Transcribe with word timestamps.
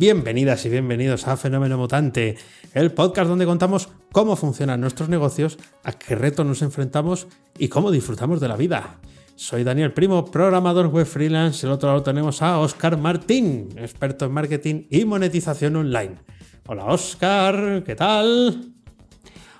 Bienvenidas 0.00 0.64
y 0.64 0.70
bienvenidos 0.70 1.28
a 1.28 1.36
Fenómeno 1.36 1.76
Mutante, 1.76 2.38
el 2.72 2.90
podcast 2.90 3.28
donde 3.28 3.44
contamos 3.44 3.90
cómo 4.12 4.34
funcionan 4.34 4.80
nuestros 4.80 5.10
negocios, 5.10 5.58
a 5.84 5.92
qué 5.92 6.14
retos 6.14 6.46
nos 6.46 6.62
enfrentamos 6.62 7.28
y 7.58 7.68
cómo 7.68 7.90
disfrutamos 7.90 8.40
de 8.40 8.48
la 8.48 8.56
vida. 8.56 8.98
Soy 9.36 9.62
Daniel 9.62 9.92
Primo, 9.92 10.24
programador 10.24 10.86
web 10.86 11.04
freelance. 11.04 11.66
El 11.66 11.72
otro 11.72 11.90
lado 11.90 12.02
tenemos 12.02 12.40
a 12.40 12.60
Oscar 12.60 12.96
Martín, 12.96 13.68
experto 13.76 14.24
en 14.24 14.32
marketing 14.32 14.86
y 14.88 15.04
monetización 15.04 15.76
online. 15.76 16.14
Hola 16.66 16.86
Oscar, 16.86 17.82
¿qué 17.84 17.94
tal? 17.94 18.72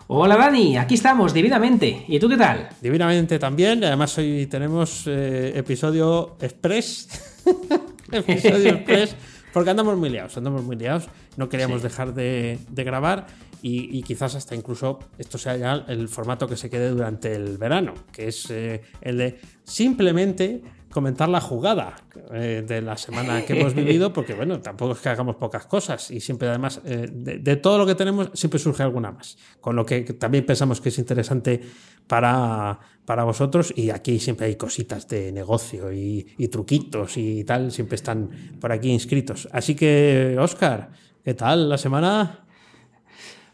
Hola 0.07 0.38
Dani, 0.38 0.79
aquí 0.79 0.95
estamos, 0.95 1.35
divinamente. 1.35 2.07
¿Y 2.09 2.19
tú 2.19 2.30
qué 2.30 2.38
tal? 2.38 2.71
Divinamente 2.80 3.38
también. 3.38 3.85
Además 3.85 4.16
hoy 4.16 4.47
tenemos 4.47 5.02
eh, 5.07 5.52
episodio 5.55 6.38
express. 6.41 7.43
episodio 8.11 8.69
express 8.71 9.15
porque 9.53 9.71
andamos 9.71 9.97
muy 9.97 10.11
liados, 10.11 10.37
andamos 10.37 10.63
muy 10.63 10.77
liados. 10.77 11.09
No 11.37 11.49
queríamos 11.49 11.83
dejar 11.83 12.15
de, 12.15 12.59
grabar 12.71 13.27
y, 13.63 14.03
quizás 14.03 14.35
hasta 14.35 14.55
incluso 14.55 14.99
esto 15.19 15.39
sea 15.39 15.57
ya 15.57 15.85
el 15.89 16.09
formato 16.09 16.47
que 16.49 16.57
se 16.57 16.71
quede 16.71 16.91
durante 16.91 17.35
el 17.35 17.59
verano, 17.59 17.95
que 18.13 18.29
es 18.29 18.51
eh, 18.51 18.83
el 19.01 19.19
de 19.19 19.41
simplemente 19.65 20.63
comentar 20.91 21.29
la 21.29 21.41
jugada 21.41 21.97
eh, 22.33 22.65
de 22.67 22.83
la 22.83 22.96
semana 22.96 23.45
que 23.45 23.59
hemos 23.59 23.74
vivido, 23.74 24.13
porque 24.15 24.35
bueno, 24.35 24.60
tampoco 24.60 24.93
es 24.93 24.99
que 24.99 25.09
hagamos 25.09 25.37
pocas 25.37 25.66
cosas 25.66 26.10
y 26.10 26.21
siempre 26.21 26.49
además 26.49 26.80
eh, 26.85 27.09
de, 27.10 27.57
todo 27.57 27.79
lo 27.79 27.87
que 27.87 27.95
tenemos 27.95 28.30
siempre 28.35 28.59
surge 28.59 28.83
alguna 28.83 29.13
más, 29.13 29.38
con 29.61 29.77
lo 29.77 29.87
que 29.87 30.02
también 30.02 30.45
pensamos 30.45 30.80
que 30.80 30.88
es 30.88 30.99
interesante 30.99 31.61
para, 32.07 32.79
para 33.05 33.24
vosotros 33.24 33.73
y 33.77 33.91
aquí 33.91 34.18
siempre 34.18 34.46
hay 34.46 34.57
cositas 34.57 35.07
de 35.09 35.33
negocio 35.33 35.93
y, 35.93 36.35
y 36.37 36.49
truquitos 36.49 37.16
y 37.16 37.45
tal, 37.45 37.71
siempre 37.71 37.96
están 37.96 38.30
por 38.61 38.73
aquí 38.73 38.91
inscritos. 38.91 39.49
Así 39.52 39.74
que, 39.74 40.37
Oscar, 40.41 40.91
¿qué 41.24 41.35
tal 41.35 41.68
la 41.68 41.79
semana? 41.79 42.46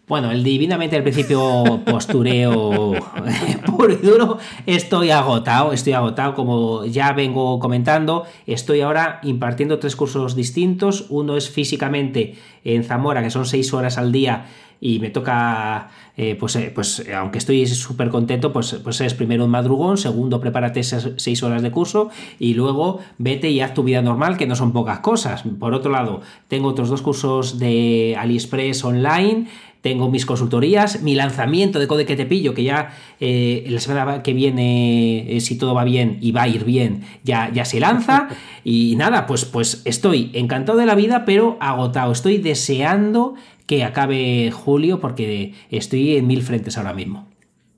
Bueno, 0.09 0.31
el 0.31 0.45
divinamente 0.45 0.95
al 0.95 1.03
principio 1.03 1.83
postureo 1.85 2.93
puro 3.67 3.93
y 3.93 3.97
duro. 3.97 4.39
Estoy 4.65 5.11
agotado, 5.11 5.73
estoy 5.73 5.95
agotado, 5.95 6.35
como 6.35 6.85
ya 6.85 7.13
vengo 7.13 7.59
comentando. 7.59 8.25
Estoy 8.47 8.83
ahora 8.83 9.19
impartiendo 9.25 9.81
tres 9.81 9.97
cursos 9.97 10.37
distintos. 10.37 11.07
Uno 11.09 11.37
es 11.37 11.51
físicamente 11.51 12.37
en 12.63 12.85
Zamora, 12.85 13.21
que 13.21 13.31
son 13.31 13.47
seis 13.47 13.75
horas 13.75 13.99
al 13.99 14.13
día 14.13 14.47
y 14.81 14.99
me 14.99 15.11
toca, 15.11 15.89
eh, 16.17 16.37
pues, 16.39 16.57
eh, 16.57 16.71
pues 16.75 17.05
aunque 17.15 17.39
estoy 17.39 17.67
súper 17.67 18.11
contento, 18.11 18.53
pues, 18.53 18.75
pues 18.83 19.01
es 19.01 19.15
primero 19.15 19.45
un 19.45 19.51
madrugón, 19.51 19.97
segundo 19.97 20.41
prepárate 20.41 20.81
esas 20.81 21.11
seis 21.17 21.43
horas 21.43 21.63
de 21.63 21.71
curso 21.71 22.11
y 22.39 22.55
luego 22.55 23.01
vete 23.19 23.51
y 23.51 23.61
haz 23.61 23.75
tu 23.75 23.83
vida 23.83 24.03
normal, 24.03 24.37
que 24.37 24.47
no 24.47 24.55
son 24.55 24.73
pocas 24.73 25.01
cosas. 25.01 25.45
Por 25.59 25.75
otro 25.75 25.91
lado, 25.91 26.21
tengo 26.49 26.69
otros 26.69 26.91
dos 26.91 27.03
cursos 27.03 27.59
de 27.59 28.17
AliExpress 28.19 28.85
online, 28.85 29.49
tengo 29.87 30.11
mis 30.11 30.27
consultorías, 30.27 31.03
mi 31.03 31.15
lanzamiento 31.15 31.79
de 31.79 31.87
Code 31.87 32.07
que 32.07 32.17
te 32.17 32.27
pillo, 32.27 32.55
que 32.55 32.65
ya 32.65 32.91
eh, 33.21 33.65
la 33.69 33.79
semana 33.79 34.25
que 34.25 34.33
viene, 34.33 35.37
eh, 35.37 35.41
si 35.41 35.57
todo 35.57 35.75
va 35.75 35.85
bien 35.85 36.19
y 36.21 36.33
va 36.33 36.43
a 36.43 36.49
ir 36.49 36.65
bien, 36.65 37.05
ya, 37.23 37.53
ya 37.55 37.65
se 37.65 37.79
lanza. 37.79 38.29
Y 38.65 38.97
nada, 38.97 39.27
pues, 39.27 39.45
pues 39.45 39.83
estoy 39.85 40.33
encantado 40.35 40.77
de 40.77 40.87
la 40.87 40.97
vida, 40.97 41.25
pero 41.25 41.57
agotado. 41.61 42.11
Estoy 42.11 42.39
deseando 42.39 43.37
que 43.67 43.85
acabe 43.85 44.51
julio 44.51 44.99
porque 44.99 45.55
estoy 45.71 46.17
en 46.17 46.27
mil 46.27 46.43
frentes 46.43 46.77
ahora 46.77 46.93
mismo. 46.93 47.29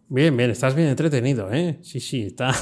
Bien, 0.09 0.35
bien, 0.35 0.51
estás 0.51 0.75
bien 0.75 0.89
entretenido, 0.89 1.53
¿eh? 1.53 1.77
Sí, 1.83 2.01
sí, 2.01 2.23
está. 2.23 2.53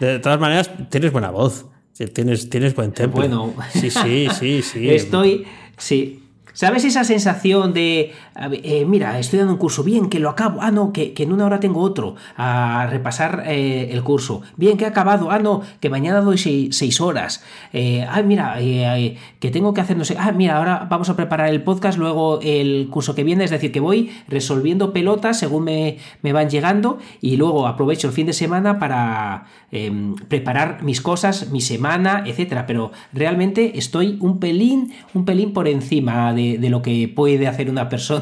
de 0.00 0.18
todas 0.18 0.38
maneras, 0.38 0.70
tienes 0.90 1.12
buena 1.12 1.30
voz. 1.30 1.64
Tienes, 2.12 2.50
tienes 2.50 2.74
buen 2.74 2.92
tempo. 2.92 3.16
Bueno, 3.16 3.54
sí, 3.72 3.88
sí, 3.88 4.28
sí, 4.38 4.60
sí. 4.60 4.90
Estoy, 4.90 5.46
sí, 5.78 6.21
¿Sabes 6.54 6.84
esa 6.84 7.04
sensación 7.04 7.72
de, 7.72 8.12
eh, 8.34 8.84
mira, 8.86 9.18
estoy 9.18 9.38
dando 9.38 9.54
un 9.54 9.58
curso, 9.58 9.82
bien, 9.82 10.08
que 10.08 10.18
lo 10.18 10.30
acabo, 10.30 10.60
ah, 10.62 10.70
no, 10.70 10.92
que, 10.92 11.14
en 11.16 11.32
una 11.32 11.46
hora 11.46 11.60
tengo 11.60 11.80
otro, 11.80 12.16
a 12.36 12.86
repasar 12.90 13.44
eh, 13.46 13.90
el 13.92 14.02
curso, 14.02 14.42
bien, 14.56 14.76
que 14.76 14.84
he 14.84 14.88
acabado, 14.88 15.30
ah, 15.30 15.38
no, 15.38 15.62
que 15.80 15.90
mañana 15.90 16.20
doy 16.20 16.38
seis, 16.38 17.00
horas, 17.00 17.44
eh, 17.72 18.06
ah, 18.08 18.22
mira, 18.22 18.56
que 18.58 19.50
tengo 19.50 19.74
que 19.74 19.80
hacer, 19.80 19.96
no 19.96 20.04
sé, 20.04 20.16
ah, 20.18 20.32
mira, 20.32 20.56
ahora 20.56 20.86
vamos 20.88 21.08
a 21.08 21.16
preparar 21.16 21.48
el 21.48 21.62
podcast, 21.62 21.98
luego 21.98 22.40
el 22.42 22.88
curso 22.90 23.14
que 23.14 23.24
viene, 23.24 23.44
es 23.44 23.50
decir, 23.50 23.72
que 23.72 23.80
voy 23.80 24.10
resolviendo 24.28 24.92
pelotas 24.92 25.38
según 25.38 25.64
me, 25.64 25.98
me 26.22 26.32
van 26.32 26.48
llegando 26.48 26.98
y 27.20 27.36
luego 27.36 27.66
aprovecho 27.66 28.08
el 28.08 28.12
fin 28.12 28.26
de 28.26 28.32
semana 28.32 28.78
para 28.78 29.46
em, 29.70 30.14
preparar 30.14 30.82
mis 30.82 31.00
cosas, 31.00 31.50
mi 31.50 31.60
semana, 31.60 32.24
etcétera, 32.26 32.66
pero 32.66 32.92
realmente 33.12 33.78
estoy 33.78 34.16
un 34.20 34.38
pelín, 34.38 34.92
un 35.14 35.24
pelín 35.24 35.52
por 35.52 35.68
encima 35.68 36.32
de, 36.32 36.58
lo 36.68 36.82
que 36.82 37.08
puede 37.08 37.46
hacer 37.46 37.68
una 37.68 37.88
persona, 37.88 38.21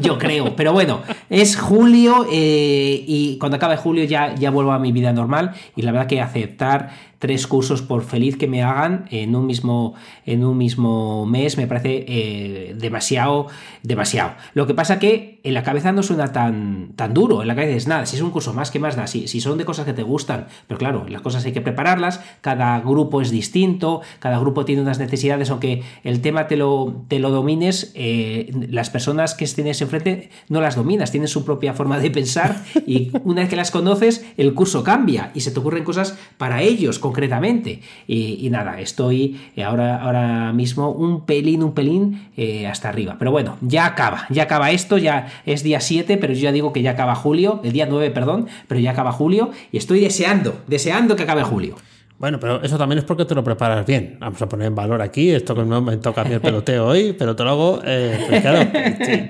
yo 0.00 0.18
creo. 0.18 0.56
Pero 0.56 0.72
bueno, 0.72 1.00
es 1.30 1.56
julio 1.56 2.26
eh, 2.30 3.04
y 3.06 3.38
cuando 3.38 3.56
acabe 3.56 3.76
julio 3.76 4.04
ya, 4.04 4.34
ya 4.34 4.50
vuelvo 4.50 4.72
a 4.72 4.78
mi 4.78 4.92
vida 4.92 5.12
normal 5.12 5.52
y 5.76 5.82
la 5.82 5.92
verdad 5.92 6.06
que 6.06 6.20
aceptar 6.20 7.13
tres 7.24 7.46
cursos 7.46 7.80
por 7.80 8.02
feliz 8.02 8.36
que 8.36 8.46
me 8.46 8.62
hagan 8.62 9.06
en 9.10 9.34
un 9.34 9.46
mismo, 9.46 9.94
en 10.26 10.44
un 10.44 10.58
mismo 10.58 11.24
mes 11.24 11.56
me 11.56 11.66
parece 11.66 12.04
eh, 12.06 12.74
demasiado, 12.78 13.46
demasiado. 13.82 14.32
Lo 14.52 14.66
que 14.66 14.74
pasa 14.74 14.98
que 14.98 15.40
en 15.42 15.54
la 15.54 15.62
cabeza 15.62 15.90
no 15.92 16.02
suena 16.02 16.32
tan, 16.32 16.92
tan 16.96 17.14
duro, 17.14 17.40
en 17.40 17.48
la 17.48 17.54
cabeza 17.54 17.76
es 17.78 17.88
nada, 17.88 18.04
si 18.04 18.16
es 18.16 18.22
un 18.22 18.30
curso 18.30 18.52
más, 18.52 18.70
que 18.70 18.78
más 18.78 18.94
da? 18.94 19.06
Si, 19.06 19.26
si 19.26 19.40
son 19.40 19.56
de 19.56 19.64
cosas 19.64 19.86
que 19.86 19.94
te 19.94 20.02
gustan, 20.02 20.48
pero 20.66 20.76
claro, 20.76 21.06
las 21.08 21.22
cosas 21.22 21.46
hay 21.46 21.52
que 21.52 21.62
prepararlas, 21.62 22.20
cada 22.42 22.78
grupo 22.80 23.22
es 23.22 23.30
distinto, 23.30 24.02
cada 24.18 24.38
grupo 24.38 24.66
tiene 24.66 24.82
unas 24.82 24.98
necesidades, 24.98 25.48
aunque 25.48 25.82
el 26.02 26.20
tema 26.20 26.46
te 26.46 26.58
lo, 26.58 27.06
te 27.08 27.20
lo 27.20 27.30
domines, 27.30 27.90
eh, 27.94 28.52
las 28.68 28.90
personas 28.90 29.34
que 29.34 29.46
tienes 29.46 29.80
enfrente 29.80 30.28
no 30.50 30.60
las 30.60 30.76
dominas, 30.76 31.10
tienen 31.10 31.28
su 31.28 31.46
propia 31.46 31.72
forma 31.72 31.98
de 31.98 32.10
pensar 32.10 32.62
y 32.86 33.12
una 33.24 33.40
vez 33.40 33.48
que 33.48 33.56
las 33.56 33.70
conoces, 33.70 34.26
el 34.36 34.52
curso 34.52 34.84
cambia 34.84 35.30
y 35.34 35.40
se 35.40 35.52
te 35.52 35.58
ocurren 35.58 35.84
cosas 35.84 36.18
para 36.36 36.60
ellos, 36.60 36.98
con 36.98 37.13
concretamente. 37.14 37.80
Y, 38.08 38.48
nada, 38.50 38.80
estoy 38.80 39.40
ahora, 39.64 40.02
ahora 40.02 40.52
mismo 40.52 40.90
un 40.90 41.24
pelín, 41.24 41.62
un 41.62 41.72
pelín 41.72 42.28
eh, 42.36 42.66
hasta 42.66 42.88
arriba. 42.88 43.14
Pero 43.18 43.30
bueno, 43.30 43.56
ya 43.60 43.86
acaba, 43.86 44.26
ya 44.30 44.42
acaba 44.42 44.72
esto, 44.72 44.98
ya 44.98 45.28
es 45.46 45.62
día 45.62 45.78
7, 45.78 46.16
pero 46.16 46.32
yo 46.32 46.40
ya 46.40 46.52
digo 46.52 46.72
que 46.72 46.82
ya 46.82 46.90
acaba 46.90 47.14
julio, 47.14 47.60
el 47.62 47.72
día 47.72 47.86
9, 47.86 48.10
perdón, 48.10 48.48
pero 48.66 48.80
ya 48.80 48.90
acaba 48.90 49.12
julio 49.12 49.50
y 49.70 49.76
estoy 49.76 50.00
deseando, 50.00 50.60
deseando 50.66 51.14
que 51.14 51.22
acabe 51.22 51.44
julio. 51.44 51.76
Bueno, 52.18 52.40
pero 52.40 52.62
eso 52.62 52.76
también 52.78 52.98
es 52.98 53.04
porque 53.04 53.24
te 53.24 53.34
lo 53.34 53.44
preparas 53.44 53.86
bien. 53.86 54.16
Vamos 54.18 54.42
a 54.42 54.48
poner 54.48 54.66
en 54.66 54.74
valor 54.74 55.00
aquí, 55.00 55.30
esto 55.30 55.54
que 55.54 55.62
no 55.62 55.80
me 55.82 55.96
toca 55.98 56.22
a 56.22 56.24
mí 56.24 56.32
el 56.32 56.40
peloteo 56.40 56.86
hoy, 56.86 57.14
pero 57.16 57.36
te 57.36 57.44
lo 57.44 57.50
hago, 57.50 57.80
eh, 57.84 58.24
pues 58.28 58.40
claro, 58.40 58.70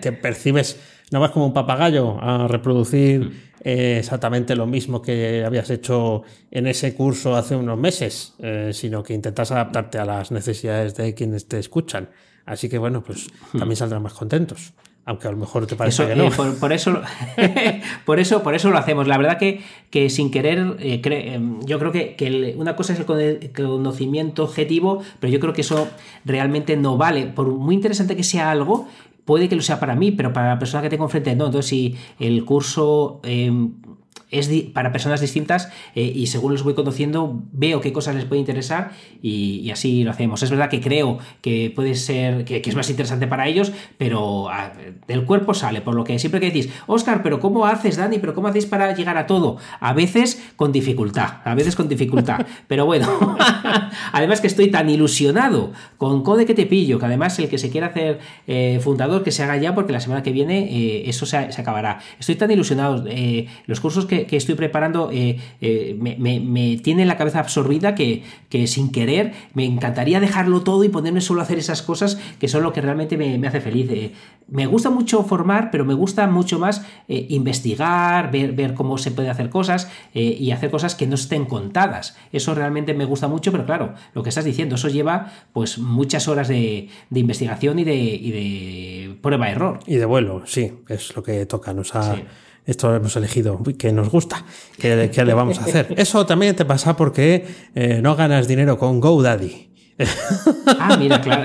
te, 0.00 0.12
percibes, 0.12 0.80
no 1.10 1.20
vas 1.20 1.32
como 1.32 1.46
un 1.46 1.52
papagayo 1.52 2.18
a 2.22 2.48
reproducir 2.48 3.52
eh, 3.64 3.96
exactamente 3.98 4.54
lo 4.54 4.66
mismo 4.66 5.00
que 5.00 5.42
habías 5.42 5.70
hecho 5.70 6.22
en 6.50 6.66
ese 6.66 6.94
curso 6.94 7.34
hace 7.34 7.56
unos 7.56 7.78
meses, 7.78 8.34
eh, 8.40 8.72
sino 8.74 9.02
que 9.02 9.14
intentas 9.14 9.50
adaptarte 9.52 9.98
a 9.98 10.04
las 10.04 10.30
necesidades 10.30 10.94
de 10.96 11.14
quienes 11.14 11.48
te 11.48 11.58
escuchan. 11.58 12.10
Así 12.44 12.68
que 12.68 12.76
bueno, 12.76 13.02
pues 13.02 13.28
hmm. 13.54 13.58
también 13.58 13.76
saldrán 13.76 14.02
más 14.02 14.12
contentos. 14.12 14.74
Aunque 15.06 15.28
a 15.28 15.30
lo 15.30 15.36
mejor 15.36 15.66
te 15.66 15.76
parece 15.76 16.06
que 16.06 16.14
no. 16.14 16.28
Eh, 16.28 16.30
por, 16.58 16.72
eso, 16.72 17.02
por, 18.06 18.18
eso, 18.18 18.42
por 18.42 18.54
eso 18.54 18.70
lo 18.70 18.78
hacemos. 18.78 19.06
La 19.06 19.18
verdad 19.18 19.38
que, 19.38 19.60
que 19.90 20.08
sin 20.08 20.30
querer, 20.30 20.78
yo 21.64 21.78
creo 21.78 21.92
que, 21.92 22.16
que, 22.16 22.54
una 22.56 22.74
cosa 22.74 22.94
es 22.94 23.00
el 23.00 23.52
conocimiento 23.52 24.44
objetivo, 24.44 25.02
pero 25.20 25.30
yo 25.30 25.40
creo 25.40 25.52
que 25.52 25.60
eso 25.60 25.88
realmente 26.24 26.76
no 26.78 26.96
vale. 26.96 27.26
Por 27.26 27.48
muy 27.48 27.74
interesante 27.74 28.16
que 28.16 28.22
sea 28.22 28.50
algo, 28.50 28.88
puede 29.24 29.48
que 29.48 29.56
lo 29.56 29.62
sea 29.62 29.80
para 29.80 29.94
mí, 29.94 30.12
pero 30.12 30.32
para 30.32 30.48
la 30.48 30.58
persona 30.58 30.82
que 30.82 30.90
tengo 30.90 31.04
enfrente 31.04 31.34
no. 31.34 31.46
Entonces, 31.46 31.68
si 31.68 31.96
el 32.18 32.44
curso 32.44 33.20
em, 33.24 33.72
es 34.38 34.50
para 34.72 34.92
personas 34.92 35.20
distintas 35.20 35.70
eh, 35.94 36.02
y 36.02 36.26
según 36.26 36.52
los 36.52 36.62
voy 36.62 36.74
conociendo 36.74 37.42
veo 37.52 37.80
qué 37.80 37.92
cosas 37.92 38.14
les 38.14 38.24
puede 38.24 38.40
interesar 38.40 38.92
y, 39.22 39.70
así 39.70 40.04
lo 40.04 40.10
hacemos. 40.10 40.42
Es 40.42 40.50
verdad 40.50 40.68
que 40.68 40.80
creo 40.80 41.18
que 41.40 41.72
puede 41.74 41.94
ser, 41.94 42.44
que, 42.44 42.62
es 42.64 42.74
más 42.74 42.90
interesante 42.90 43.26
para 43.26 43.48
ellos, 43.48 43.72
pero 43.98 44.48
ah, 44.50 44.72
del 45.06 45.24
cuerpo 45.24 45.54
sale, 45.54 45.80
por 45.80 45.94
lo 45.94 46.04
que 46.04 46.18
siempre 46.18 46.40
que 46.40 46.46
decís, 46.46 46.68
Oscar, 46.86 47.22
pero 47.22 47.40
¿cómo 47.40 47.66
haces, 47.66 47.96
Dani? 47.96 48.18
¿Pero 48.18 48.34
cómo 48.34 48.48
hacéis 48.48 48.66
para 48.66 48.94
llegar 48.94 49.16
a 49.16 49.26
todo? 49.26 49.56
A 49.80 49.92
veces 49.92 50.42
con 50.56 50.72
dificultad, 50.72 51.38
a 51.44 51.54
veces 51.54 51.76
con 51.76 51.88
dificultad, 51.88 52.46
pero 52.68 52.86
bueno, 52.86 53.08
además 54.12 54.40
que 54.40 54.46
estoy 54.46 54.70
tan 54.70 54.90
ilusionado 54.90 55.72
con 55.96 56.22
Code 56.22 56.46
que 56.46 56.54
te 56.54 56.66
pillo, 56.66 56.98
que 56.98 57.06
además 57.06 57.38
el 57.38 57.48
que 57.48 57.58
se 57.58 57.70
quiera 57.70 57.88
hacer 57.88 58.18
eh, 58.46 58.80
fundador, 58.82 59.22
que 59.22 59.30
se 59.30 59.42
haga 59.42 59.56
ya, 59.56 59.74
porque 59.74 59.92
la 59.92 60.00
semana 60.00 60.22
que 60.22 60.32
viene 60.32 60.68
eh, 60.70 61.08
eso 61.08 61.26
se, 61.26 61.36
acabará. 61.36 62.00
Estoy 62.18 62.36
tan 62.36 62.50
ilusionado, 62.50 63.04
los 63.66 63.80
cursos 63.80 64.06
que 64.06 64.23
que, 64.26 64.36
estoy 64.36 64.54
preparando 64.54 65.10
eh, 65.12 65.38
eh, 65.60 65.96
me, 65.98 66.76
tiene 66.78 67.04
la 67.06 67.16
cabeza 67.16 67.40
absorbida 67.40 67.94
que, 67.94 68.22
que, 68.48 68.66
sin 68.66 68.90
querer 68.90 69.32
me 69.54 69.64
encantaría 69.64 70.20
dejarlo 70.20 70.62
todo 70.62 70.84
y 70.84 70.88
ponerme 70.88 71.20
solo 71.20 71.40
a 71.40 71.44
hacer 71.44 71.58
esas 71.58 71.82
cosas 71.82 72.18
que 72.38 72.48
son 72.48 72.62
lo 72.62 72.72
que 72.72 72.80
realmente 72.80 73.16
me, 73.16 73.46
hace 73.46 73.60
feliz. 73.60 73.90
Eh, 73.90 74.12
me 74.48 74.66
gusta 74.66 74.90
mucho 74.90 75.22
formar, 75.24 75.70
pero 75.70 75.84
me 75.84 75.94
gusta 75.94 76.26
mucho 76.26 76.58
más 76.58 76.84
investigar, 77.08 78.30
ver, 78.30 78.52
ver, 78.52 78.74
cómo 78.74 78.98
se 78.98 79.10
puede 79.10 79.30
hacer 79.30 79.48
cosas 79.48 79.90
y 80.12 80.50
hacer 80.50 80.70
cosas 80.70 80.94
que 80.94 81.06
no 81.06 81.14
estén 81.14 81.46
contadas. 81.46 82.16
Eso 82.30 82.54
realmente 82.54 82.92
me 82.92 83.06
gusta 83.06 83.26
mucho, 83.26 83.52
pero 83.52 83.64
claro, 83.64 83.94
lo 84.12 84.22
que 84.22 84.28
estás 84.28 84.44
diciendo, 84.44 84.74
eso 84.74 84.88
lleva 84.88 85.32
pues 85.54 85.78
muchas 85.78 86.28
horas 86.28 86.48
de, 86.48 86.88
investigación 87.10 87.78
y 87.78 87.84
de, 87.84 87.94
y 87.94 88.30
de 88.32 89.16
prueba-error. 89.22 89.80
Y 89.86 89.96
de 89.96 90.04
vuelo, 90.04 90.42
sí, 90.44 90.72
es 90.88 91.16
lo 91.16 91.22
que 91.22 91.46
toca. 91.46 91.72
Nos 91.72 91.94
ha, 91.94 92.16
Esto 92.66 92.88
lo 92.88 92.96
hemos 92.96 93.14
elegido, 93.16 93.60
que 93.78 93.92
nos 93.92 94.08
gusta, 94.08 94.42
¿qué, 94.78 95.10
le 95.24 95.34
vamos 95.34 95.58
a 95.58 95.64
hacer? 95.64 95.94
Eso 95.98 96.24
también 96.24 96.56
te 96.56 96.64
pasa 96.64 96.96
porque 96.96 97.46
eh, 97.74 98.00
no 98.02 98.16
ganas 98.16 98.48
dinero 98.48 98.78
con 98.78 99.00
GoDaddy. 99.00 99.68
Ah, 100.78 100.96
mira, 100.98 101.20
claro. 101.20 101.44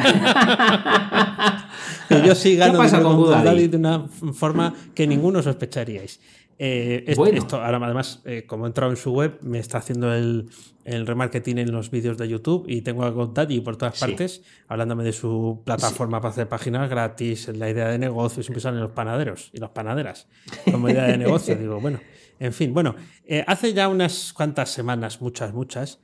Yo 2.25 2.33
sí 2.35 2.55
gano 2.55 2.81
dinero 2.81 3.03
con 3.03 3.17
GoDaddy 3.17 3.67
de 3.67 3.77
una 3.77 4.05
forma 4.33 4.73
que 4.95 5.05
ninguno 5.05 5.43
sospecharíais. 5.43 6.19
Eh, 6.61 7.05
esto, 7.07 7.63
ahora 7.63 7.79
además, 7.81 8.21
eh, 8.25 8.43
como 8.45 8.65
he 8.65 8.67
entrado 8.67 8.91
en 8.91 8.97
su 8.97 9.13
web, 9.13 9.39
me 9.41 9.59
está 9.59 9.77
haciendo 9.77 10.13
el, 10.13 10.49
el 10.83 11.07
remarketing 11.07 11.57
en 11.57 11.71
los 11.71 11.89
vídeos 11.89 12.17
de 12.17 12.27
YouTube 12.27 12.65
y 12.67 12.81
tengo 12.81 13.05
a 13.05 13.11
GoDaddy 13.11 13.61
por 13.61 13.77
todas 13.77 13.97
partes 13.97 14.43
hablándome 14.67 15.05
de 15.05 15.13
su 15.13 15.61
plataforma 15.63 16.19
para 16.19 16.33
hacer 16.33 16.49
páginas 16.49 16.89
gratis, 16.89 17.47
la 17.47 17.69
idea 17.69 17.87
de 17.87 17.97
negocio, 17.97 18.43
siempre 18.43 18.59
salen 18.59 18.81
los 18.81 18.91
panaderos 18.91 19.51
y 19.53 19.59
las 19.59 19.69
panaderas 19.69 20.27
como 20.69 20.89
idea 20.89 21.05
de 21.05 21.17
negocio. 21.17 21.55
Digo, 21.59 21.79
bueno, 21.79 22.01
en 22.41 22.51
fin, 22.51 22.73
bueno, 22.73 22.93
eh, 23.25 23.41
hace 23.47 23.73
ya 23.73 23.87
unas 23.87 24.33
cuantas 24.33 24.69
semanas, 24.69 25.21
muchas, 25.21 25.53
muchas, 25.53 26.01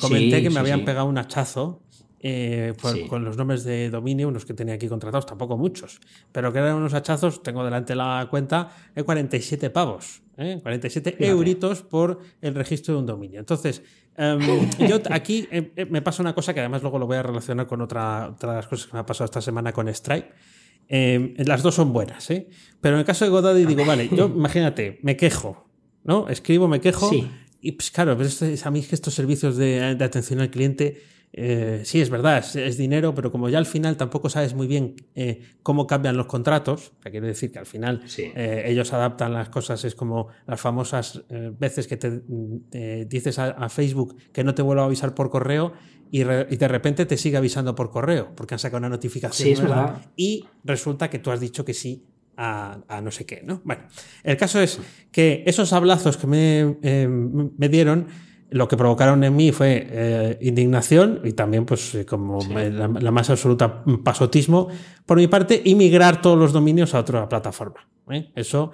comenté 0.00 0.42
que 0.42 0.50
me 0.50 0.58
habían 0.58 0.84
pegado 0.84 1.06
un 1.06 1.18
hachazo 1.18 1.83
eh, 2.26 2.72
con 3.06 3.22
los 3.22 3.36
nombres 3.36 3.64
de 3.64 3.90
dominio, 3.90 4.28
unos 4.28 4.46
que 4.46 4.54
tenía 4.54 4.76
aquí 4.76 4.88
contratados, 4.88 5.26
tampoco 5.26 5.58
muchos, 5.58 6.00
pero 6.32 6.50
que 6.54 6.58
eran 6.58 6.76
unos 6.76 6.94
hachazos, 6.94 7.42
tengo 7.42 7.62
delante 7.62 7.94
la 7.94 8.28
cuenta, 8.30 8.70
de 8.94 9.02
47 9.02 9.68
pavos, 9.68 10.22
¿eh? 10.38 10.58
47 10.62 11.16
euritos 11.18 11.82
por 11.82 12.20
el 12.40 12.54
registro 12.54 12.94
de 12.94 13.00
un 13.00 13.06
dominio. 13.06 13.40
Entonces, 13.40 13.82
em, 14.16 14.40
yo 14.88 15.00
aquí 15.10 15.46
eh, 15.50 15.86
me 15.90 16.00
pasa 16.00 16.22
una 16.22 16.34
cosa 16.34 16.54
que 16.54 16.60
además 16.60 16.80
luego 16.80 16.98
lo 16.98 17.06
voy 17.06 17.18
a 17.18 17.22
relacionar 17.22 17.66
con 17.66 17.82
otra, 17.82 18.30
otra 18.30 18.52
de 18.52 18.56
las 18.56 18.68
cosas 18.68 18.86
que 18.86 18.94
me 18.94 19.00
ha 19.00 19.06
pasado 19.06 19.26
esta 19.26 19.42
semana 19.42 19.74
con 19.74 19.92
Stripe. 19.92 20.32
Em, 20.88 21.34
las 21.44 21.62
dos 21.62 21.74
son 21.74 21.92
buenas, 21.92 22.30
¿eh? 22.30 22.48
pero 22.80 22.94
en 22.94 23.00
el 23.00 23.04
caso 23.04 23.26
de 23.26 23.32
Godaddy 23.32 23.66
digo, 23.66 23.84
vale, 23.84 24.08
yo 24.08 24.28
imagínate, 24.34 24.98
me 25.02 25.18
quejo, 25.18 25.68
¿no? 26.04 26.30
Escribo, 26.30 26.68
me 26.68 26.80
quejo. 26.80 27.10
Y 27.60 27.72
pues 27.72 27.90
claro, 27.90 28.16
pues 28.16 28.64
a 28.64 28.70
mí 28.70 28.78
es 28.78 28.88
que 28.88 28.94
estos 28.94 29.12
servicios 29.12 29.58
de, 29.58 29.94
de 29.94 30.04
atención 30.06 30.40
al 30.40 30.48
cliente 30.48 31.12
eh, 31.36 31.80
sí, 31.84 32.00
es 32.00 32.10
verdad, 32.10 32.44
es, 32.54 32.76
dinero, 32.76 33.12
pero 33.12 33.32
como 33.32 33.48
ya 33.48 33.58
al 33.58 33.66
final 33.66 33.96
tampoco 33.96 34.30
sabes 34.30 34.54
muy 34.54 34.68
bien 34.68 34.94
eh, 35.16 35.40
cómo 35.64 35.84
cambian 35.84 36.16
los 36.16 36.26
contratos, 36.26 36.92
que 37.02 37.10
quiere 37.10 37.26
decir 37.26 37.50
que 37.50 37.58
al 37.58 37.66
final 37.66 38.02
eh, 38.16 38.62
ellos 38.66 38.92
adaptan 38.92 39.32
las 39.32 39.48
cosas, 39.48 39.84
es 39.84 39.96
como 39.96 40.28
las 40.46 40.60
famosas 40.60 41.24
veces 41.58 41.88
que 41.88 41.96
te 41.96 42.22
dices 43.06 43.40
a, 43.40 43.68
Facebook 43.68 44.16
que 44.32 44.44
no 44.44 44.54
te 44.54 44.62
vuelvo 44.62 44.82
a 44.82 44.84
avisar 44.84 45.12
por 45.16 45.28
correo 45.28 45.72
y, 46.08 46.22
de 46.22 46.68
repente 46.68 47.04
te 47.04 47.16
sigue 47.16 47.36
avisando 47.36 47.74
por 47.74 47.90
correo, 47.90 48.30
porque 48.36 48.54
han 48.54 48.60
sacado 48.60 48.78
una 48.78 48.90
notificación 48.90 49.68
y 50.14 50.44
resulta 50.62 51.10
que 51.10 51.18
tú 51.18 51.32
has 51.32 51.40
dicho 51.40 51.64
que 51.64 51.74
sí 51.74 52.06
a, 52.36 52.78
no 53.02 53.10
sé 53.10 53.26
qué, 53.26 53.42
¿no? 53.44 53.60
Bueno, 53.64 53.82
el 54.22 54.36
caso 54.36 54.60
es 54.60 54.78
que 55.10 55.42
esos 55.46 55.72
hablazos 55.72 56.16
que 56.16 56.28
me, 56.28 56.76
me 57.58 57.68
dieron 57.68 58.06
lo 58.54 58.68
que 58.68 58.76
provocaron 58.76 59.24
en 59.24 59.34
mí 59.34 59.50
fue 59.50 59.84
eh, 59.90 60.38
indignación 60.40 61.20
y 61.24 61.32
también, 61.32 61.66
pues, 61.66 61.92
eh, 61.96 62.06
como 62.06 62.38
la, 62.54 63.10
más 63.10 63.28
absoluta 63.28 63.82
pasotismo 64.04 64.68
por 65.04 65.18
mi 65.18 65.26
parte, 65.26 65.60
y 65.64 65.74
migrar 65.74 66.22
todos 66.22 66.38
los 66.38 66.52
dominios 66.52 66.94
a 66.94 67.00
otra 67.00 67.28
plataforma. 67.28 67.88
¿eh? 68.10 68.30
Eso 68.36 68.70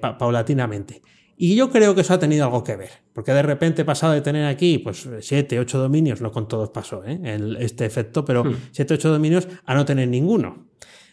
paulatinamente. 0.00 1.02
Y 1.36 1.56
yo 1.56 1.68
creo 1.68 1.96
que 1.96 2.02
eso 2.02 2.14
ha 2.14 2.20
tenido 2.20 2.44
algo 2.44 2.62
que 2.62 2.76
ver, 2.76 2.90
porque 3.12 3.32
de 3.32 3.42
repente 3.42 3.82
he 3.82 3.84
pasado 3.84 4.12
de 4.12 4.20
tener 4.20 4.46
aquí, 4.46 4.78
pues, 4.78 5.08
siete, 5.20 5.58
ocho 5.58 5.80
dominios, 5.80 6.20
no 6.20 6.30
con 6.30 6.46
todos 6.46 6.70
pasó 6.70 7.02
este 7.02 7.86
efecto, 7.86 8.24
pero 8.24 8.44
hmm. 8.44 8.56
siete, 8.70 8.94
ocho 8.94 9.10
dominios 9.10 9.48
a 9.66 9.74
no 9.74 9.84
tener 9.84 10.06
ninguno. 10.06 10.68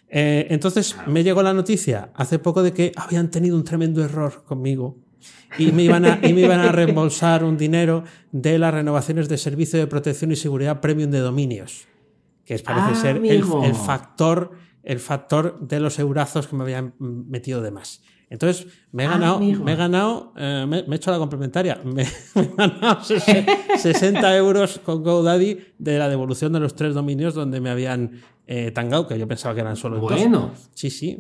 entonces 0.07 0.95
me 1.07 1.23
llegó 1.23 1.41
la 1.41 1.53
noticia 1.53 2.11
hace 2.13 2.37
poco 2.37 2.61
de 2.61 2.71
que 2.71 2.91
habían 2.97 3.31
tenido 3.31 3.55
un 3.55 3.63
tremendo 3.63 4.03
error 4.03 4.43
conmigo 4.45 5.04
y 5.57 5.71
me 5.71 5.83
iban 5.83 6.05
a, 6.05 6.19
y 6.21 6.33
me 6.33 6.41
iban 6.41 6.59
a 6.59 6.71
reembolsar 6.71 7.43
un 7.43 7.57
dinero 7.57 8.03
de 8.31 8.57
las 8.59 8.73
renovaciones 8.73 9.29
de 9.29 9.37
servicio 9.37 9.79
de 9.79 9.87
protección 9.87 10.31
y 10.31 10.35
seguridad 10.35 10.81
premium 10.81 11.11
de 11.11 11.19
dominios, 11.19 11.87
que 12.45 12.57
parece 12.59 12.91
ah, 12.91 12.95
ser 12.95 13.25
el, 13.25 13.43
factor, 13.75 14.51
el 14.83 14.99
factor 14.99 15.59
de 15.59 15.79
los 15.79 15.99
eurazos 15.99 16.47
que 16.47 16.55
me 16.55 16.63
habían 16.63 16.93
metido 16.99 17.61
de 17.61 17.71
más. 17.71 18.01
Entonces, 18.29 18.67
me 18.91 19.03
he 19.03 19.05
ah, 19.05 19.11
ganado, 19.11 19.39
me 19.39 19.73
he 19.73 19.75
ganado, 19.75 20.33
eh, 20.35 20.65
me, 20.67 20.79
he 20.79 20.95
hecho 20.95 21.11
la 21.11 21.19
complementaria, 21.19 21.79
me, 21.85 22.03
he 22.03 22.55
ganado 22.57 23.03
60 23.03 24.37
euros 24.37 24.79
con 24.79 25.03
GoDaddy 25.03 25.59
de 25.77 25.99
la 25.99 26.09
devolución 26.09 26.51
de 26.53 26.59
los 26.59 26.75
tres 26.75 26.93
dominios 26.93 27.33
donde 27.33 27.61
me 27.61 27.69
habían 27.69 28.21
eh, 28.47 28.71
tangado, 28.71 29.07
que 29.07 29.17
yo 29.17 29.27
pensaba 29.27 29.53
que 29.55 29.61
eran 29.61 29.75
solo 29.75 29.99
Bueno. 29.99 30.51
Sí, 30.73 30.89
sí. 30.89 31.19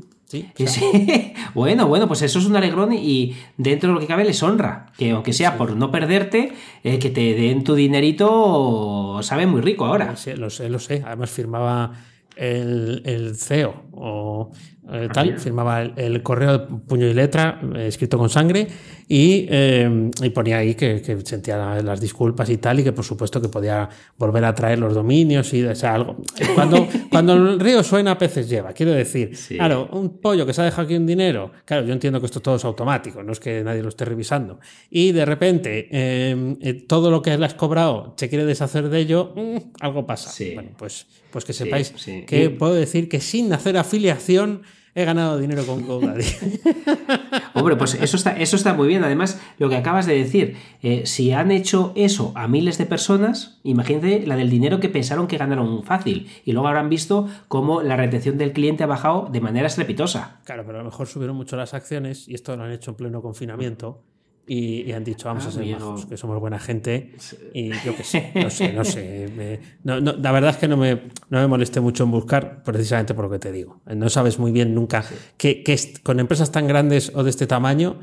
Sí, 0.65 1.33
bueno, 1.53 1.87
bueno, 1.87 2.07
pues 2.07 2.21
eso 2.21 2.39
es 2.39 2.45
un 2.45 2.55
alegrón 2.55 2.93
y 2.93 3.35
dentro 3.57 3.89
de 3.89 3.95
lo 3.95 3.99
que 3.99 4.07
cabe 4.07 4.25
les 4.25 4.41
honra, 4.43 4.87
que 4.97 5.11
aunque 5.11 5.33
sea 5.33 5.57
por 5.57 5.75
no 5.75 5.91
perderte, 5.91 6.53
eh, 6.83 6.99
que 6.99 7.09
te 7.09 7.33
den 7.35 7.63
tu 7.63 7.75
dinerito, 7.75 9.19
sabe 9.21 9.45
muy 9.45 9.61
rico 9.61 9.85
ahora. 9.85 10.15
Sí, 10.15 10.33
lo 10.33 10.49
sé, 10.49 10.69
lo 10.69 10.79
sé. 10.79 11.03
Además 11.05 11.29
firmaba 11.29 11.93
el, 12.35 13.01
el 13.05 13.35
CEO 13.35 13.83
o 13.91 14.51
eh, 14.91 15.09
tal, 15.11 15.39
firmaba 15.39 15.81
el, 15.81 16.21
correo 16.21 16.67
puño 16.67 17.07
y 17.07 17.13
letra 17.15 17.59
eh, 17.75 17.87
escrito 17.87 18.19
con 18.19 18.29
sangre 18.29 18.67
y, 19.07 19.47
eh, 19.49 20.11
y 20.21 20.29
ponía 20.29 20.57
ahí 20.57 20.75
que, 20.75 21.01
sentía 21.23 21.81
las 21.81 21.99
disculpas 21.99 22.51
y 22.51 22.57
tal 22.57 22.79
y 22.79 22.83
que 22.83 22.91
por 22.91 23.03
supuesto 23.03 23.41
que 23.41 23.49
podía 23.49 23.89
volver 24.15 24.45
a 24.45 24.53
traer 24.53 24.77
los 24.77 24.93
dominios 24.93 25.51
y 25.55 25.63
o 25.63 25.73
sea, 25.73 25.95
algo. 25.95 26.17
Cuando, 26.53 26.87
cuando 27.09 27.33
el 27.33 27.59
río 27.59 27.81
suena, 27.81 28.15
peces 28.15 28.47
lleva. 28.47 28.73
Quiero 28.73 28.91
decir, 28.91 29.31
claro, 29.49 29.89
un 29.91 30.19
pollo 30.19 30.45
que 30.45 30.53
se 30.53 30.61
ha 30.61 30.65
dejado 30.65 30.83
aquí 30.83 30.95
un 30.95 31.07
dinero, 31.07 31.51
claro, 31.65 31.83
yo 31.83 31.93
entiendo 31.93 32.19
que 32.19 32.27
esto 32.27 32.39
todo 32.39 32.57
es 32.57 32.65
automático, 32.65 33.23
no 33.23 33.31
es 33.31 33.39
que 33.39 33.63
nadie 33.63 33.81
lo 33.81 33.89
esté 33.89 34.05
revisando. 34.05 34.59
Y 34.91 35.13
de 35.13 35.25
repente 35.25 36.85
todo 36.87 37.09
lo 37.09 37.23
que 37.23 37.35
le 37.35 37.45
has 37.45 37.55
cobrado 37.55 38.13
se 38.17 38.29
quiere 38.29 38.45
deshacer 38.45 38.89
de 38.89 38.99
ello, 38.99 39.33
mm, 39.35 39.57
algo 39.79 40.05
pasa. 40.05 40.31
Bueno, 40.53 40.71
pues, 40.77 41.07
pues 41.31 41.43
que 41.43 41.53
sepáis 41.53 41.91
que 42.27 42.51
puedo 42.51 42.75
decir 42.75 43.09
que 43.09 43.19
sin 43.19 43.51
hacer 43.51 43.77
afiliación 43.77 44.61
he 44.95 45.03
ganado 45.03 45.37
dinero 45.37 45.65
con 45.65 45.85
GoDaddy. 45.85 46.23
Hombre, 47.53 47.75
pues 47.75 47.95
eso 47.95 48.15
está, 48.15 48.31
eso 48.37 48.55
está 48.55 48.73
muy 48.73 48.87
bien. 48.87 49.03
Además, 49.03 49.41
lo 49.59 49.67
que 49.69 49.75
acabas 49.75 50.05
de 50.05 50.15
decir, 50.15 50.55
eh, 50.81 51.05
si 51.05 51.33
han 51.33 51.51
hecho 51.51 51.91
eso 51.95 52.31
a 52.35 52.47
miles 52.47 52.77
de 52.77 52.85
personas, 52.85 53.59
imagínate 53.63 54.25
la 54.25 54.37
del 54.37 54.49
dinero 54.49 54.79
que 54.79 54.87
pensaron 54.87 55.27
que 55.27 55.37
ganaron 55.37 55.83
fácil 55.83 56.29
y 56.45 56.53
luego 56.53 56.69
habrán 56.69 56.89
visto 56.89 57.27
cómo 57.49 57.81
la 57.81 57.97
retención 57.97 58.37
del 58.37 58.53
cliente 58.53 58.85
ha 58.85 58.87
bajado 58.87 59.27
de 59.29 59.41
manera 59.41 59.67
estrepitosa. 59.67 60.39
Claro, 60.45 60.63
pero 60.65 60.79
a 60.79 60.83
lo 60.83 60.89
mejor 60.89 61.07
subieron 61.07 61.35
mucho 61.35 61.57
las 61.57 61.73
acciones 61.73 62.29
y 62.29 62.33
esto 62.33 62.55
lo 62.55 62.63
han 62.63 62.71
hecho 62.71 62.91
en 62.91 62.97
pleno 62.97 63.21
confinamiento 63.21 64.01
y, 64.47 64.91
han 64.91 65.03
dicho 65.03 65.27
vamos 65.27 65.45
a 65.45 65.51
ser 65.51 65.65
majos, 65.65 66.05
que 66.05 66.17
somos 66.17 66.39
buena 66.39 66.59
gente 66.59 67.15
y 67.53 67.71
yo 67.83 67.95
qué 67.95 68.03
sé, 68.03 68.31
no 68.35 68.49
sé, 68.49 68.73
no 68.73 68.83
sé. 68.83 69.59
la 69.83 70.31
verdad 70.31 70.51
es 70.51 70.57
que 70.57 70.67
no 70.67 70.77
me, 70.77 71.01
no 71.29 71.39
me 71.39 71.47
molesté 71.47 71.79
mucho 71.79 72.03
en 72.03 72.11
buscar 72.11 72.63
precisamente 72.63 73.13
por 73.13 73.25
lo 73.25 73.31
que 73.31 73.39
te 73.39 73.51
digo. 73.51 73.81
No 73.85 74.09
sabes 74.09 74.39
muy 74.39 74.51
bien 74.51 74.75
nunca 74.75 75.03
que, 75.37 75.63
con 76.03 76.19
empresas 76.19 76.51
tan 76.51 76.67
grandes 76.67 77.11
o 77.15 77.23
de 77.23 77.29
este 77.29 77.47
tamaño 77.47 77.99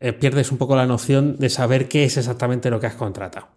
eh, 0.00 0.12
pierdes 0.12 0.50
un 0.52 0.58
poco 0.58 0.76
la 0.76 0.86
noción 0.86 1.36
de 1.38 1.48
saber 1.48 1.88
qué 1.88 2.04
es 2.04 2.16
exactamente 2.16 2.70
lo 2.70 2.80
que 2.80 2.86
has 2.86 2.94
contratado. 2.94 3.48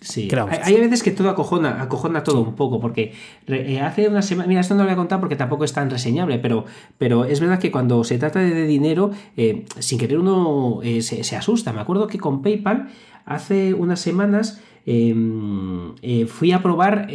Sí, 0.00 0.28
hay, 0.62 0.76
veces 0.76 1.02
que 1.02 1.10
todo 1.10 1.30
acojona, 1.30 1.80
acojona 1.82 2.22
todo 2.22 2.42
un 2.42 2.54
poco, 2.54 2.80
porque 2.80 3.14
eh, 3.46 3.80
hace 3.80 4.08
una 4.08 4.20
semana, 4.20 4.46
mira, 4.46 4.60
esto 4.60 4.74
no 4.74 4.82
lo 4.82 4.84
voy 4.84 4.92
a 4.92 4.96
contar 4.96 5.20
porque 5.20 5.36
tampoco 5.36 5.64
es 5.64 5.72
tan 5.72 5.88
reseñable, 5.88 6.38
pero, 6.38 6.66
pero 6.98 7.24
es 7.24 7.40
verdad 7.40 7.58
que 7.58 7.70
cuando 7.70 8.04
se 8.04 8.18
trata 8.18 8.40
de 8.40 8.66
dinero, 8.66 9.10
eh, 9.38 9.64
sin 9.78 9.98
querer 9.98 10.18
uno 10.18 10.80
eh, 10.82 11.00
se, 11.00 11.36
asusta. 11.36 11.72
Me 11.72 11.80
acuerdo 11.80 12.08
que 12.08 12.18
con 12.18 12.42
PayPal 12.42 12.88
hace 13.24 13.72
unas 13.72 13.98
semanas 13.98 14.60
em, 14.86 15.94
fui 16.26 16.52
a 16.52 16.62
probar, 16.62 17.08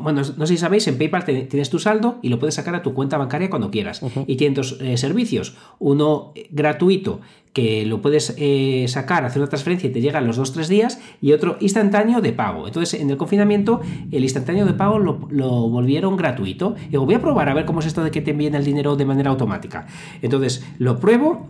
bueno, 0.00 0.22
no 0.36 0.46
sé 0.46 0.54
si 0.54 0.56
sabéis, 0.56 0.86
en 0.88 0.96
PayPal 0.96 1.24
tienes 1.24 1.68
tu 1.68 1.78
saldo 1.78 2.18
y 2.22 2.28
lo 2.28 2.38
puedes 2.38 2.54
sacar 2.54 2.74
a 2.74 2.82
tu 2.82 2.94
cuenta 2.94 3.18
bancaria 3.18 3.50
cuando 3.50 3.70
quieras. 3.70 4.00
Y 4.26 4.36
tienes 4.36 4.56
dos 4.56 4.78
servicios, 4.96 5.56
uno 5.78 6.32
gratuito 6.50 7.20
que 7.52 7.84
lo 7.84 8.00
puedes 8.00 8.34
eh, 8.38 8.86
sacar, 8.88 9.24
hacer 9.24 9.42
una 9.42 9.48
transferencia 9.48 9.90
y 9.90 9.92
te 9.92 10.00
llega 10.00 10.20
en 10.20 10.26
los 10.26 10.38
2-3 10.38 10.68
días, 10.68 11.00
y 11.20 11.32
otro 11.32 11.56
instantáneo 11.60 12.20
de 12.20 12.32
pago. 12.32 12.66
Entonces, 12.66 13.00
en 13.00 13.10
el 13.10 13.16
confinamiento, 13.16 13.80
el 14.12 14.22
instantáneo 14.22 14.66
de 14.66 14.74
pago 14.74 14.98
lo, 14.98 15.14
volvieron 15.14 16.16
gratuito. 16.16 16.76
Y 16.86 16.90
digo, 16.90 17.06
voy 17.06 17.14
a 17.14 17.20
probar 17.20 17.48
a 17.48 17.54
ver 17.54 17.64
cómo 17.64 17.80
es 17.80 17.86
esto 17.86 18.04
de 18.04 18.10
que 18.10 18.20
te 18.20 18.30
envíen 18.30 18.54
el 18.54 18.64
dinero 18.64 18.96
de 18.96 19.04
manera 19.04 19.30
automática. 19.30 19.86
Entonces, 20.22 20.64
lo 20.78 21.00
pruebo 21.00 21.48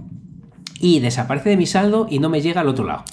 y 0.80 1.00
desaparece 1.00 1.50
de 1.50 1.56
mi 1.56 1.66
saldo 1.66 2.06
y 2.10 2.18
no 2.18 2.30
me 2.30 2.40
llega 2.40 2.62
al 2.62 2.68
otro 2.68 2.86
lado. 2.86 3.04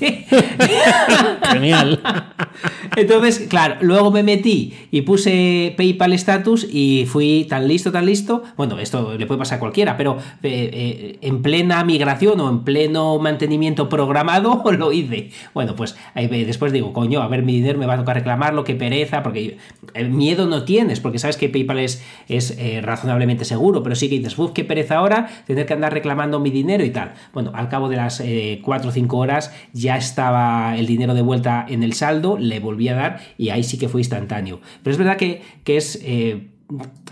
Genial. 1.52 2.02
Entonces, 2.96 3.46
claro, 3.48 3.76
luego 3.80 4.10
me 4.10 4.22
metí 4.22 4.72
y 4.90 5.02
puse 5.02 5.74
PayPal 5.76 6.12
Status 6.12 6.66
y 6.70 7.06
fui 7.06 7.46
tan 7.48 7.66
listo, 7.66 7.90
tan 7.90 8.06
listo. 8.06 8.42
Bueno, 8.56 8.78
esto 8.78 9.16
le 9.18 9.26
puede 9.26 9.38
pasar 9.38 9.56
a 9.56 9.60
cualquiera, 9.60 9.96
pero 9.96 10.18
eh, 10.42 10.70
eh, 10.72 11.18
en 11.20 11.42
plena 11.42 11.82
migración 11.84 12.40
o 12.40 12.48
en 12.48 12.60
pleno 12.60 13.18
mantenimiento 13.18 13.88
programado 13.88 14.62
lo 14.78 14.92
hice. 14.92 15.30
Bueno, 15.52 15.74
pues 15.74 15.96
después 16.14 16.72
digo, 16.72 16.92
coño, 16.92 17.22
a 17.22 17.28
ver, 17.28 17.42
mi 17.42 17.54
dinero 17.54 17.78
me 17.78 17.86
va 17.86 17.94
a 17.94 17.98
tocar 17.98 18.16
reclamarlo, 18.16 18.64
qué 18.64 18.74
pereza, 18.74 19.22
porque 19.22 19.58
el 19.94 20.10
miedo 20.10 20.46
no 20.46 20.64
tienes, 20.64 21.00
porque 21.00 21.18
sabes 21.18 21.36
que 21.36 21.48
PayPal 21.48 21.80
es, 21.80 22.02
eh, 22.28 22.80
razonablemente 22.82 23.44
seguro, 23.44 23.82
pero 23.82 23.96
sí 23.96 24.08
que 24.08 24.18
dices, 24.18 24.38
uff, 24.38 24.52
qué 24.52 24.64
pereza 24.64 24.98
ahora 24.98 25.28
tener 25.46 25.66
que 25.66 25.74
andar 25.74 25.92
reclamando 25.92 26.38
mi 26.38 26.50
dinero 26.50 26.84
y 26.84 26.90
tal. 26.90 27.14
Bueno, 27.32 27.50
al 27.54 27.68
cabo 27.68 27.88
de 27.88 27.96
las 27.96 28.22
4 28.62 28.88
o 28.88 28.92
5 28.92 29.16
horas 29.16 29.52
ya 29.72 29.96
estaba 29.96 30.76
el 30.76 30.86
dinero 30.86 31.14
de 31.14 31.22
vuelta 31.22 31.66
en 31.68 31.82
el 31.82 31.94
saldo, 31.94 32.38
le 32.38 32.60
volví 32.60 32.83
a 32.88 32.94
dar 32.94 33.20
y 33.38 33.50
ahí 33.50 33.62
sí 33.62 33.78
que 33.78 33.88
fue 33.88 34.00
instantáneo. 34.00 34.60
Pero 34.82 34.92
es 34.92 34.98
verdad 34.98 35.16
que, 35.16 35.42
es... 35.66 35.98
Eh, 36.02 36.50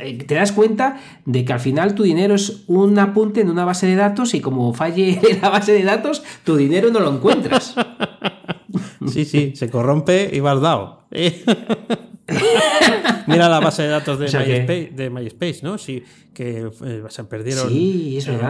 eh, 0.00 0.14
te 0.26 0.34
das 0.34 0.52
cuenta 0.52 0.98
de 1.26 1.44
que 1.44 1.52
al 1.52 1.60
final 1.60 1.94
tu 1.94 2.04
dinero 2.04 2.34
es 2.34 2.64
un 2.68 2.98
apunte 2.98 3.42
en 3.42 3.50
una 3.50 3.66
base 3.66 3.86
de 3.86 3.96
datos 3.96 4.32
y 4.34 4.40
como 4.40 4.72
falle 4.72 5.20
la 5.42 5.50
base 5.50 5.72
de 5.72 5.82
datos, 5.82 6.22
tu 6.44 6.56
dinero 6.56 6.90
no 6.90 7.00
lo 7.00 7.12
encuentras. 7.12 7.74
Sí, 9.08 9.24
sí, 9.24 9.52
se 9.54 9.70
corrompe 9.70 10.30
y 10.32 10.40
vas 10.40 10.60
dado. 10.60 11.06
Mira 13.26 13.48
la 13.48 13.60
base 13.60 13.82
de 13.82 13.88
datos 13.88 14.18
de, 14.18 14.26
MySpace, 14.26 14.90
de 14.94 15.10
MySpace, 15.10 15.60
¿no? 15.62 15.76
Sí, 15.78 16.02
que 16.32 16.70
eh, 16.84 17.02
se 17.08 17.24
perdieron 17.24 17.68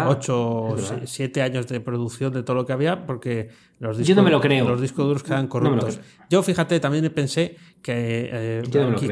8 0.09 0.51
o 0.51 0.77
7 1.05 1.43
años 1.43 1.67
de 1.67 1.81
producción 1.81 2.33
de 2.33 2.43
todo 2.43 2.57
lo 2.57 2.67
que 2.67 2.73
había 2.73 3.07
porque 3.07 3.49
los 3.79 3.99
discos, 3.99 4.09
Yo 4.09 4.15
no 4.15 4.23
me 4.23 4.31
lo 4.31 4.41
creo. 4.41 4.69
Los 4.69 4.81
discos 4.81 5.07
duros 5.07 5.23
quedan 5.23 5.49
corruptos. 5.49 6.01
Yo, 6.31 6.43
fíjate, 6.43 6.81
también 6.81 7.11
pensé 7.13 7.57
que 7.83 8.31
eh, 8.33 8.63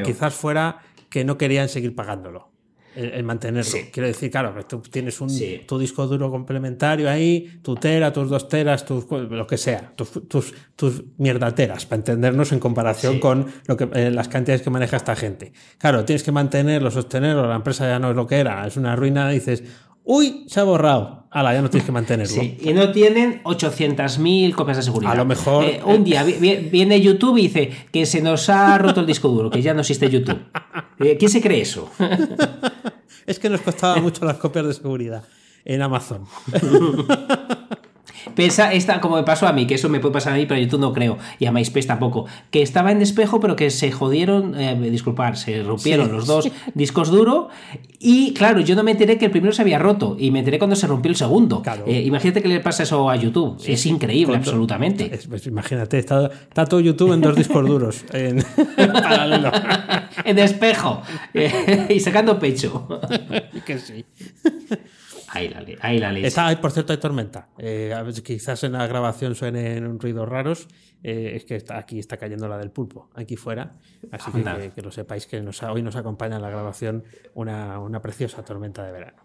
quizás 0.05 0.35
fuera 0.35 0.83
que 1.09 1.25
no 1.25 1.37
querían 1.37 1.69
seguir 1.69 1.95
pagándolo 1.95 2.51
el, 2.95 3.23
mantenerlo. 3.23 3.71
Quiero 3.93 4.07
decir, 4.07 4.31
claro, 4.31 4.55
tú 4.67 4.81
tienes 4.81 5.21
un, 5.21 5.31
tu 5.67 5.79
disco 5.79 6.07
duro 6.07 6.31
complementario 6.31 7.09
ahí, 7.09 7.61
tu 7.63 7.75
tera, 7.77 8.13
tus 8.13 8.29
dos 8.29 8.49
teras, 8.49 8.85
tus, 8.85 9.07
lo 9.11 9.47
que 9.47 9.57
sea, 9.57 9.93
tus, 9.95 10.29
tus, 10.29 10.55
tus 10.77 11.05
mierdateras, 11.19 11.87
para 11.87 11.99
entendernos 11.99 12.53
en 12.53 12.59
comparación 12.59 13.19
con 13.21 13.47
lo 13.67 13.77
que, 13.77 13.89
eh, 13.95 14.11
las 14.11 14.29
cantidades 14.29 14.63
que 14.63 14.71
maneja 14.71 14.97
esta 14.97 15.17
gente. 15.17 15.53
Claro, 15.79 16.05
tienes 16.05 16.23
que 16.23 16.33
mantenerlo, 16.33 16.91
sostenerlo, 16.91 17.47
la 17.47 17.57
empresa 17.57 17.89
ya 17.89 17.99
no 17.99 18.11
es 18.11 18.17
lo 18.17 18.27
que 18.27 18.37
era, 18.37 18.67
es 18.67 18.77
una 18.77 18.97
ruina, 18.97 19.29
dices, 19.29 19.63
uy, 20.11 20.45
se 20.49 20.59
ha 20.59 20.65
borrado. 20.65 21.29
Ala, 21.31 21.55
ya 21.55 21.63
no 21.63 21.71
tienes 21.71 21.87
que 21.87 21.93
mantenerlo. 21.93 22.35
Sí, 22.35 22.59
y 22.61 22.73
no 22.73 22.91
tienen 22.91 23.41
800.000 23.45 24.53
copias 24.53 24.79
de 24.79 24.83
seguridad. 24.83 25.13
A 25.13 25.15
lo 25.15 25.25
mejor. 25.25 25.65
Eh, 25.65 25.81
un 25.85 26.03
día 26.03 26.25
viene 26.25 27.01
YouTube 27.01 27.39
y 27.39 27.43
dice 27.43 27.71
que 27.93 28.05
se 28.05 28.21
nos 28.21 28.49
ha 28.49 28.77
roto 28.79 29.01
el 29.01 29.07
disco 29.07 29.29
duro, 29.29 29.49
que 29.49 29.63
ya 29.63 29.73
no 29.73 29.81
existe 29.81 30.11
YouTube. 30.11 30.39
Eh, 31.03 31.17
¿Quién 31.19 31.31
se 31.31 31.41
cree 31.41 31.63
eso? 31.63 31.89
es 33.27 33.39
que 33.39 33.49
nos 33.49 33.63
costaba 33.63 33.97
mucho 34.03 34.27
las 34.27 34.37
copias 34.37 34.67
de 34.67 34.75
seguridad 34.75 35.25
en 35.65 35.81
Amazon. 35.81 36.27
Pensa, 38.35 38.73
esta, 38.73 39.01
como 39.01 39.17
me 39.17 39.23
pasó 39.23 39.47
a 39.47 39.53
mí, 39.53 39.67
que 39.67 39.75
eso 39.75 39.89
me 39.89 40.01
puede 40.01 40.13
pasar 40.13 40.35
a 40.35 40.37
mí, 40.37 40.47
pero 40.47 40.61
YouTube 40.61 40.81
no 40.81 40.93
creo, 40.93 41.19
y 41.39 41.47
a 41.47 41.53
MySpace 41.53 41.87
tampoco, 41.87 42.27
que 42.51 42.63
estaba 42.63 42.93
en 42.93 42.99
despejo, 42.99 43.41
pero 43.41 43.57
que 43.57 43.71
se 43.71 43.91
jodieron, 43.91 44.59
eh, 44.59 44.77
disculpar, 44.91 45.37
se 45.37 45.63
rompieron 45.63 46.13
los 46.13 46.27
dos 46.27 46.49
discos 46.75 47.11
duros, 47.11 47.47
y 47.99 48.33
claro, 48.35 48.61
yo 48.61 48.75
no 48.75 48.83
me 48.83 48.93
enteré 48.93 49.19
que 49.19 49.27
el 49.27 49.31
primero 49.31 49.53
se 49.53 49.63
había 49.63 49.79
roto, 49.79 50.17
y 50.19 50.31
me 50.31 50.41
enteré 50.41 50.59
cuando 50.59 50.77
se 50.77 50.87
rompió 50.87 51.11
el 51.11 51.17
segudo 51.17 51.63
eh, 51.87 52.03
imagínate 52.03 52.43
que 52.43 52.49
le 52.49 52.61
pasa 52.61 52.83
eso 52.83 53.09
a 53.09 53.17
YouTube, 53.17 53.61
es 53.67 53.87
increíble, 53.87 54.37
absolutamente. 54.37 55.11
pues 55.29 55.47
imagínate, 55.47 55.99
está, 55.99 56.31
todo 56.69 56.81
YouTube 56.81 57.13
en 57.13 57.21
dos 57.21 57.37
discos 57.37 57.67
duros, 57.67 58.05
en 58.13 58.45
paralelo. 58.77 59.51
en 60.25 60.37
despejo, 60.37 61.03
y 61.89 62.01
sacando 62.01 62.39
pecho. 62.39 62.87
que 63.65 63.79
sí. 63.79 64.05
Ahí 65.33 65.49
la, 65.49 65.65
ahí 65.81 65.99
la 65.99 66.19
Está, 66.19 66.61
por 66.61 66.73
cierto, 66.73 66.93
hay 66.93 66.99
tormenta. 66.99 67.49
Eh, 67.57 67.95
quizás 68.25 68.65
en 68.65 68.73
la 68.73 68.87
grabación 68.89 69.37
suenen 69.37 70.01
ruidos 70.01 70.29
raros. 70.29 70.67
Eh, 71.05 71.33
es 71.37 71.45
que 71.45 71.55
está, 71.55 71.79
aquí 71.79 71.99
está 71.99 72.17
cayendo 72.17 72.49
la 72.49 72.59
del 72.59 72.71
pulpo, 72.71 73.09
aquí 73.15 73.37
fuera. 73.37 73.77
Así 74.11 74.33
que, 74.33 74.73
que, 74.75 74.83
lo 74.83 74.91
sepáis 74.91 75.27
que 75.27 75.39
hoy 75.39 75.83
nos 75.83 75.97
acompaña 75.97 76.37
en 76.37 76.43
la 76.43 76.51
grabación 76.51 77.05
una, 77.35 77.79
una 77.79 78.03
preciosa 78.03 78.45
tormenta 78.45 78.85
de 78.85 78.93
verano. 78.93 79.23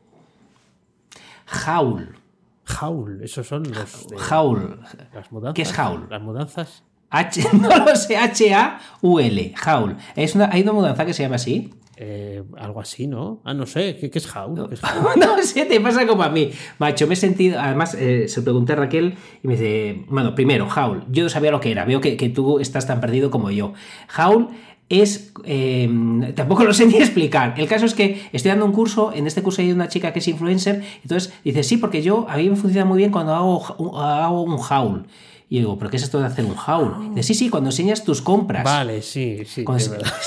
Jaul. 1.48 2.18
Jaul, 2.66 3.24
esos 3.24 3.48
son 3.48 3.64
los. 3.72 4.08
Jaul. 4.18 4.80
Las 5.14 5.32
mudanzas. 5.32 5.56
¿Qué 5.56 5.62
es 5.64 5.74
Jaul? 5.74 6.08
Las 6.10 6.22
mudanzas. 6.22 6.84
H, 7.10 7.48
no 7.54 7.70
lo 7.86 7.96
sé, 7.96 8.18
H-A-U-L. 8.18 9.54
Jaul. 9.56 9.98
¿Es 10.16 10.36
una, 10.36 10.50
¿Hay 10.52 10.62
una 10.62 10.74
mudanza 10.74 11.06
que 11.06 11.14
se 11.14 11.24
llama 11.24 11.36
así? 11.36 11.74
Eh, 11.98 12.44
algo 12.58 12.82
así, 12.82 13.08
¿no? 13.08 13.40
Ah, 13.46 13.54
no 13.54 13.66
sé, 13.66 13.96
¿qué, 13.96 14.12
es 14.14 14.36
Howl? 14.36 14.54
No, 14.54 15.38
sé, 15.42 15.66
te 15.70 15.80
pasa 15.80 16.06
como 16.06 16.24
a 16.24 16.30
mí. 16.30 16.52
Macho, 16.78 17.08
me 17.08 17.14
he 17.14 17.18
sentido. 17.18 17.60
Además, 17.60 17.96
eh, 17.96 18.28
se 18.28 18.42
lo 18.42 18.44
pregunté 18.44 18.74
a 18.74 18.76
Raquel 18.76 19.16
y 19.42 19.48
me 19.48 19.54
dice: 19.54 20.04
Bueno, 20.10 20.36
primero, 20.36 20.68
Howl. 20.68 21.04
Yo 21.10 21.24
no 21.24 21.30
sabía 21.30 21.52
lo 21.52 21.62
que 21.62 21.72
era. 21.72 21.86
Veo 21.86 22.02
que, 22.02 22.16
tú 22.30 22.60
estás 22.60 22.86
tan 22.86 23.00
perdido 23.00 23.32
como 23.32 23.50
yo. 23.50 23.74
Howl 24.18 24.50
es. 24.90 25.32
Eh, 25.46 25.90
tampoco 26.36 26.66
lo 26.66 26.74
sé 26.74 26.86
ni 26.86 26.98
explicar. 26.98 27.54
El 27.58 27.68
caso 27.68 27.86
es 27.86 27.94
que 27.94 28.28
estoy 28.34 28.50
dando 28.50 28.66
un 28.66 28.74
curso. 28.74 29.14
En 29.14 29.26
este 29.26 29.42
curso 29.42 29.62
hay 29.62 29.72
una 29.72 29.88
chica 29.88 30.12
que 30.12 30.20
es 30.20 30.28
influencer. 30.28 30.84
Entonces 31.02 31.34
dice: 31.46 31.64
Sí, 31.64 31.78
porque 31.78 32.02
yo. 32.02 32.26
A 32.30 32.36
mí 32.36 32.50
me 32.50 32.58
funciona 32.58 32.84
muy 32.84 32.98
bien 32.98 33.12
cuando 33.12 33.34
hago, 33.34 33.64
hago 33.98 34.42
un 34.42 34.60
Howl. 34.60 35.06
Y 35.48 35.60
digo, 35.60 35.78
¿pero 35.78 35.92
qué 35.92 35.98
es 35.98 36.04
esto 36.04 36.20
de 36.20 36.26
hacer 36.26 36.44
un 36.44 36.56
haul? 36.58 37.14
Dice, 37.14 37.22
sí, 37.28 37.34
sí, 37.36 37.50
cuando 37.50 37.70
enseñas 37.70 38.04
tus 38.04 38.20
compras. 38.20 38.64
Vale, 38.64 39.04
sí, 39.04 39.44
sí. 39.46 39.64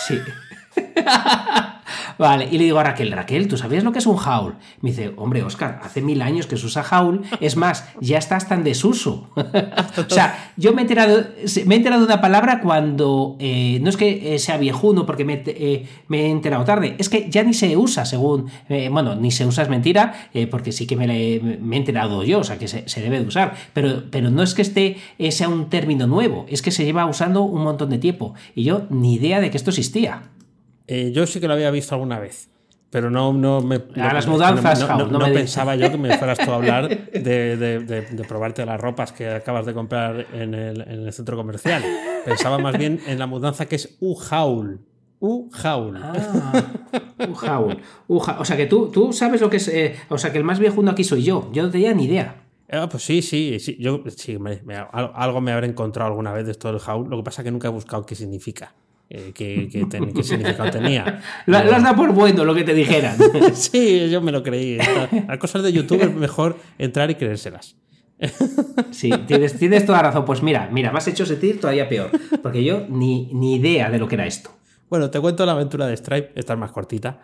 sí. 0.06 0.14
vale, 2.18 2.48
y 2.50 2.58
le 2.58 2.64
digo 2.64 2.78
a 2.78 2.84
Raquel, 2.84 3.12
Raquel, 3.12 3.48
¿tú 3.48 3.56
sabías 3.56 3.84
lo 3.84 3.92
que 3.92 3.98
es 3.98 4.06
un 4.06 4.18
haul? 4.24 4.54
Me 4.80 4.90
dice, 4.90 5.12
hombre, 5.16 5.42
Oscar, 5.42 5.80
hace 5.82 6.02
mil 6.02 6.22
años 6.22 6.46
que 6.46 6.56
se 6.56 6.66
usa 6.66 6.84
haul, 6.88 7.22
es 7.40 7.56
más, 7.56 7.88
ya 8.00 8.18
está 8.18 8.36
hasta 8.36 8.54
en 8.54 8.64
desuso. 8.64 9.28
o 9.34 10.10
sea, 10.10 10.52
yo 10.56 10.72
me 10.72 10.82
he 10.82 10.84
enterado, 10.84 11.24
me 11.66 11.74
he 11.74 11.78
enterado 11.78 12.02
de 12.02 12.06
una 12.06 12.20
palabra 12.20 12.60
cuando, 12.60 13.36
eh, 13.38 13.78
no 13.82 13.90
es 13.90 13.96
que 13.96 14.34
eh, 14.34 14.38
sea 14.38 14.56
viejuno 14.56 15.06
porque 15.06 15.24
me, 15.24 15.42
eh, 15.46 15.86
me, 16.08 16.26
he 16.26 16.30
enterado 16.30 16.64
tarde, 16.64 16.96
es 16.98 17.08
que 17.08 17.28
ya 17.30 17.42
ni 17.42 17.54
se 17.54 17.76
usa 17.76 18.04
según, 18.04 18.50
bueno, 18.90 19.14
ni 19.14 19.30
se 19.30 19.46
usa 19.46 19.62
es 19.62 19.68
mentira, 19.68 20.28
porque 20.50 20.72
sí 20.72 20.86
que 20.86 20.96
me, 20.96 21.06
me, 21.06 21.76
he 21.76 21.78
enterado 21.78 22.22
yo, 22.24 22.40
o 22.40 22.44
sea, 22.44 22.58
que 22.58 22.68
se, 22.68 22.88
se, 22.88 23.00
debe 23.00 23.20
de 23.20 23.26
usar, 23.26 23.54
pero, 23.72 24.04
pero 24.10 24.30
no 24.30 24.42
es 24.42 24.54
que 24.54 24.62
este 24.62 24.96
sea 25.30 25.48
un 25.48 25.68
término 25.68 26.06
nuevo, 26.06 26.46
es 26.48 26.62
que 26.62 26.70
se 26.70 26.84
lleva 26.84 27.06
usando 27.06 27.42
un 27.42 27.62
montón 27.62 27.90
de 27.90 27.98
tiempo, 27.98 28.34
y 28.54 28.64
yo 28.64 28.82
ni 28.90 29.14
idea 29.14 29.40
de 29.40 29.50
que 29.50 29.56
esto 29.56 29.70
existía. 29.70 30.22
Eh, 30.88 31.12
yo 31.12 31.26
sí 31.26 31.38
que 31.38 31.46
lo 31.46 31.52
había 31.52 31.70
visto 31.70 31.94
alguna 31.94 32.18
vez. 32.18 32.48
Pero 32.90 33.10
no, 33.10 33.34
no 33.34 33.60
me. 33.60 33.82
A 33.96 34.14
las 34.14 34.26
mudanzas, 34.26 34.88
no, 34.88 35.18
pensaba 35.32 35.76
yo 35.76 35.90
que 35.90 35.98
me 35.98 36.16
fueras 36.16 36.38
tú 36.38 36.50
a 36.50 36.54
hablar 36.54 36.88
de, 37.12 37.56
de, 37.56 38.24
probarte 38.26 38.64
las 38.64 38.80
ropas 38.80 39.12
que 39.12 39.28
acabas 39.28 39.66
de 39.66 39.74
comprar 39.74 40.26
en 40.32 40.54
el, 40.54 40.80
en 40.80 41.06
el, 41.06 41.12
centro 41.12 41.36
comercial. 41.36 41.82
Pensaba 42.24 42.56
más 42.58 42.78
bien 42.78 42.98
en 43.06 43.18
la 43.18 43.26
mudanza 43.26 43.66
que 43.66 43.76
es 43.76 43.98
U-Haul. 44.00 44.80
U-Haul. 45.20 46.00
Ah, 46.02 46.64
U-Haul. 47.28 47.78
O 48.06 48.44
sea 48.46 48.56
que 48.56 48.64
tú, 48.64 48.88
tú 48.90 49.12
sabes 49.12 49.42
lo 49.42 49.50
que 49.50 49.58
es. 49.58 49.68
Eh, 49.68 49.94
o 50.08 50.16
sea 50.16 50.32
que 50.32 50.38
el 50.38 50.44
más 50.44 50.58
viejuno 50.58 50.92
aquí 50.92 51.04
soy 51.04 51.22
yo. 51.22 51.50
Yo 51.52 51.64
no 51.64 51.70
tenía 51.70 51.92
ni 51.92 52.04
idea. 52.04 52.42
Ah, 52.70 52.88
pues 52.88 53.02
sí, 53.02 53.20
sí, 53.20 53.58
sí. 53.60 53.76
Yo 53.78 54.02
sí, 54.16 54.38
algo 54.92 55.40
me 55.42 55.52
habré 55.52 55.66
encontrado 55.66 56.08
alguna 56.08 56.32
vez 56.32 56.46
de 56.46 56.52
esto 56.52 56.72
del 56.72 56.80
Haul. 56.86 57.10
Lo 57.10 57.18
que 57.18 57.22
pasa 57.22 57.42
es 57.42 57.44
que 57.44 57.50
nunca 57.50 57.68
he 57.68 57.70
buscado 57.70 58.06
qué 58.06 58.14
significa. 58.14 58.74
Eh, 59.10 59.32
qué, 59.34 59.68
significado 60.22 60.70
tenía. 60.70 61.22
Lo, 61.46 61.56
has 61.56 61.82
dado 61.82 61.96
por 61.96 62.12
bueno 62.12 62.44
lo 62.44 62.54
que 62.54 62.64
te 62.64 62.74
dijeran. 62.74 63.16
sí, 63.54 64.10
yo 64.10 64.20
me 64.20 64.32
lo 64.32 64.42
creí. 64.42 64.78
A 65.28 65.38
cosas 65.38 65.62
de 65.62 65.72
YouTube 65.72 66.02
es 66.02 66.14
mejor 66.14 66.58
entrar 66.78 67.10
y 67.10 67.14
creérselas. 67.14 67.76
Sí, 68.90 69.10
tienes, 69.26 69.58
tienes, 69.58 69.86
toda 69.86 70.02
razón. 70.02 70.24
Pues 70.24 70.42
mira, 70.42 70.68
mira, 70.72 70.90
me 70.90 70.98
has 70.98 71.06
hecho 71.06 71.24
sentir 71.24 71.60
todavía 71.60 71.88
peor. 71.88 72.10
Porque 72.42 72.64
yo 72.64 72.84
ni, 72.88 73.30
ni 73.32 73.56
idea 73.56 73.90
de 73.90 73.98
lo 73.98 74.08
que 74.08 74.16
era 74.16 74.26
esto. 74.26 74.50
Bueno, 74.90 75.10
te 75.10 75.20
cuento 75.20 75.46
la 75.46 75.52
aventura 75.52 75.86
de 75.86 75.96
Stripe, 75.96 76.32
esta 76.34 76.54
es 76.54 76.58
más 76.58 76.72
cortita. 76.72 77.20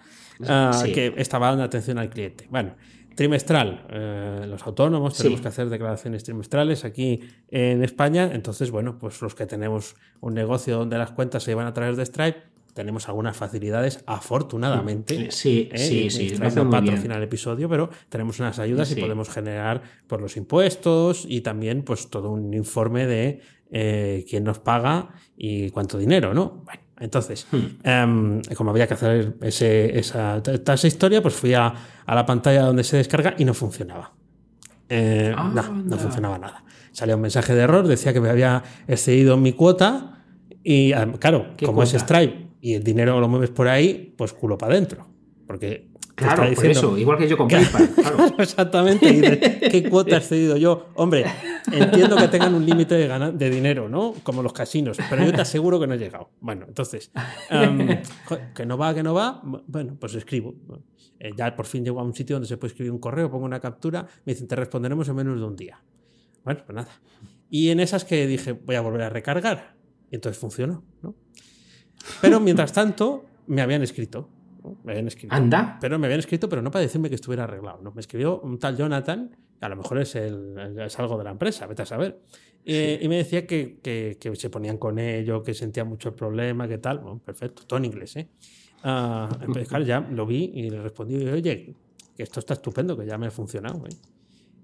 Ah, 0.46 0.82
que 0.84 1.14
estaba 1.16 1.48
dando 1.48 1.64
atención 1.64 1.98
al 1.98 2.10
cliente. 2.10 2.46
Bueno, 2.50 2.74
trimestral. 3.14 3.87
Eh, 3.90 4.47
los 4.49 4.66
autónomos 4.66 5.16
tenemos 5.16 5.40
que 5.40 5.49
hacer 5.49 5.68
declaraciones 5.68 6.25
trimestrales 6.25 6.85
aquí 6.85 7.21
en 7.49 7.83
España. 7.83 8.30
Entonces, 8.33 8.71
bueno, 8.71 8.99
pues 8.99 9.21
los 9.23 9.35
que 9.35 9.47
tenemos 9.47 9.97
un 10.21 10.35
negocio 10.35 10.78
donde 10.78 10.99
las 10.99 11.12
cuentas 11.12 11.42
se 11.42 11.50
llevan 11.50 11.66
a 11.66 11.75
través 11.75 11.97
de 11.97 12.04
Stripe, 12.04 12.42
tenemos 12.75 13.09
algunas 13.09 13.37
facilidades, 13.37 14.02
afortunadamente. 14.04 15.30
Sí, 15.30 15.71
¿eh? 15.73 15.78
sí, 15.78 16.11
sí. 16.11 16.30
Stripe 16.30 16.56
no 16.56 16.68
patrocina 16.68 17.16
el 17.16 17.23
episodio, 17.23 17.68
pero 17.68 17.88
tenemos 18.09 18.40
unas 18.40 18.59
ayudas 18.59 18.90
y 18.90 18.97
podemos 18.97 19.28
generar 19.28 19.83
por 20.09 20.21
los 20.21 20.37
impuestos 20.37 21.25
y 21.28 21.40
también 21.40 21.83
pues 21.83 22.11
todo 22.11 22.30
un 22.30 22.52
informe 22.52 23.06
de 23.06 23.40
eh, 23.71 24.25
quién 24.28 24.44
nos 24.44 24.59
paga 24.59 25.11
y 25.37 25.71
cuánto 25.71 25.99
dinero, 25.99 26.35
¿no? 26.35 26.62
Bueno, 26.64 26.83
entonces, 27.00 27.46
em, 27.82 28.40
como 28.56 28.70
había 28.70 28.86
que 28.86 28.94
hacer 28.94 29.36
ese, 29.42 29.98
esa, 29.98 30.40
esa, 30.44 30.86
historia, 30.86 31.20
pues 31.22 31.34
fui 31.34 31.54
a, 31.54 31.72
a, 32.06 32.14
la 32.14 32.24
pantalla 32.24 32.62
donde 32.62 32.84
se 32.84 32.96
descarga 32.96 33.34
y 33.36 33.44
no 33.44 33.54
funcionaba. 33.54 34.12
Eh, 34.88 35.32
no, 35.36 35.44
no 35.52 35.60
Anda. 35.60 35.96
funcionaba 35.96 36.38
nada. 36.38 36.64
Salía 36.92 37.16
un 37.16 37.22
mensaje 37.22 37.54
de 37.54 37.62
error, 37.62 37.86
decía 37.88 38.12
que 38.12 38.20
me 38.20 38.30
había 38.30 38.62
excedido 38.86 39.36
mi 39.36 39.52
cuota 39.52 40.22
y 40.62 40.92
claro, 41.18 41.48
¿Qué 41.56 41.66
como 41.66 41.82
es? 41.82 41.92
Stripe 41.92 42.48
y 42.60 42.74
el 42.74 42.84
dinero 42.84 43.18
lo 43.20 43.28
mueves 43.28 43.50
por 43.50 43.68
ahí, 43.68 44.14
pues 44.16 44.32
culo 44.32 44.56
para 44.56 44.72
adentro. 44.72 45.06
Porque 45.46 45.88
Claro, 46.14 46.44
por 46.54 46.66
eso, 46.66 46.96
igual 46.96 47.18
que 47.18 47.28
yo 47.28 47.36
con 47.36 47.48
PayPal. 47.50 47.88
Claro. 47.90 48.26
Exactamente. 48.38 49.60
¿qué 49.70 49.88
cuota 49.88 50.14
he 50.14 50.18
excedido 50.18 50.56
yo? 50.56 50.90
Hombre, 50.94 51.26
entiendo 51.73 52.16
que 52.16 52.28
tengan 52.28 52.54
un 52.54 52.64
límite 52.66 52.94
de, 52.94 53.06
gana- 53.06 53.30
de 53.33 53.50
dinero, 53.50 53.88
¿no? 53.88 54.14
Como 54.23 54.42
los 54.42 54.52
casinos, 54.52 54.99
pero 55.11 55.25
yo 55.25 55.33
te 55.33 55.40
aseguro 55.40 55.80
que 55.80 55.87
no 55.87 55.94
he 55.94 55.99
llegado. 55.99 56.30
Bueno, 56.40 56.64
entonces, 56.68 57.11
que 58.54 58.66
no 58.66 58.76
va, 58.78 58.94
que 58.94 59.02
no 59.02 59.14
va, 59.14 59.40
bueno, 59.66 59.97
pues 59.99 60.14
escribo. 60.14 60.54
Eh, 61.18 61.30
ya 61.37 61.54
por 61.56 61.66
fin 61.66 61.85
llego 61.85 62.00
a 62.00 62.02
un 62.02 62.14
sitio 62.14 62.37
donde 62.37 62.49
se 62.49 62.56
puede 62.56 62.73
escribir 62.73 62.92
un 62.92 62.99
correo, 62.99 63.30
pongo 63.30 63.44
una 63.44 63.61
captura, 63.61 64.06
me 64.25 64.33
dicen, 64.33 64.49
te 64.49 64.56
responderemos 64.56 65.09
en 65.09 65.14
menos 65.16 65.38
de 65.38 65.47
un 65.47 65.56
día. 65.56 65.83
Bueno, 66.44 66.61
pues 66.66 66.75
nada. 66.76 66.88
Y 67.50 67.71
en 67.71 67.80
esas 67.80 68.04
que 68.04 68.26
dije, 68.26 68.52
voy 68.52 68.75
a 68.76 68.80
volver 68.80 69.02
a 69.02 69.09
recargar. 69.11 69.76
Y 70.11 70.16
entonces 70.16 70.38
funcionó, 70.40 70.85
¿no? 71.02 71.14
Pero 72.21 72.40
mientras 72.40 72.73
tanto, 72.73 73.25
me 73.47 73.62
habían 73.62 73.83
escrito. 73.83 74.28
Me 74.85 74.92
habían 74.92 75.09
escrito. 75.09 75.35
Anda. 75.35 75.78
Pero 75.80 75.99
me 75.99 76.06
habían 76.06 76.21
escrito, 76.21 76.49
pero 76.49 76.62
no 76.62 76.71
para 76.71 76.83
decirme 76.83 77.09
que 77.09 77.14
estuviera 77.16 77.44
arreglado. 77.44 77.80
¿no? 77.83 77.92
Me 77.92 78.00
escribió 78.00 78.40
un 78.40 78.59
tal 78.59 78.76
Jonathan, 78.76 79.30
que 79.59 79.64
a 79.64 79.68
lo 79.68 79.76
mejor 79.76 79.99
es, 80.00 80.14
el, 80.16 80.78
es 80.80 80.99
algo 80.99 81.18
de 81.18 81.25
la 81.25 81.30
empresa, 81.30 81.66
vete 81.66 81.83
a 81.83 81.87
saber. 81.87 82.21
Eh, 82.66 82.99
y 83.02 83.09
me 83.09 83.16
decía 83.16 83.47
que, 83.47 83.78
que- 83.83 84.16
que 84.18 84.35
se 84.37 84.49
ponían 84.49 84.78
con 84.78 84.99
ello, 84.99 85.42
que 85.42 85.52
sentía 85.52 85.85
mucho 85.85 86.09
el 86.11 86.14
problema, 86.14 86.66
que 86.66 86.78
tal. 86.78 86.99
Bueno, 87.00 87.18
perfecto, 87.18 87.64
todo 87.66 87.78
en 87.78 87.85
inglés, 87.85 88.16
¿eh? 88.16 88.28
Ah, 88.83 89.28
entonces, 89.40 89.68
claro, 89.68 89.85
ya 89.85 90.00
lo 90.00 90.26
vi 90.26 90.50
y 90.54 90.71
le 90.71 90.80
respondí, 90.83 91.16
oye, 91.28 91.75
que 92.16 92.23
esto 92.23 92.40
está 92.40 92.54
estupendo, 92.54 92.97
que 92.97 93.04
ya 93.06 93.16
me 93.18 93.26
ha 93.26 93.30
funcionado. 93.30 93.85
¿eh? 93.87 93.94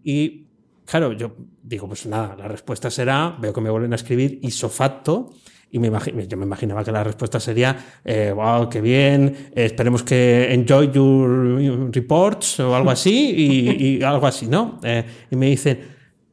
Y 0.02 0.46
claro, 0.86 1.12
yo 1.12 1.34
digo, 1.62 1.86
pues 1.88 2.06
nada, 2.06 2.36
la 2.36 2.48
respuesta 2.48 2.90
será, 2.90 3.36
veo 3.40 3.52
que 3.52 3.60
me 3.60 3.70
vuelven 3.70 3.92
a 3.92 3.96
escribir 3.96 4.38
isofacto. 4.42 5.30
Y 5.72 5.78
me 5.78 5.88
yo 6.26 6.36
me 6.36 6.44
imaginaba 6.46 6.82
que 6.82 6.90
la 6.90 7.04
respuesta 7.04 7.38
sería, 7.38 7.76
eh, 8.04 8.32
wow, 8.34 8.68
qué 8.68 8.80
bien, 8.80 9.50
eh, 9.54 9.66
esperemos 9.66 10.02
que 10.02 10.52
enjoy 10.52 10.90
your 10.90 11.90
reports 11.92 12.58
o 12.60 12.74
algo 12.74 12.90
así, 12.90 13.32
y, 13.36 13.98
y 13.98 14.02
algo 14.02 14.26
así, 14.26 14.46
¿no? 14.48 14.80
Eh, 14.82 15.04
y 15.30 15.36
me 15.36 15.46
dicen, 15.46 15.78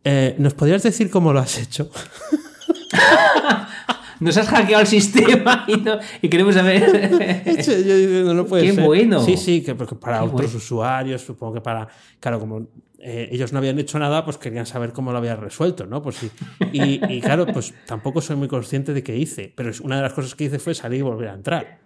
eh, 0.03 0.33
¿nos 0.39 0.53
podrías 0.55 0.81
decir 0.81 1.09
cómo 1.11 1.31
lo 1.33 1.39
has 1.39 1.57
hecho? 1.59 1.89
Nos 4.19 4.35
has 4.35 4.47
hackeado 4.47 4.81
el 4.81 4.87
sistema 4.87 5.63
y, 5.67 5.77
no- 5.77 5.99
y 6.23 6.27
queremos 6.29 6.55
saber. 6.55 7.43
Yo 7.85 8.23
no, 8.25 8.33
no 8.33 8.45
puede 8.45 8.63
Qué 8.63 8.73
ser. 8.73 8.83
bueno. 8.83 9.21
Sí, 9.23 9.37
sí, 9.37 9.61
que 9.61 9.75
porque 9.75 9.93
para 9.93 10.17
Qué 10.19 10.23
otros 10.25 10.41
bueno. 10.41 10.57
usuarios, 10.57 11.21
supongo 11.21 11.53
que 11.53 11.61
para. 11.61 11.87
Claro, 12.19 12.39
como 12.39 12.65
eh, 13.09 13.29
ellos 13.31 13.53
no 13.53 13.59
habían 13.59 13.79
hecho 13.79 13.97
nada, 13.99 14.25
pues 14.25 14.37
querían 14.37 14.65
saber 14.65 14.91
cómo 14.91 15.11
lo 15.13 15.17
había 15.19 15.35
resuelto, 15.37 15.85
¿no? 15.85 16.01
Pues 16.01 16.17
sí. 16.17 16.29
Y, 16.73 16.99
y 17.13 17.21
claro, 17.21 17.45
pues 17.47 17.73
tampoco 17.85 18.19
soy 18.19 18.35
muy 18.35 18.49
consciente 18.49 18.93
de 18.93 19.01
qué 19.01 19.15
hice, 19.15 19.53
pero 19.55 19.71
una 19.83 19.95
de 19.95 20.01
las 20.01 20.13
cosas 20.13 20.35
que 20.35 20.43
hice 20.43 20.59
fue 20.59 20.73
salir 20.75 20.99
y 20.99 21.03
volver 21.03 21.29
a 21.29 21.33
entrar. 21.33 21.79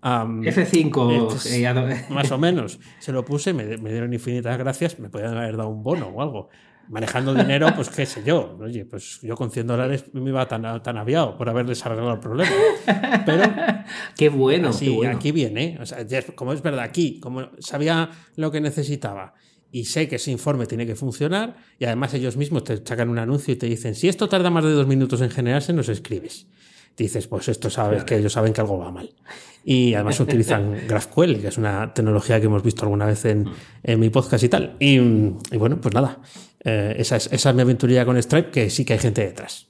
Am, 0.00 0.42
F5. 0.42 1.12
entonces, 1.12 1.52
eh, 1.52 1.66
ado- 1.66 1.88
más 2.10 2.30
o 2.30 2.38
menos. 2.46 2.78
Se 3.00 3.10
lo 3.10 3.24
puse, 3.24 3.52
me, 3.52 3.64
me 3.78 3.90
dieron 3.90 4.12
infinitas 4.12 4.56
gracias, 4.56 4.98
me 5.00 5.08
podían 5.08 5.36
haber 5.36 5.56
dado 5.56 5.68
un 5.70 5.82
bono 5.82 6.06
o 6.06 6.22
algo. 6.22 6.48
Manejando 6.90 7.34
dinero, 7.34 7.66
pues 7.76 7.90
qué 7.90 8.06
sé 8.06 8.22
yo. 8.24 8.56
Oye, 8.62 8.86
pues 8.86 9.20
yo 9.22 9.34
con 9.34 9.50
100 9.50 9.66
dólares 9.66 10.04
me 10.14 10.30
iba 10.30 10.46
tan, 10.48 10.82
tan 10.82 10.96
aviado 10.96 11.36
por 11.36 11.48
haberles 11.50 11.84
arreglado 11.84 12.14
el 12.14 12.20
problema. 12.20 12.50
Pero 13.26 13.42
Qué 14.16 14.28
bueno. 14.30 14.70
Qué 14.78 14.88
bueno. 14.90 15.16
aquí 15.16 15.30
viene. 15.32 15.76
O 15.82 15.84
sea, 15.84 15.98
como 16.34 16.54
es 16.54 16.62
verdad, 16.62 16.84
aquí, 16.84 17.20
como 17.20 17.50
sabía 17.58 18.08
lo 18.36 18.50
que 18.50 18.62
necesitaba 18.62 19.34
y 19.70 19.84
sé 19.84 20.08
que 20.08 20.16
ese 20.16 20.30
informe 20.30 20.66
tiene 20.66 20.86
que 20.86 20.94
funcionar, 20.94 21.56
y 21.78 21.84
además 21.84 22.14
ellos 22.14 22.36
mismos 22.36 22.64
te 22.64 22.76
sacan 22.78 23.08
un 23.08 23.18
anuncio 23.18 23.52
y 23.54 23.56
te 23.56 23.66
dicen: 23.66 23.94
si 23.94 24.08
esto 24.08 24.28
tarda 24.28 24.50
más 24.50 24.64
de 24.64 24.70
dos 24.72 24.86
minutos 24.86 25.20
en 25.20 25.30
generarse, 25.30 25.72
nos 25.72 25.88
escribes. 25.88 26.46
Dices, 26.96 27.28
pues 27.28 27.48
esto 27.48 27.70
sabes 27.70 28.02
que 28.02 28.16
ellos 28.16 28.32
saben 28.32 28.52
que 28.52 28.60
algo 28.60 28.76
va 28.78 28.90
mal. 28.90 29.08
Y 29.64 29.94
además 29.94 30.18
utilizan 30.18 30.74
GraphQL, 30.88 31.36
que 31.40 31.46
es 31.48 31.56
una 31.56 31.94
tecnología 31.94 32.40
que 32.40 32.46
hemos 32.46 32.62
visto 32.64 32.82
alguna 32.84 33.06
vez 33.06 33.24
en, 33.24 33.46
en 33.84 34.00
mi 34.00 34.10
podcast 34.10 34.42
y 34.42 34.48
tal. 34.48 34.74
Y, 34.80 34.96
y 34.96 35.56
bueno, 35.58 35.80
pues 35.80 35.94
nada, 35.94 36.18
eh, 36.64 36.96
esa, 36.98 37.16
es, 37.16 37.28
esa 37.32 37.50
es 37.50 37.54
mi 37.54 37.62
aventurilla 37.62 38.04
con 38.04 38.20
Stripe, 38.20 38.50
que 38.50 38.68
sí 38.68 38.84
que 38.84 38.94
hay 38.94 38.98
gente 38.98 39.22
detrás. 39.24 39.68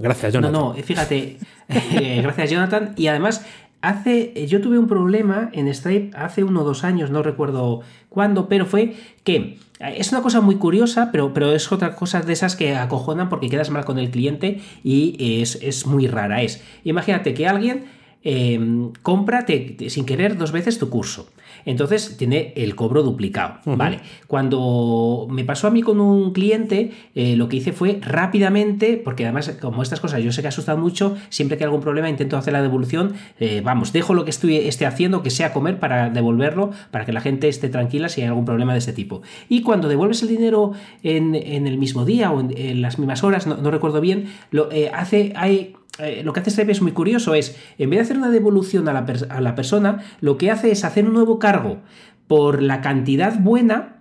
Gracias, 0.00 0.32
No, 0.32 0.40
Jonathan. 0.40 0.52
no, 0.52 0.74
fíjate, 0.82 1.36
eh, 1.68 2.20
gracias 2.22 2.50
Jonathan. 2.50 2.94
Y 2.96 3.08
además, 3.08 3.44
hace, 3.80 4.32
eh, 4.34 4.46
yo 4.46 4.60
tuve 4.60 4.78
un 4.78 4.88
problema 4.88 5.50
en 5.52 5.72
Stripe 5.72 6.16
hace 6.16 6.44
uno 6.44 6.62
o 6.62 6.64
dos 6.64 6.84
años, 6.84 7.10
no 7.10 7.22
recuerdo 7.22 7.80
cuándo, 8.08 8.48
pero 8.48 8.66
fue 8.66 8.94
que 9.24 9.58
eh, 9.80 9.94
es 9.96 10.12
una 10.12 10.22
cosa 10.22 10.40
muy 10.40 10.56
curiosa, 10.56 11.10
pero, 11.12 11.32
pero 11.32 11.52
es 11.52 11.70
otra 11.70 11.94
cosa 11.94 12.20
de 12.20 12.32
esas 12.32 12.56
que 12.56 12.76
acojonan 12.76 13.28
porque 13.28 13.48
quedas 13.48 13.70
mal 13.70 13.84
con 13.84 13.98
el 13.98 14.10
cliente 14.10 14.60
y 14.82 15.40
es, 15.40 15.56
es 15.62 15.86
muy 15.86 16.06
rara. 16.06 16.42
Es, 16.42 16.62
imagínate 16.84 17.34
que 17.34 17.46
alguien 17.46 17.97
eh, 18.24 18.58
compra 19.02 19.44
te- 19.46 19.58
te- 19.78 19.90
sin 19.90 20.04
querer 20.04 20.36
dos 20.36 20.52
veces 20.52 20.78
tu 20.78 20.88
curso. 20.90 21.28
Entonces 21.64 22.16
tiene 22.16 22.52
el 22.56 22.74
cobro 22.76 23.02
duplicado. 23.02 23.58
Vale. 23.64 24.00
Cuando 24.26 25.26
me 25.30 25.44
pasó 25.44 25.66
a 25.66 25.70
mí 25.70 25.82
con 25.82 26.00
un 26.00 26.32
cliente, 26.32 26.92
eh, 27.14 27.36
lo 27.36 27.48
que 27.48 27.56
hice 27.56 27.72
fue 27.72 27.98
rápidamente, 28.00 28.96
porque 29.02 29.24
además, 29.24 29.56
como 29.60 29.82
estas 29.82 30.00
cosas 30.00 30.22
yo 30.22 30.32
sé 30.32 30.40
que 30.42 30.48
asustan 30.48 30.80
mucho, 30.80 31.16
siempre 31.28 31.58
que 31.58 31.64
hay 31.64 31.66
algún 31.66 31.80
problema 31.80 32.08
intento 32.08 32.36
hacer 32.36 32.52
la 32.52 32.62
devolución. 32.62 33.14
eh, 33.40 33.60
vamos, 33.64 33.92
dejo 33.92 34.14
lo 34.14 34.24
que 34.24 34.30
estoy, 34.30 34.56
esté 34.56 34.86
haciendo, 34.86 35.22
que 35.22 35.30
sea 35.30 35.52
comer, 35.52 35.78
para 35.78 36.10
devolverlo, 36.10 36.70
para 36.90 37.04
que 37.04 37.12
la 37.12 37.20
gente 37.20 37.48
esté 37.48 37.68
tranquila 37.68 38.08
si 38.08 38.20
hay 38.22 38.28
algún 38.28 38.44
problema 38.44 38.72
de 38.72 38.78
este 38.78 38.92
tipo. 38.92 39.22
Y 39.48 39.62
cuando 39.62 39.88
devuelves 39.88 40.22
el 40.22 40.28
dinero 40.28 40.72
en, 41.02 41.34
en 41.34 41.66
el 41.66 41.76
mismo 41.78 42.04
día 42.04 42.30
o 42.30 42.40
en, 42.40 42.56
en 42.56 42.80
las 42.82 42.98
mismas 42.98 43.22
horas, 43.24 43.46
no, 43.46 43.56
no 43.56 43.70
recuerdo 43.70 44.00
bien, 44.00 44.26
lo 44.50 44.70
eh, 44.72 44.90
hace. 44.94 45.32
Hay, 45.36 45.74
eh, 45.98 46.22
lo 46.24 46.32
que 46.32 46.40
hace 46.40 46.50
Stripe 46.50 46.72
es 46.72 46.82
muy 46.82 46.92
curioso, 46.92 47.34
es 47.34 47.56
en 47.78 47.90
vez 47.90 47.98
de 47.98 48.02
hacer 48.02 48.18
una 48.18 48.30
devolución 48.30 48.88
a 48.88 48.92
la, 48.92 49.06
a 49.30 49.40
la 49.40 49.54
persona, 49.54 50.04
lo 50.20 50.36
que 50.38 50.50
hace 50.50 50.70
es 50.70 50.84
hacer 50.84 51.06
un 51.06 51.14
nuevo 51.14 51.38
cargo 51.38 51.78
por 52.26 52.62
la 52.62 52.80
cantidad 52.80 53.38
buena 53.40 53.98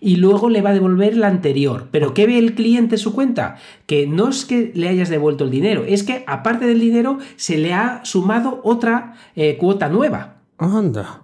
y 0.00 0.16
luego 0.16 0.48
le 0.48 0.62
va 0.62 0.70
a 0.70 0.74
devolver 0.74 1.16
la 1.16 1.28
anterior. 1.28 1.88
Pero 1.90 2.12
¿qué 2.12 2.26
ve 2.26 2.38
el 2.38 2.54
cliente 2.54 2.96
en 2.96 2.98
su 2.98 3.14
cuenta? 3.14 3.56
Que 3.86 4.06
no 4.06 4.28
es 4.28 4.44
que 4.44 4.72
le 4.74 4.88
hayas 4.88 5.08
devuelto 5.08 5.44
el 5.44 5.50
dinero, 5.50 5.84
es 5.86 6.02
que 6.02 6.24
aparte 6.26 6.66
del 6.66 6.80
dinero 6.80 7.18
se 7.36 7.56
le 7.56 7.72
ha 7.72 8.04
sumado 8.04 8.60
otra 8.64 9.14
eh, 9.36 9.56
cuota 9.58 9.88
nueva. 9.88 10.36
Anda. 10.58 11.21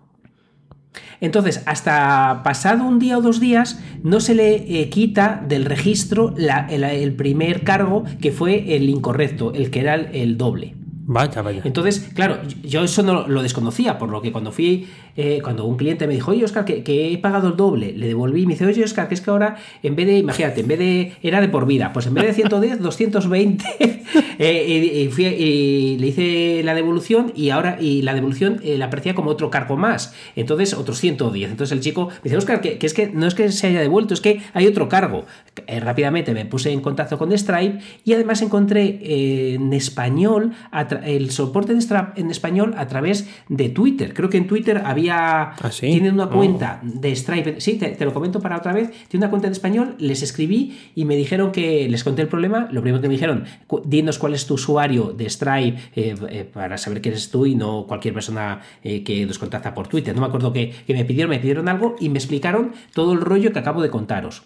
Entonces, 1.21 1.63
hasta 1.67 2.43
pasado 2.45 2.85
un 2.85 2.99
día 2.99 3.19
o 3.19 3.23
dos 3.23 3.41
días, 3.41 3.81
no 4.03 4.21
se 4.21 4.35
le 4.35 4.81
eh, 4.81 4.89
quita 4.89 5.45
del 5.47 5.65
registro 5.65 6.35
el, 6.37 7.13
primer 7.15 7.65
cargo 7.65 8.05
que 8.21 8.33
fue 8.33 8.77
el 8.77 8.89
incorrecto, 8.89 9.53
el 9.53 9.71
que 9.71 9.81
era 9.81 9.95
el 9.95 10.39
doble. 10.39 10.78
Vaya, 11.11 11.41
vaya. 11.41 11.63
Entonces, 11.65 12.11
claro, 12.15 12.37
yo 12.63 12.85
eso 12.85 13.03
no 13.03 13.27
lo 13.27 13.43
desconocía, 13.43 13.97
por 13.97 14.11
lo 14.11 14.21
que 14.21 14.31
cuando 14.31 14.53
fui, 14.53 14.87
eh, 15.17 15.41
cuando 15.43 15.65
un 15.65 15.79
cliente 15.79 16.07
me 16.07 16.13
dijo, 16.13 16.33
oye, 16.33 16.45
Oscar, 16.45 16.67
que, 16.67 16.83
que 16.83 17.11
he 17.11 17.17
pagado 17.17 17.49
el 17.49 17.57
doble, 17.57 17.95
le 17.97 18.09
devolví 18.09 18.43
y 18.43 18.47
me 18.47 18.53
dice, 18.53 18.67
oye, 18.67 18.85
Oscar, 18.85 19.09
que 19.09 19.15
es 19.15 19.23
que 19.23 19.31
ahora, 19.31 19.57
en 19.83 19.97
vez 19.97 20.07
de, 20.07 20.19
imagínate, 20.19 20.61
en 20.61 20.69
vez 20.69 20.79
de, 20.79 21.13
era 21.23 21.41
de 21.41 21.49
por 21.49 21.65
vida, 21.65 21.95
pues 21.95 22.07
en 22.09 22.13
vez 22.13 22.27
de 22.27 22.35
110, 22.35 22.81
220, 22.83 23.65
eh, 24.39 25.03
y, 25.07 25.09
fui- 25.09 25.25
y 25.27 25.97
le 25.97 26.07
hice 26.09 26.63
la 26.63 26.75
devolución 26.75 27.33
y 27.35 27.51
ahora, 27.51 27.79
y 27.81 28.03
la 28.03 28.13
devolución 28.13 28.61
eh, 28.63 28.77
la 28.77 28.85
aprecia 28.87 29.15
como 29.15 29.31
otro 29.31 29.51
cargo 29.51 29.79
más, 29.79 30.15
entonces 30.37 30.75
otros 30.75 30.99
110. 31.01 31.51
Entonces 31.51 31.73
el 31.75 31.81
chico 31.81 32.09
me 32.09 32.25
dice, 32.25 32.37
Oscar, 32.37 32.61
que, 32.61 32.77
que 32.77 32.87
es 32.87 32.93
que 32.93 33.07
no 33.09 33.27
es 33.27 33.35
que 33.35 33.51
se 33.51 33.67
haya 33.67 33.81
devuelto, 33.81 34.13
es 34.13 34.21
que 34.21 34.43
hay 34.53 34.67
otro 34.67 34.91
cargo. 34.91 35.25
Eh, 35.67 35.81
rápidamente 35.81 36.35
me 36.35 36.45
puse 36.45 36.71
en 36.71 36.81
contacto 36.81 37.17
con 37.19 37.33
Stripe 37.37 37.79
y 38.05 38.13
además 38.13 38.43
encontré 38.43 38.99
eh, 39.03 39.55
en 39.55 39.73
español 39.73 40.53
a 40.71 40.87
el 41.05 41.31
soporte 41.31 41.75
de 41.75 41.81
Stripe 41.81 42.13
en 42.17 42.31
español 42.31 42.75
a 42.77 42.87
través 42.87 43.29
de 43.49 43.69
Twitter. 43.69 44.15
Creo 44.15 44.29
que 44.31 44.37
en 44.39 44.47
Twitter 44.47 44.83
había. 44.85 45.51
¿Ah, 45.51 45.71
sí? 45.71 45.89
Tienen 45.89 46.15
una 46.15 46.25
Oh. 46.25 46.31
cuenta 46.31 46.81
de 46.83 47.15
Stripe. 47.15 47.61
Sí, 47.61 47.75
te, 47.79 47.89
te 47.89 48.05
lo 48.05 48.13
comento 48.13 48.41
para 48.41 48.57
otra 48.57 48.73
vez. 48.73 48.91
Tiene 49.09 49.25
una 49.25 49.31
cuenta 49.31 49.47
en 49.49 49.53
español, 49.53 49.95
les 49.99 50.23
escribí 50.23 50.79
y 50.95 51.05
me 51.05 51.17
dijeron 51.17 51.53
que 51.53 51.89
les 51.89 52.05
conté 52.05 52.23
el 52.23 52.29
problema. 52.29 52.69
Lo 52.71 52.83
primero 52.83 53.01
que 53.01 53.09
me 53.09 53.15
dijeron, 53.15 53.45
dinos 53.85 54.19
cuál 54.19 54.35
es 54.35 54.47
tu 54.47 54.55
usuario 54.55 55.13
de 55.17 55.29
Stripe 55.31 55.79
eh, 55.97 56.15
eh, 56.31 56.45
para 56.53 56.77
saber 56.79 57.01
que 57.01 57.09
eres 57.11 57.31
tú 57.31 57.47
y 57.47 57.55
no 57.55 57.87
cualquier 57.87 58.15
persona 58.15 58.61
eh, 58.83 59.03
que 59.03 59.25
nos 59.27 59.39
contacta 59.39 59.75
por 59.75 59.89
Twitter. 59.89 60.15
No 60.15 60.21
me 60.21 60.27
acuerdo 60.27 60.53
qué 60.53 60.73
que 60.87 60.95
me 60.95 61.05
pidieron, 61.05 61.31
me 61.31 61.39
pidieron 61.39 61.69
algo 61.69 61.97
y 62.01 62.09
me 62.09 62.19
explicaron 62.19 62.73
todo 62.95 63.13
el 63.13 63.21
rollo 63.21 63.53
que 63.53 63.59
acabo 63.59 63.83
de 63.83 63.91
contaros 63.91 64.43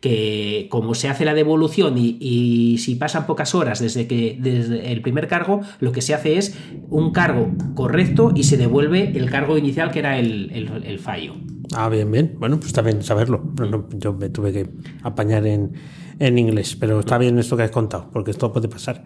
que 0.00 0.66
como 0.70 0.94
se 0.94 1.08
hace 1.08 1.24
la 1.24 1.34
devolución 1.34 1.94
y, 1.98 2.76
si 2.78 2.94
pasan 2.94 3.26
pocas 3.26 3.54
horas 3.54 3.80
desde 3.80 4.06
que 4.06 4.38
desde 4.40 4.92
el 4.92 5.02
primer 5.02 5.28
cargo, 5.28 5.60
lo 5.80 5.92
que 5.92 6.00
se 6.00 6.14
hace 6.14 6.38
es 6.38 6.56
un 6.88 7.12
cargo 7.12 7.50
correcto 7.74 8.32
y 8.34 8.44
se 8.44 8.56
devuelve 8.56 9.12
el 9.16 9.30
cargo 9.30 9.58
inicial 9.58 9.90
que 9.90 9.98
era 9.98 10.18
el, 10.18 10.50
el- 10.84 10.98
fallo. 10.98 11.34
Ah, 11.74 11.88
bien, 11.88 12.10
bien. 12.10 12.34
Bueno, 12.38 12.58
pues 12.58 12.72
bien 12.82 13.02
saberlo. 13.02 13.52
Yo 13.98 14.12
me 14.14 14.28
tuve 14.28 14.52
que 14.52 14.68
apañar 15.02 15.46
en, 15.46 15.72
en 16.20 16.38
inglés, 16.38 16.76
pero 16.78 17.00
está 17.00 17.16
bien 17.18 17.38
esto 17.38 17.56
que 17.56 17.62
has 17.64 17.70
contado, 17.70 18.08
porque 18.12 18.30
esto 18.30 18.52
puede 18.52 18.68
pasar. 18.68 19.04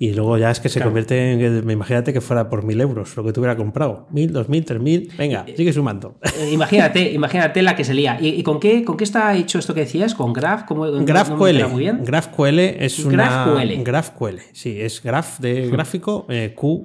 Y 0.00 0.12
luego 0.12 0.36
ya 0.36 0.50
es 0.50 0.58
que 0.60 0.68
se 0.68 0.80
Claro. 0.80 0.90
convierte 0.90 1.32
en, 1.32 1.64
me 1.64 1.72
imagínate 1.72 2.12
que 2.12 2.20
fuera 2.20 2.50
por 2.50 2.64
mil 2.64 2.80
euros 2.80 3.16
lo 3.16 3.24
que 3.24 3.32
te 3.32 3.38
hubiera 3.40 3.56
comprado. 3.56 4.08
Mil, 4.10 4.32
dos 4.32 4.48
mil, 4.48 4.64
tres 4.64 4.80
mil, 4.82 5.08
venga, 5.16 5.46
sigue 5.56 5.72
sumando. 5.72 6.18
Eh, 6.38 6.50
imagínate, 6.52 7.12
imagínate 7.12 7.62
la 7.62 7.74
que 7.76 7.84
se 7.84 7.94
lía. 7.94 8.18
¿Y, 8.20 8.28
y 8.30 8.42
con 8.42 8.58
qué 8.60 8.84
con 8.84 8.96
qué 8.96 9.04
está 9.04 9.34
hecho 9.36 9.58
esto 9.60 9.72
que 9.74 9.80
decías? 9.80 10.14
¿Con 10.16 10.32
Graph? 10.32 10.64
¿Cómo, 10.66 10.86
no- 10.86 10.98
no 10.98 11.04
GraphQL. 11.06 11.46
entera 11.50 11.68
muy 11.68 11.80
bien. 11.80 12.04
GraphQL 12.04 12.58
es 12.58 12.98
una. 12.98 13.44
GraphQL. 13.46 13.82
GraphQL. 13.84 14.38
Sí, 14.52 14.80
es 14.80 15.00
graph 15.02 15.38
de 15.38 15.68
gráfico, 15.70 16.26
eh, 16.28 16.52
Q 16.54 16.84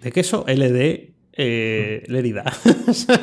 de 0.00 0.12
queso, 0.12 0.44
L 0.48 0.72
de 0.72 1.12
eh, 1.34 2.04
Lérida. 2.08 2.44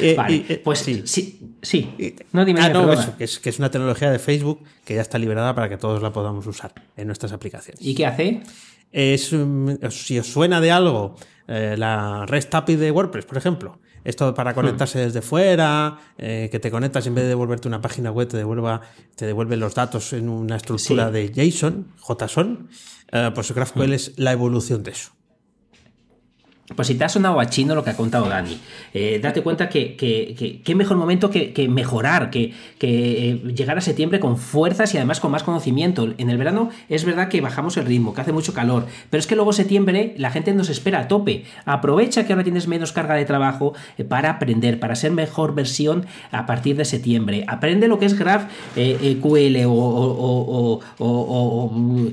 Eh, 0.00 0.14
vale, 0.16 0.44
eh, 0.48 0.60
pues 0.64 0.80
sí. 0.80 1.02
sí, 1.04 1.38
sí. 1.62 2.14
No 2.32 2.44
dime 2.44 2.60
Ah, 2.60 2.68
no, 2.68 2.92
eso, 2.92 3.16
que 3.16 3.24
es, 3.24 3.38
que 3.38 3.48
es 3.50 3.58
una 3.58 3.70
tecnología 3.70 4.10
de 4.10 4.18
Facebook 4.18 4.60
que 4.84 4.94
ya 4.96 5.00
está 5.00 5.18
liberada 5.18 5.54
para 5.54 5.68
que 5.68 5.76
todos 5.78 6.02
la 6.02 6.12
podamos 6.12 6.46
usar 6.46 6.72
en 6.96 7.06
nuestras 7.06 7.32
aplicaciones. 7.32 7.80
¿Y 7.80 7.94
qué 7.94 8.04
hace? 8.06 8.42
Es, 8.92 9.32
um, 9.32 9.78
si 9.90 10.18
os 10.18 10.26
suena 10.26 10.60
de 10.60 10.70
algo, 10.70 11.16
eh, 11.48 11.76
la 11.78 12.26
REST 12.26 12.54
API 12.54 12.76
de 12.76 12.90
WordPress, 12.90 13.24
por 13.24 13.38
ejemplo. 13.38 13.78
Esto 14.04 14.34
para 14.34 14.52
conectarse 14.52 14.98
desde 14.98 15.22
fuera, 15.22 15.96
eh, 16.18 16.48
que 16.50 16.58
te 16.58 16.72
conectas 16.72 17.04
y 17.04 17.08
en 17.08 17.14
vez 17.14 17.22
de 17.22 17.28
devolverte 17.28 17.68
una 17.68 17.80
página 17.80 18.10
web, 18.10 18.26
te, 18.26 18.36
devuelva, 18.36 18.80
te 19.14 19.26
devuelve 19.26 19.56
los 19.56 19.76
datos 19.76 20.12
en 20.12 20.28
una 20.28 20.56
estructura 20.56 21.06
Sí. 21.06 21.12
de 21.12 21.28
JSON, 21.50 21.86
JSON. 22.00 22.68
eh, 23.12 23.30
pues 23.32 23.52
GraphQL 23.52 23.92
es 23.92 24.12
la 24.18 24.32
evolución 24.32 24.82
de 24.82 24.90
eso. 24.90 25.12
Pues 26.76 26.86
si 26.88 26.94
te 26.94 27.02
ha 27.04 27.08
sonado 27.08 27.40
a 27.40 27.46
chino 27.46 27.74
lo 27.74 27.82
que 27.82 27.90
ha 27.90 27.96
contado 27.96 28.28
Dani, 28.28 28.56
eh, 28.94 29.18
date 29.20 29.42
cuenta 29.42 29.68
que 29.68 29.96
que- 29.96 30.60
que- 30.64 30.74
mejor 30.76 30.96
momento 30.96 31.28
que, 31.28 31.52
mejorar, 31.68 32.30
que, 32.30 32.52
eh, 32.80 33.42
llegar 33.54 33.76
a 33.76 33.80
septiembre 33.80 34.20
con 34.20 34.38
fuerzas 34.38 34.94
y 34.94 34.96
además 34.96 35.18
con 35.20 35.32
más 35.32 35.42
conocimiento. 35.42 36.14
En 36.18 36.30
el 36.30 36.38
verano 36.38 36.70
es 36.88 37.04
verdad 37.04 37.28
que 37.28 37.40
bajamos 37.40 37.76
el 37.76 37.84
ritmo, 37.84 38.14
que 38.14 38.20
hace 38.22 38.32
mucho 38.32 38.54
calor, 38.54 38.86
pero 39.10 39.18
es 39.20 39.26
que 39.26 39.34
luego 39.34 39.52
septiembre 39.52 40.14
la 40.16 40.30
gente 40.30 40.54
nos 40.54 40.70
espera 40.70 41.00
a 41.00 41.08
tope. 41.08 41.44
Aprovecha 41.64 42.24
que 42.26 42.32
ahora 42.32 42.44
tienes 42.44 42.68
menos 42.68 42.92
carga 42.92 43.16
de 43.16 43.24
trabajo 43.24 43.74
eh, 43.98 44.04
para 44.04 44.30
aprender, 44.30 44.78
para 44.78 44.94
ser 44.94 45.10
mejor 45.10 45.54
versión 45.54 46.06
a 46.30 46.46
partir 46.46 46.76
de 46.76 46.84
septiembre. 46.84 47.44
Aprende 47.48 47.88
lo 47.88 47.98
que 47.98 48.06
es 48.06 48.16
Graph 48.18 48.44
eh, 48.76 49.18
QL 49.20 49.66
o, 49.66 49.72
o- 49.72 50.80
o- 50.98 51.70
mm, 51.70 52.06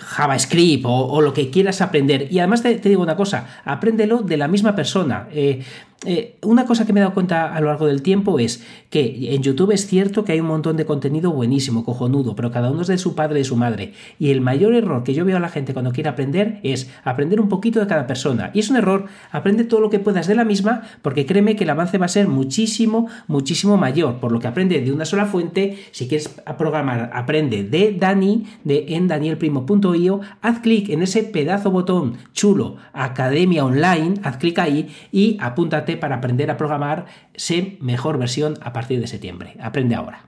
JavaScript 0.00 0.84
o 0.86 1.20
lo 1.20 1.32
que 1.34 1.50
quieras 1.50 1.80
aprender. 1.80 2.28
Y 2.30 2.38
además 2.40 2.62
te, 2.62 2.74
te 2.76 2.88
digo 2.88 3.02
una 3.02 3.14
cosa, 3.16 3.57
apréndelo 3.64 4.22
de 4.22 4.36
la 4.36 4.48
misma 4.48 4.74
persona. 4.74 5.28
Eh, 5.32 5.62
eh, 6.06 6.36
una 6.42 6.64
cosa 6.64 6.86
que 6.86 6.92
me 6.92 7.00
he 7.00 7.02
dado 7.02 7.12
cuenta 7.12 7.52
a 7.52 7.60
lo 7.60 7.66
largo 7.66 7.86
del 7.86 8.02
tiempo 8.02 8.38
es 8.38 8.64
que 8.88 9.34
en 9.34 9.42
YouTube 9.42 9.72
es 9.72 9.88
cierto 9.88 10.24
que 10.24 10.30
hay 10.30 10.38
un 10.38 10.46
montón 10.46 10.76
de 10.76 10.86
contenido 10.86 11.32
buenísimo, 11.32 11.84
cojonudo, 11.84 12.36
pero 12.36 12.52
cada 12.52 12.70
uno 12.70 12.82
es 12.82 12.86
de 12.86 12.98
su 12.98 13.16
padre 13.16 13.40
y 13.40 13.42
de 13.42 13.44
su 13.44 13.56
madre. 13.56 13.94
Y 14.16 14.30
el 14.30 14.40
mayor 14.40 14.74
error 14.74 15.02
que 15.02 15.12
yo 15.12 15.24
veo 15.24 15.36
a 15.36 15.40
la 15.40 15.48
gente 15.48 15.72
cuando 15.72 15.90
quiere 15.90 16.08
aprender 16.08 16.60
es 16.62 16.88
aprender 17.02 17.40
un 17.40 17.48
poquito 17.48 17.80
de 17.80 17.88
cada 17.88 18.06
persona. 18.06 18.52
Y 18.54 18.60
es 18.60 18.70
un 18.70 18.76
error, 18.76 19.06
aprende 19.32 19.64
todo 19.64 19.80
lo 19.80 19.90
que 19.90 19.98
puedas 19.98 20.28
de 20.28 20.36
la 20.36 20.44
misma, 20.44 20.82
porque 21.02 21.26
créeme 21.26 21.56
que 21.56 21.64
el 21.64 21.70
avance 21.70 21.98
va 21.98 22.06
a 22.06 22.10
ser 22.10 22.28
muchísimo, 22.28 23.08
muchísimo 23.26 23.76
mayor. 23.76 24.20
Por 24.20 24.30
lo 24.30 24.38
que 24.38 24.46
aprende 24.46 24.80
de 24.80 24.92
una 24.92 25.04
sola 25.04 25.26
fuente, 25.26 25.78
si 25.90 26.06
quieres 26.06 26.28
programar, 26.56 27.10
aprende 27.12 27.64
de 27.64 27.92
Dani, 27.98 28.46
de 28.62 28.86
en 28.90 29.08
danielprimo.io, 29.08 30.20
haz 30.42 30.60
clic 30.60 30.90
en 30.90 31.02
ese 31.02 31.24
pedazo 31.24 31.72
botón 31.72 32.18
chulo, 32.32 32.76
Academia 32.92 33.64
Online, 33.64 34.14
haz 34.22 34.36
clic 34.36 34.60
ahí 34.60 34.88
y 35.10 35.36
apúntate 35.40 35.87
para 35.96 36.16
aprender 36.16 36.50
a 36.50 36.56
programar, 36.56 37.06
sé 37.34 37.78
mejor 37.80 38.18
versión 38.18 38.58
a 38.62 38.72
partir 38.72 39.00
de 39.00 39.06
septiembre. 39.06 39.56
Aprende 39.60 39.94
ahora. 39.94 40.24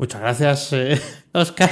Muchas 0.00 0.22
gracias, 0.22 0.72
eh, 0.72 0.98
Oscar. 1.32 1.68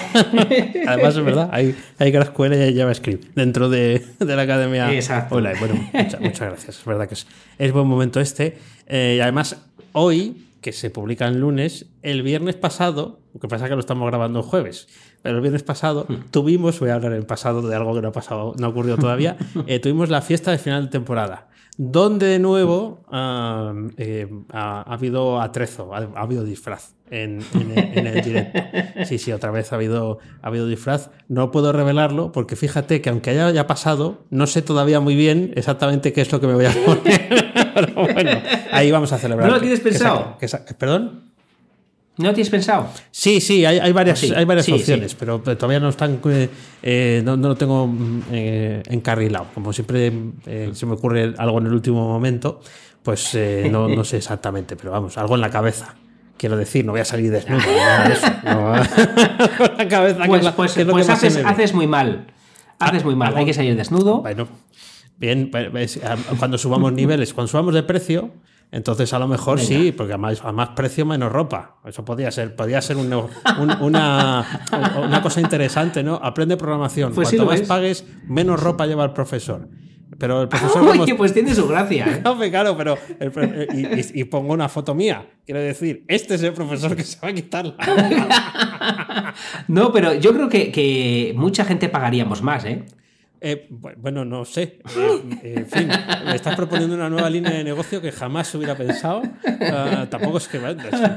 Además, 0.87 1.17
es 1.17 1.25
verdad, 1.25 1.49
hay, 1.51 1.75
hay 1.99 2.11
GraphQL 2.11 2.53
y 2.53 2.57
hay 2.57 2.77
JavaScript 2.77 3.35
dentro 3.35 3.71
de, 3.71 4.05
de 4.19 4.37
la 4.37 4.43
academia 4.43 4.93
Exacto. 4.93 5.37
online. 5.37 5.59
Bueno, 5.59 5.75
muchas, 5.95 6.21
muchas 6.21 6.49
gracias. 6.49 6.79
Es 6.81 6.85
verdad 6.85 7.09
que 7.09 7.15
es, 7.15 7.27
es 7.57 7.73
buen 7.73 7.87
momento 7.87 8.21
este. 8.21 8.59
Eh, 8.87 9.15
y 9.17 9.21
además, 9.21 9.57
hoy, 9.93 10.47
que 10.61 10.73
se 10.73 10.91
publica 10.91 11.27
el 11.27 11.41
lunes, 11.41 11.87
el 12.03 12.23
viernes 12.23 12.57
pasado, 12.57 13.21
lo 13.33 13.41
que 13.41 13.49
pasa 13.49 13.65
es 13.65 13.71
que 13.71 13.77
lo 13.77 13.81
estamos 13.81 14.07
grabando 14.09 14.41
el 14.41 14.45
jueves, 14.45 14.89
pero 15.23 15.37
el 15.37 15.41
viernes 15.41 15.63
pasado 15.63 16.07
tuvimos, 16.31 16.79
voy 16.81 16.91
a 16.91 16.97
hablar 16.97 17.15
en 17.15 17.25
pasado 17.25 17.67
de 17.67 17.75
algo 17.75 17.95
que 17.95 18.03
no 18.03 18.09
ha 18.09 18.13
pasado, 18.13 18.55
no 18.59 18.67
ha 18.67 18.69
ocurrido 18.69 18.99
todavía, 18.99 19.39
eh, 19.67 19.79
tuvimos 19.79 20.11
la 20.11 20.21
fiesta 20.21 20.51
de 20.51 20.59
final 20.59 20.85
de 20.85 20.91
temporada. 20.91 21.49
Donde 21.81 22.27
de 22.27 22.39
nuevo 22.41 23.05
eh, 23.97 24.27
ha, 24.53 24.83
ha 24.83 24.93
habido 24.93 25.41
atrezo, 25.41 25.95
ha, 25.95 25.99
ha 25.99 26.21
habido 26.23 26.43
disfraz 26.43 26.97
en, 27.09 27.39
en 27.55 27.71
el, 27.71 27.99
en 27.99 28.07
el 28.09 28.21
directo. 28.25 28.61
Sí, 29.05 29.19
sí, 29.19 29.31
otra 29.33 29.53
vez 29.53 29.73
ha 29.73 29.77
habido, 29.77 30.19
ha 30.43 30.49
habido 30.49 30.67
disfraz. 30.67 31.11
No 31.29 31.53
puedo 31.53 31.73
revelarlo 31.73 32.33
porque 32.33 32.57
fíjate 32.57 33.01
que 33.01 33.11
aunque 33.11 33.31
haya 33.31 33.51
ya 33.53 33.69
pasado, 33.69 34.25
no 34.31 34.49
sé 34.49 34.61
todavía 34.63 34.99
muy 34.99 35.15
bien 35.15 35.53
exactamente 35.55 36.13
qué 36.13 36.21
es 36.23 36.33
lo 36.33 36.41
que 36.41 36.49
me 36.49 36.55
voy 36.55 36.67
a 36.67 36.73
poner. 36.85 37.53
Pero 37.75 37.95
bueno, 37.95 38.31
ahí 38.73 38.91
vamos 38.91 39.13
a 39.13 39.19
celebrar. 39.19 39.49
¿No 39.49 39.55
lo 39.55 39.61
tienes 39.61 39.81
pensado? 39.81 40.37
que 40.39 40.49
¿Perdón? 40.77 41.28
¿No 42.19 42.33
tienes 42.35 42.51
pensado? 42.51 42.89
Sí, 43.11 43.41
sí, 43.41 43.65
hay, 43.65 43.79
hay 43.79 43.93
varias, 43.93 44.19
Sí, 44.19 44.33
hay 44.35 44.45
varias 44.45 44.67
sí, 44.67 44.73
opciones, 44.73 45.13
sí. 45.13 45.17
Pero, 45.19 45.39
todavía 45.41 45.79
no 45.81 45.89
están, 45.89 46.21
eh, 46.29 46.49
eh, 46.83 47.23
no, 47.25 47.37
no 47.37 47.49
lo 47.49 47.57
tengo 47.57 47.89
eh, 48.33 48.83
encarrilado. 48.89 49.47
Como 49.55 49.73
siempre 49.73 50.13
eh, 50.47 50.71
se 50.75 50.85
me 50.87 50.95
ocurre 50.95 51.35
algo 51.39 51.59
en 51.59 51.67
el 51.67 51.73
último 51.73 52.07
momento, 52.09 52.61
pues 53.03 53.35
eh, 53.35 53.69
no, 53.71 53.89
no 53.89 54.03
sé 54.05 54.17
exactamente, 54.19 54.75
pero 54.77 54.91
vamos, 54.91 55.17
algo 55.17 55.37
en 55.37 55.41
la 55.41 55.51
cabeza. 55.51 55.95
Quiero 56.37 56.57
decir, 56.57 56.85
no 56.85 56.93
voy 56.93 57.01
a 57.01 57.05
salir 57.05 57.31
desnudo. 57.31 57.61
no. 58.45 58.73
Con 59.59 59.77
la 59.77 59.89
cabeza, 59.89 60.23
que 60.23 60.29
Pues, 60.29 60.45
la- 60.45 60.55
pues, 60.57 60.73
que 60.73 60.81
es 60.83 60.87
lo 60.87 60.93
que 60.95 60.99
pues 60.99 61.09
haces, 61.09 61.37
haces 61.45 61.73
muy 61.75 61.87
mal. 61.87 62.27
Haces 62.79 63.05
muy 63.05 63.15
mal. 63.17 63.29
algo- 63.29 63.39
Hay 63.41 63.45
que 63.47 63.55
salir 63.55 63.77
desnudo. 63.77 64.23
Bueno, 64.23 64.47
bien, 65.19 65.51
pues, 65.51 65.99
cuando 66.39 66.59
subamos 66.59 66.93
niveles, 66.93 67.33
cuando 67.35 67.49
subamos 67.49 67.75
de 67.75 67.83
precio, 67.83 68.31
entonces 68.71 69.13
a 69.13 69.19
lo 69.19 69.27
mejor 69.29 69.61
sí, 69.61 69.93
porque 69.93 70.13
a 70.13 70.19
más, 70.19 70.45
a 70.45 70.53
más 70.53 70.71
precio 70.71 71.07
menos 71.07 71.33
ropa. 71.33 71.77
Eso 71.87 72.05
podría 72.05 72.31
ser, 72.31 72.55
podría 72.55 72.81
ser 72.83 72.97
un- 72.97 73.13
un- 73.61 73.83
una, 73.83 74.47
una 75.03 75.23
cosa 75.23 75.41
interesante, 75.41 76.03
¿no? 76.03 76.17
Aprende 76.23 76.57
programación. 76.57 77.13
Pues 77.15 77.29
Cuanto 77.31 77.47
más 77.47 77.61
es. 77.61 77.69
pagues, 77.69 78.05
menos 78.27 78.61
ropa 78.63 78.87
lleva 78.87 79.05
el 79.05 79.13
profesor. 79.13 79.69
Pero 80.19 80.43
el 80.43 80.49
profesor 80.49 80.83
Oye, 80.89 80.99
como- 81.01 81.17
pues 81.17 81.33
tiene 81.33 81.55
su 81.55 81.67
gracia. 81.69 82.07
¿eh? 82.07 82.23
Hombre, 82.29 82.51
claro, 82.51 82.77
pero 82.77 82.97
el 83.21 83.31
pro- 83.31 83.45
y, 83.45 83.87
y- 83.87 84.21
y 84.21 84.25
pongo 84.25 84.53
una 84.53 84.69
foto 84.69 84.95
mía. 84.95 85.27
Quiero 85.47 85.61
decir, 85.61 86.05
este 86.09 86.35
es 86.35 86.43
el 86.43 86.53
profesor 86.53 86.95
que 86.97 87.05
se 87.05 87.19
va 87.21 87.29
a 87.29 87.33
quitar 87.33 87.67
la- 87.67 89.35
No, 89.69 89.93
pero 89.93 90.15
yo 90.15 90.33
creo 90.35 90.49
que, 90.49 90.73
que 90.73 91.33
mucha 91.37 91.65
gente 91.65 91.89
pagaríamos 91.89 92.43
más, 92.43 92.65
¿eh? 92.65 92.85
Eh, 93.41 93.69
bu- 93.71 93.95
bueno, 93.97 94.25
no 94.25 94.45
sé. 94.45 94.81
Eh, 95.43 95.55
en 95.59 95.67
fin, 95.67 95.89
me 96.27 96.35
estás 96.35 96.57
proponiendo 96.57 96.95
una 96.97 97.09
nueva 97.09 97.31
línea 97.31 97.53
de 97.53 97.65
negocio 97.65 98.01
que 98.01 98.11
jamás 98.13 98.53
hubiera 98.55 98.75
pensado. 98.77 99.23
Ah, 99.61 100.07
tampoco 100.11 100.39
es 100.39 100.49
que 100.49 100.59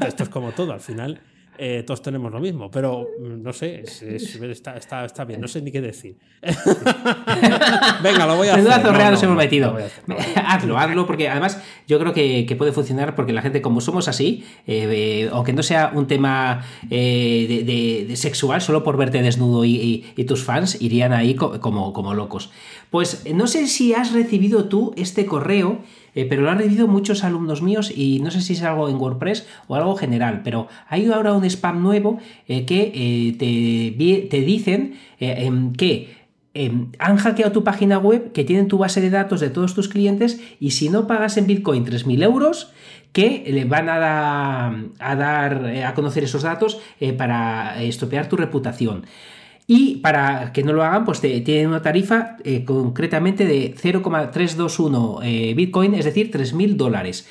esto 0.08 0.24
es 0.24 0.30
como 0.30 0.52
todo, 0.52 0.72
al 0.74 0.82
final 0.82 1.20
eh, 1.64 1.84
todos 1.86 2.02
tenemos 2.02 2.32
lo 2.32 2.40
mismo, 2.40 2.72
pero 2.72 3.06
mm, 3.20 3.44
no 3.44 3.54
sé, 3.54 3.82
es- 3.82 4.02
es- 4.02 4.36
está, 4.42 4.76
está- 4.78 5.06
está 5.06 5.26
bien, 5.26 5.40
no 5.40 5.48
sé 5.48 5.62
ni 5.62 5.72
qué 5.72 5.80
decir. 5.80 6.18
Venga, 8.04 8.26
lo 8.26 8.36
voy 8.36 8.48
a 8.48 8.54
hacer. 8.54 8.64
Menuda 8.64 8.78
No, 8.80 8.84
zorrea 8.84 9.06
no, 9.06 9.12
nos 9.12 9.24
hemos 9.24 9.38
metido. 9.38 9.76
hacer, 9.76 9.86
hacer. 10.08 10.44
hazlo, 10.48 10.78
hazlo, 10.78 11.06
porque 11.06 11.30
además 11.30 11.62
yo 11.88 12.00
creo 12.00 12.14
que, 12.14 12.46
que 12.48 12.56
puede 12.56 12.72
funcionar 12.72 13.16
porque 13.16 13.34
la 13.34 13.42
gente, 13.42 13.62
como 13.62 13.82
somos 13.82 14.08
así, 14.08 14.44
eh, 14.68 14.88
eh, 14.92 15.30
aunque 15.32 15.54
no 15.54 15.64
sea 15.64 15.92
un 15.94 16.08
tema 16.08 16.66
eh, 16.90 17.46
de, 17.48 17.64
de- 17.64 18.06
de 18.08 18.16
sexual, 18.16 18.62
solo 18.62 18.84
por 18.84 18.98
verte 18.98 19.22
desnudo 19.22 19.64
y, 19.66 19.76
y- 19.76 20.06
y 20.16 20.24
tus 20.26 20.44
fans 20.44 20.82
irían 20.82 21.14
ahí 21.14 21.36
co- 21.36 21.60
como, 21.60 21.94
como 21.94 22.14
locos. 22.14 22.52
Pues 22.90 23.24
no 23.34 23.48
sé 23.48 23.68
si 23.68 23.94
has 23.94 24.12
recibido 24.14 24.66
tú 24.66 24.94
este 24.98 25.26
correo, 25.26 25.80
eh, 26.16 26.26
pero 26.26 26.42
lo 26.42 26.50
han 26.50 26.58
recibido 26.58 26.88
muchos 26.88 27.24
alumnos 27.24 27.62
míos 27.62 27.92
y 27.96 28.20
no 28.20 28.32
sé 28.32 28.42
si 28.42 28.54
es 28.54 28.64
algo 28.64 28.90
en 28.90 28.96
WordPress 28.96 29.48
o 29.68 29.76
algo 29.76 29.96
general, 29.96 30.42
pero 30.44 30.68
hay 30.88 31.10
ahora 31.10 31.34
un 31.34 31.46
spam 31.46 31.82
nuevo 31.82 32.20
eh, 32.48 32.66
que 32.66 32.92
eh, 32.94 33.36
te, 33.38 34.28
te 34.28 34.42
dicen 34.42 34.96
em, 35.20 35.74
que 35.74 36.22
eh, 36.54 36.72
han 37.00 37.18
hackeado 37.18 37.52
tu 37.52 37.64
página 37.64 37.98
web, 37.98 38.34
que 38.34 38.44
tienen 38.44 38.68
tu 38.68 38.78
base 38.78 39.00
de 39.00 39.10
datos 39.10 39.40
de 39.40 39.50
todos 39.50 39.74
tus 39.74 39.88
clientes 39.88 40.42
y 40.60 40.72
si 40.72 40.90
no 40.90 41.08
pagas 41.08 41.38
en 41.38 41.48
Bitcoin 41.48 41.86
3.000 41.86 42.24
euros, 42.24 42.72
que 43.14 43.44
le 43.48 43.66
van 43.66 43.90
a, 43.90 44.86
a 45.00 45.16
dar 45.16 45.66
a 45.86 45.94
conocer 45.94 46.24
esos 46.24 46.44
datos 46.44 46.80
para 47.18 47.82
estropear 47.84 48.30
tu 48.30 48.38
reputación. 48.38 49.06
Y 49.74 49.96
para 50.00 50.52
que 50.52 50.64
no 50.64 50.74
lo 50.74 50.84
hagan, 50.84 51.06
pues 51.06 51.22
tienen 51.22 51.68
una 51.68 51.82
tarifa 51.82 52.36
eh, 52.44 52.66
concretamente 52.66 53.46
de 53.46 53.74
0,321 53.78 55.20
eh, 55.24 55.54
Bitcoin, 55.56 55.94
es 55.94 56.04
decir, 56.04 56.30
3.000 56.30 56.76
dólares. 56.76 57.26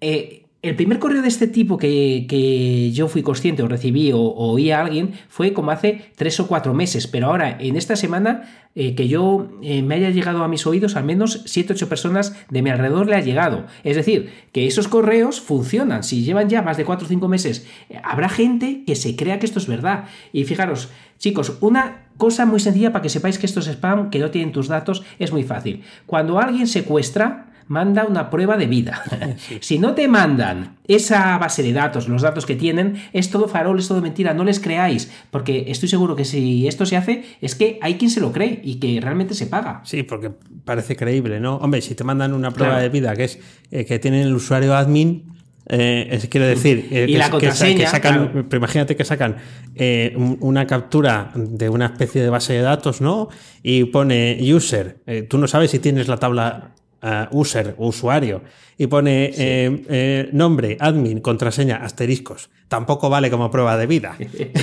Eh, 0.00 0.45
el 0.68 0.76
primer 0.76 0.98
correo 0.98 1.22
de 1.22 1.28
este 1.28 1.46
tipo 1.46 1.78
que, 1.78 2.26
que 2.28 2.90
yo 2.92 3.08
fui 3.08 3.22
consciente 3.22 3.62
o 3.62 3.68
recibí 3.68 4.12
o, 4.12 4.20
oí 4.20 4.70
a 4.70 4.80
alguien 4.80 5.14
fue 5.28 5.52
como 5.52 5.70
hace 5.70 6.12
tres 6.16 6.38
o 6.40 6.46
cuatro 6.46 6.74
meses, 6.74 7.06
pero 7.06 7.28
ahora 7.28 7.56
en 7.60 7.76
esta 7.76 7.96
semana 7.96 8.66
eh, 8.74 8.94
que 8.94 9.08
yo 9.08 9.48
eh, 9.62 9.82
me 9.82 9.94
haya 9.94 10.10
llegado 10.10 10.44
a 10.44 10.48
mis 10.48 10.66
oídos, 10.66 10.96
al 10.96 11.04
menos 11.04 11.42
siete 11.46 11.72
ocho 11.72 11.88
personas 11.88 12.36
de 12.50 12.60
mi 12.60 12.68
alrededor 12.68 13.06
le 13.06 13.16
ha 13.16 13.20
llegado. 13.20 13.64
Es 13.84 13.96
decir, 13.96 14.30
que 14.52 14.66
esos 14.66 14.86
correos 14.86 15.40
funcionan. 15.40 16.02
Si 16.02 16.22
llevan 16.24 16.50
ya 16.50 16.60
más 16.60 16.76
de 16.76 16.84
cuatro 16.84 17.06
o 17.06 17.08
cinco 17.08 17.26
meses, 17.26 17.66
eh, 17.88 17.98
habrá 18.02 18.28
gente 18.28 18.84
que 18.86 18.94
se 18.94 19.16
crea 19.16 19.38
que 19.38 19.46
esto 19.46 19.58
es 19.58 19.66
verdad. 19.66 20.04
Y 20.32 20.44
fijaros, 20.44 20.90
chicos, 21.18 21.56
una 21.60 22.08
cosa 22.18 22.44
muy 22.44 22.60
sencilla 22.60 22.92
para 22.92 23.02
que 23.02 23.08
sepáis 23.08 23.38
que 23.38 23.46
esto 23.46 23.60
es 23.60 23.66
spam, 23.66 24.10
que 24.10 24.18
no 24.18 24.30
tienen 24.30 24.52
tus 24.52 24.68
datos, 24.68 25.04
es 25.18 25.32
muy 25.32 25.42
fácil. 25.42 25.82
Cuando 26.04 26.38
alguien 26.38 26.66
secuestra, 26.66 27.46
manda 27.68 28.04
una 28.04 28.30
prueba 28.30 28.56
de 28.56 28.66
vida. 28.66 29.02
Sí. 29.36 29.58
Si 29.60 29.78
no 29.78 29.94
te 29.94 30.08
mandan 30.08 30.76
esa 30.88 31.36
base 31.38 31.62
de 31.62 31.72
datos, 31.72 32.08
los 32.08 32.22
datos 32.22 32.46
que 32.46 32.56
tienen, 32.56 32.96
es 33.12 33.30
todo 33.30 33.48
farol, 33.48 33.78
es 33.78 33.88
todo 33.88 34.00
mentira, 34.00 34.34
no 34.34 34.44
les 34.44 34.60
creáis, 34.60 35.10
porque 35.30 35.64
estoy 35.68 35.88
seguro 35.88 36.16
que 36.16 36.24
si 36.24 36.66
esto 36.66 36.86
se 36.86 36.96
hace, 36.96 37.24
es 37.40 37.54
que 37.54 37.78
hay 37.82 37.96
quien 37.96 38.10
se 38.10 38.20
lo 38.20 38.32
cree 38.32 38.60
y 38.62 38.76
que 38.76 38.98
realmente 39.00 39.34
se 39.34 39.46
paga. 39.46 39.82
Sí, 39.84 40.02
porque 40.04 40.30
parece 40.64 40.96
creíble, 40.96 41.40
¿no? 41.40 41.56
Hombre, 41.56 41.80
si 41.82 41.94
te 41.94 42.04
mandan 42.04 42.32
una 42.32 42.50
prueba 42.50 42.74
claro. 42.74 42.82
de 42.84 42.88
vida 42.88 43.14
que 43.14 43.24
es 43.24 43.38
eh, 43.70 43.84
que 43.84 43.98
tienen 43.98 44.22
el 44.22 44.34
usuario 44.34 44.74
admin, 44.74 45.36
eh, 45.68 46.08
es, 46.12 46.28
quiero 46.28 46.46
decir, 46.46 46.88
eh, 46.92 47.06
y 47.08 47.12
que, 47.12 47.18
la 47.18 47.30
contraseña, 47.30 47.78
que, 47.78 47.86
sacan, 47.86 48.28
claro. 48.28 48.56
imagínate 48.56 48.94
que 48.94 49.04
sacan 49.04 49.36
eh, 49.74 50.14
una 50.40 50.66
captura 50.66 51.32
de 51.34 51.68
una 51.68 51.86
especie 51.86 52.22
de 52.22 52.30
base 52.30 52.52
de 52.52 52.60
datos, 52.60 53.00
¿no? 53.00 53.28
Y 53.62 53.84
pone 53.86 54.38
user, 54.42 54.98
tú 55.28 55.38
no 55.38 55.48
sabes 55.48 55.72
si 55.72 55.80
tienes 55.80 56.06
la 56.06 56.18
tabla 56.18 56.75
uh, 57.02 57.36
user 57.36 57.74
o 57.78 57.88
usuario 57.88 58.42
y 58.78 58.86
pone 58.86 59.30
sí. 59.32 59.42
eh, 59.42 59.84
eh, 59.88 60.30
nombre, 60.32 60.76
admin, 60.80 61.20
contraseña, 61.20 61.76
asteriscos. 61.76 62.50
Tampoco 62.68 63.08
vale 63.08 63.30
como 63.30 63.48
prueba 63.50 63.76
de 63.76 63.86
vida. 63.86 64.16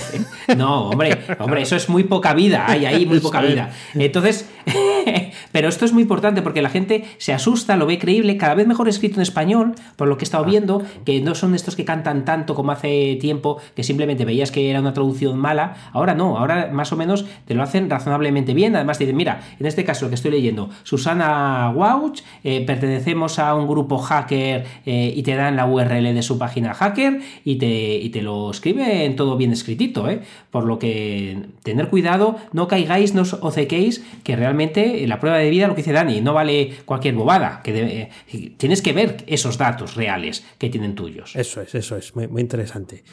no, 0.58 0.90
hombre, 0.90 1.18
hombre, 1.40 1.62
eso 1.62 1.78
es 1.78 1.88
muy 1.88 2.04
poca 2.04 2.34
vida. 2.34 2.66
Hay 2.68 2.86
ahí 2.86 3.06
muy 3.06 3.20
poca 3.20 3.42
vida. 3.42 3.72
Entonces, 3.94 4.50
pero 5.54 5.70
esto 5.70 5.86
es 5.86 5.94
muy 5.94 6.02
importante 6.04 6.42
porque 6.42 6.62
la 6.62 6.70
gente 6.70 7.06
se 7.18 7.32
asusta, 7.32 7.78
lo 7.78 7.86
ve 7.86 8.00
creíble, 8.00 8.36
cada 8.36 8.56
vez 8.56 8.68
mejor 8.68 8.90
escrito 8.90 9.16
en 9.16 9.22
español, 9.22 9.76
por 9.96 10.10
lo 10.10 10.18
que 10.18 10.24
he 10.24 10.26
estado 10.26 10.44
viendo, 10.44 10.84
que 11.06 11.22
no 11.22 11.34
son 11.34 11.56
estos 11.56 11.78
que 11.78 11.86
cantan 11.86 12.26
tanto 12.26 12.56
como 12.56 12.74
hace 12.74 13.18
tiempo, 13.22 13.62
que 13.74 13.84
simplemente 13.84 14.26
veías 14.26 14.52
que 14.52 14.70
era 14.70 14.82
una 14.82 14.94
traducción 14.94 15.38
mala. 15.38 15.76
Ahora 15.94 16.14
no, 16.14 16.38
ahora 16.38 16.72
más 16.74 16.92
o 16.92 16.98
menos 16.98 17.26
te 17.46 17.54
lo 17.54 17.64
hacen 17.64 17.90
razonablemente 17.90 18.54
bien. 18.54 18.76
Además, 18.76 19.00
dicen, 19.00 19.16
mira, 19.16 19.42
en 19.58 19.66
este 19.66 19.86
caso 19.86 20.06
lo 20.06 20.10
que 20.10 20.16
estoy 20.16 20.32
leyendo, 20.32 20.70
Susana 20.84 21.72
Wauch, 21.74 22.22
eh, 22.44 22.66
pertenecemos 22.66 23.40
a 23.40 23.56
un 23.56 23.66
grupo 23.66 23.98
hacker 23.98 24.66
eh, 24.86 25.14
y 25.16 25.24
te 25.24 25.36
dan 25.36 25.56
la 25.56 25.66
URL 25.66 26.14
de 26.14 26.22
su 26.22 26.38
página 26.38 26.74
hacker 26.74 27.22
y 27.46 27.56
te, 27.56 27.93
y 28.02 28.10
te 28.10 28.22
lo 28.22 28.52
escriben 28.52 29.16
todo 29.16 29.38
bien 29.38 29.52
escritito, 29.52 30.10
¿eh? 30.10 30.22
Por 30.52 30.66
lo 30.66 30.80
que 30.80 31.38
tener 31.64 31.90
cuidado, 31.90 32.38
no 32.52 32.68
caigáis, 32.68 33.14
no 33.14 33.24
os 33.24 33.34
ocequéis, 33.34 34.04
que 34.24 34.36
realmente 34.36 35.06
la 35.08 35.20
prueba 35.20 35.38
de 35.38 35.50
vida, 35.50 35.68
lo 35.68 35.76
que 35.76 35.82
dice 35.82 35.92
Dani, 35.92 36.22
no 36.22 36.34
vale 36.34 36.74
cualquier 36.86 37.16
bobada, 37.16 37.62
que 37.64 38.10
eh, 38.32 38.54
tienes 38.58 38.82
que 38.82 38.94
ver 38.94 39.24
esos 39.28 39.58
datos 39.58 39.96
reales 39.96 40.46
que 40.58 40.70
tienen 40.70 40.96
tuyos. 40.96 41.36
Eso 41.36 41.62
es, 41.62 41.76
eso 41.76 41.98
es, 41.98 42.16
muy, 42.16 42.42
interesante. 42.42 43.04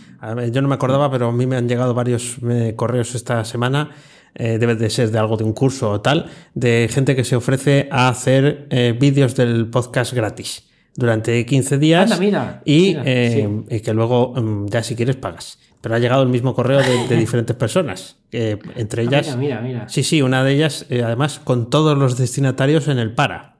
Yo 0.52 0.62
no 0.62 0.68
me 0.68 0.74
acordaba, 0.74 1.10
pero 1.10 1.28
a 1.28 1.32
mí 1.32 1.46
me 1.46 1.56
han 1.56 1.68
llegado 1.68 1.94
varios 1.94 2.38
eh, 2.48 2.74
correos 2.76 3.14
esta 3.14 3.44
semana 3.44 3.90
eh, 4.34 4.58
debe 4.58 4.76
de 4.76 4.90
ser 4.90 5.10
de 5.10 5.18
algo 5.18 5.36
de 5.36 5.42
un 5.42 5.52
curso 5.52 5.90
o 5.90 6.00
tal, 6.00 6.30
de 6.54 6.88
gente 6.88 7.16
que 7.16 7.24
se 7.24 7.34
ofrece 7.34 7.88
a 7.90 8.08
hacer 8.08 8.68
vídeos 9.00 9.34
del 9.34 9.68
podcast 9.68 10.12
gratis 10.12 10.69
durante 10.94 11.44
15 11.46 11.78
días 11.78 12.04
Anda, 12.10 12.16
mira, 12.18 12.62
y, 12.64 12.88
mira, 12.88 13.02
eh, 13.06 13.48
sí. 13.68 13.76
y, 13.76 13.80
que 13.80 13.94
luego 13.94 14.30
um, 14.30 14.66
ya 14.66 14.82
si 14.82 14.96
quieres 14.96 15.16
pagas. 15.16 15.58
Pero 15.80 15.94
ha 15.94 15.98
llegado 15.98 16.22
el 16.22 16.28
mismo 16.28 16.54
correo 16.54 16.80
de, 16.80 17.08
de 17.08 17.16
diferentes 17.18 17.56
personas, 17.56 18.18
entre 18.30 19.02
ellas... 19.02 19.30
Ah, 19.32 19.36
mira, 19.36 19.60
mira, 19.60 19.78
mira. 19.78 19.88
Sí, 19.88 20.02
sí, 20.02 20.20
una 20.20 20.44
de 20.44 20.52
ellas, 20.52 20.86
eh, 20.90 21.02
además, 21.02 21.40
con 21.42 21.70
todos 21.70 21.96
los 21.96 22.18
destinatarios 22.18 22.88
en 22.88 22.98
el 22.98 23.14
para. 23.14 23.56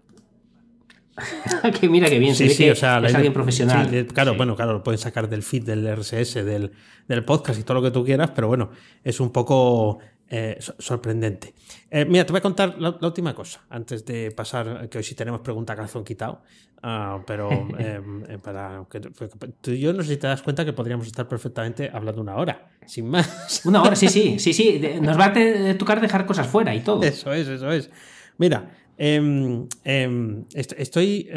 que 1.81 1.89
mira 1.89 2.09
que 2.09 2.19
bien, 2.19 2.35
sí, 2.35 2.49
se 2.49 2.55
sí, 2.55 2.65
que 2.65 2.73
o 2.73 2.77
sea, 2.77 2.99
es 2.99 3.15
alguien 3.15 3.33
profesional. 3.33 3.89
Sí, 3.91 4.05
claro, 4.05 4.33
sí. 4.33 4.37
bueno, 4.37 4.57
claro, 4.57 4.75
lo 4.75 4.83
pueden 4.83 4.99
sacar 4.99 5.29
del 5.29 5.43
feed, 5.43 5.65
del 5.65 5.97
RSS, 5.97 6.35
del, 6.45 6.73
del, 7.09 7.25
podcast 7.25 7.59
y 7.61 7.63
todo 7.63 7.75
lo 7.75 7.83
que 7.83 7.91
tú 7.91 8.05
quieras, 8.05 8.31
pero 8.35 8.49
bueno, 8.49 8.71
es 9.05 9.21
un 9.21 9.31
poco 9.31 9.99
eh, 10.33 10.59
sorprendente. 10.79 11.55
Eh, 11.91 12.05
mira, 12.05 12.25
te 12.25 12.33
voy 12.33 12.39
a 12.39 12.43
contar 12.43 12.79
la, 12.79 12.97
la, 13.01 13.09
última 13.09 13.35
cosa, 13.35 13.65
antes 13.69 14.05
de 14.05 14.31
pasar, 14.31 14.89
que 14.89 14.99
hoy 14.99 15.03
sí 15.03 15.17
tenemos 15.17 15.41
pregunta 15.41 15.75
calzón 15.75 16.05
quitado, 16.05 16.43
uh, 16.85 17.21
pero 17.27 17.51
eh, 17.81 18.01
para 18.41 18.87
que 18.89 19.01
tú 19.01 19.73
y 19.73 19.81
yo 19.81 19.93
no 19.93 20.05
sé 20.05 20.11
si 20.11 20.17
te 20.19 20.29
das 20.29 20.43
cuenta 20.43 20.65
que 20.65 20.73
podríamos 20.73 21.09
estar 21.09 21.27
perfectamente 21.27 21.91
hablando 21.93 22.23
una 22.23 22.37
hora, 22.37 22.71
sin 22.87 23.09
más. 23.09 23.63
Una 23.65 23.83
hora, 23.83 23.97
sí, 23.97 24.07
sí, 24.07 24.39
sí, 24.39 24.53
sí, 24.53 24.81
nos 25.03 25.19
va 25.19 25.33
a 25.35 25.77
tocar 25.77 26.01
dejar 26.01 26.27
cosas 26.27 26.47
fuera 26.47 26.77
y 26.77 26.81
todo. 26.81 27.03
Eso 27.03 27.33
es, 27.33 27.49
eso 27.49 27.69
es. 27.73 27.91
Mira, 28.39 28.71
eh, 28.99 29.67
eh, 29.85 30.45
estoy 30.55 31.29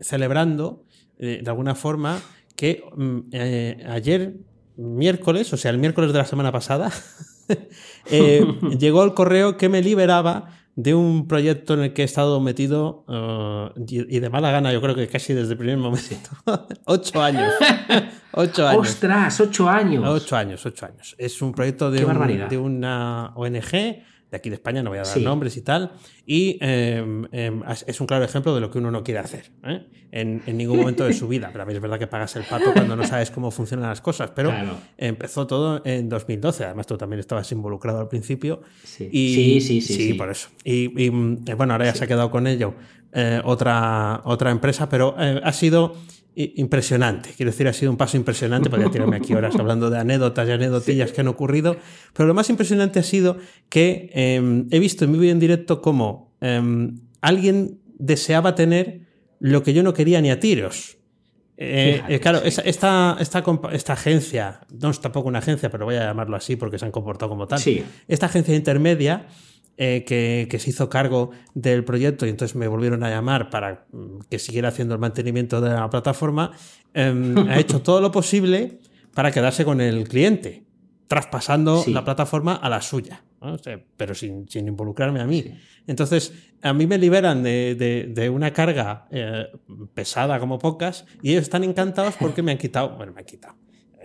celebrando 0.00 0.84
de 1.16 1.44
alguna 1.46 1.74
forma 1.74 2.20
que 2.56 2.84
mm, 2.94 3.20
ayer 3.88 4.34
miércoles, 4.76 5.50
o 5.54 5.56
sea, 5.56 5.70
el 5.70 5.78
miércoles 5.78 6.12
de 6.12 6.18
la 6.18 6.26
semana 6.26 6.52
pasada, 6.52 6.92
eh, 8.10 8.44
llegó 8.78 9.04
el 9.04 9.14
correo 9.14 9.56
que 9.56 9.68
me 9.68 9.82
liberaba 9.82 10.58
de 10.78 10.94
un 10.94 11.26
proyecto 11.26 11.74
en 11.74 11.80
el 11.80 11.92
que 11.92 12.02
he 12.02 12.04
estado 12.04 12.40
metido 12.40 13.04
uh, 13.08 13.76
y, 13.84 14.16
y, 14.16 14.20
de 14.20 14.30
mala 14.30 14.52
gana, 14.52 14.72
yo 14.72 14.80
creo 14.80 14.94
que 14.94 15.08
casi 15.08 15.34
desde 15.34 15.52
el 15.52 15.58
primer 15.58 15.76
momento. 15.76 16.30
ocho 16.84 17.20
años. 17.20 17.52
ocho 18.32 18.68
años. 18.68 18.88
¡Ostras! 18.88 19.40
Ocho 19.40 19.68
años. 19.68 20.04
Ocho 20.06 20.36
años, 20.36 20.64
ocho 20.64 20.86
años. 20.86 21.16
Es 21.18 21.42
un 21.42 21.52
proyecto 21.52 21.90
de, 21.90 22.04
un, 22.04 22.48
de 22.48 22.58
una 22.58 23.32
ONG 23.34 24.04
de 24.30 24.36
aquí 24.36 24.50
de 24.50 24.56
España, 24.56 24.82
no 24.82 24.90
voy 24.90 24.98
a 24.98 25.02
dar 25.02 25.14
sí. 25.14 25.24
nombres 25.24 25.56
y 25.56 25.62
tal, 25.62 25.92
y 26.26 26.58
eh, 26.60 27.02
eh, 27.32 27.60
es 27.86 28.00
un 28.00 28.06
claro 28.06 28.24
ejemplo 28.24 28.54
de 28.54 28.60
lo 28.60 28.70
que 28.70 28.78
uno 28.78 28.90
no 28.90 29.02
quiere 29.02 29.20
hacer 29.20 29.50
¿eh? 29.64 29.86
en, 30.12 30.42
en, 30.46 30.56
ningún 30.56 30.78
momento 30.80 31.04
de 31.04 31.14
su 31.14 31.28
vida. 31.28 31.48
Pero 31.50 31.62
a 31.62 31.66
mí 31.66 31.72
es 31.72 31.80
verdad 31.80 31.98
que 31.98 32.06
pagas 32.06 32.36
el 32.36 32.44
pato 32.44 32.72
cuando 32.72 32.94
no 32.94 33.04
sabes 33.06 33.30
cómo 33.30 33.50
funcionan 33.50 33.88
las 33.88 34.00
cosas, 34.00 34.30
pero 34.34 34.50
claro. 34.50 34.76
empezó 34.98 35.46
todo 35.46 35.80
en 35.84 36.08
2012. 36.08 36.64
Además, 36.64 36.86
tú 36.86 36.98
también 36.98 37.20
estabas 37.20 37.50
involucrado 37.52 38.00
al 38.00 38.08
principio. 38.08 38.60
Sí, 38.84 39.08
y, 39.10 39.34
sí, 39.34 39.60
sí, 39.60 39.80
sí, 39.80 39.94
sí, 39.94 40.14
por 40.14 40.30
eso. 40.30 40.50
Y, 40.62 41.02
y 41.02 41.08
bueno, 41.08 41.72
ahora 41.72 41.86
ya 41.86 41.94
se 41.94 42.04
ha 42.04 42.06
quedado 42.06 42.30
con 42.30 42.46
ello 42.46 42.74
eh, 43.12 43.40
otra, 43.44 44.20
otra 44.24 44.50
empresa, 44.50 44.88
pero 44.88 45.14
eh, 45.18 45.40
ha 45.42 45.52
sido 45.52 45.96
impresionante. 46.56 47.30
Quiero 47.36 47.50
decir, 47.50 47.66
ha 47.68 47.72
sido 47.72 47.90
un 47.90 47.96
paso 47.96 48.16
impresionante. 48.16 48.70
Podría 48.70 48.90
tirarme 48.90 49.16
aquí 49.16 49.34
horas 49.34 49.54
hablando 49.58 49.90
de 49.90 49.98
anécdotas 49.98 50.48
y 50.48 50.52
anécdotillas 50.52 51.10
sí. 51.10 51.14
que 51.14 51.20
han 51.20 51.28
ocurrido. 51.28 51.76
Pero 52.12 52.26
lo 52.26 52.34
más 52.34 52.48
impresionante 52.50 53.00
ha 53.00 53.02
sido 53.02 53.38
que 53.68 54.10
eh, 54.14 54.64
he 54.70 54.78
visto 54.78 55.04
en 55.04 55.12
vivo 55.12 55.24
y 55.24 55.30
en 55.30 55.40
directo 55.40 55.82
cómo 55.82 56.36
eh, 56.40 56.90
alguien 57.20 57.80
deseaba 57.98 58.54
tener 58.54 59.00
lo 59.40 59.62
que 59.62 59.72
yo 59.72 59.82
no 59.82 59.94
quería 59.94 60.20
ni 60.20 60.30
a 60.30 60.40
tiros. 60.40 60.98
Eh, 61.60 61.94
Fíjate, 61.94 62.14
eh, 62.14 62.20
claro, 62.20 62.38
esta, 62.44 62.62
esta, 62.62 63.16
esta, 63.18 63.44
esta, 63.72 63.92
agencia, 63.92 64.60
no 64.70 64.90
es 64.90 65.00
tampoco 65.00 65.28
una 65.28 65.40
agencia, 65.40 65.70
pero 65.70 65.86
voy 65.86 65.96
a 65.96 66.04
llamarlo 66.04 66.36
así 66.36 66.54
porque 66.54 66.78
se 66.78 66.84
han 66.84 66.92
comportado 66.92 67.30
como 67.30 67.48
tal. 67.48 67.58
Sí. 67.58 67.84
Esta 68.06 68.26
agencia 68.26 68.54
intermedia 68.54 69.26
eh, 69.80 70.04
que, 70.04 70.48
que, 70.50 70.58
se 70.58 70.70
hizo 70.70 70.88
cargo 70.88 71.30
del 71.54 71.84
proyecto 71.84 72.26
y 72.26 72.30
entonces 72.30 72.56
me 72.56 72.66
volvieron 72.66 73.04
a 73.04 73.10
llamar 73.10 73.48
para 73.48 73.86
mm, 73.92 74.22
que 74.28 74.40
siguiera 74.40 74.70
haciendo 74.70 74.94
el 74.94 75.00
mantenimiento 75.00 75.60
de 75.60 75.70
la 75.70 75.88
plataforma, 75.88 76.50
eh, 76.94 77.34
ha 77.48 77.60
hecho 77.60 77.80
todo 77.82 78.00
lo 78.00 78.10
posible 78.10 78.80
para 79.14 79.30
quedarse 79.30 79.64
con 79.64 79.80
el 79.80 80.08
cliente, 80.08 80.64
traspasando 81.06 81.82
sí. 81.82 81.92
la 81.92 82.04
plataforma 82.04 82.56
a 82.56 82.68
la 82.68 82.82
suya, 82.82 83.22
¿no? 83.40 83.54
o 83.54 83.58
sea, 83.58 83.80
pero 83.96 84.16
sin, 84.16 84.48
sin, 84.48 84.66
involucrarme 84.66 85.20
a 85.20 85.26
mí. 85.26 85.42
Sí. 85.42 85.54
Entonces, 85.86 86.32
a 86.60 86.72
mí 86.72 86.88
me 86.88 86.98
liberan 86.98 87.44
de, 87.44 87.76
de, 87.76 88.10
de 88.12 88.30
una 88.30 88.52
carga 88.52 89.06
eh, 89.12 89.46
pesada 89.94 90.40
como 90.40 90.58
pocas 90.58 91.06
y 91.22 91.30
ellos 91.30 91.44
están 91.44 91.62
encantados 91.62 92.16
porque 92.18 92.42
me 92.42 92.50
han 92.50 92.58
quitado, 92.58 92.96
bueno, 92.96 93.12
me 93.12 93.20
han 93.20 93.26
quitado 93.26 93.54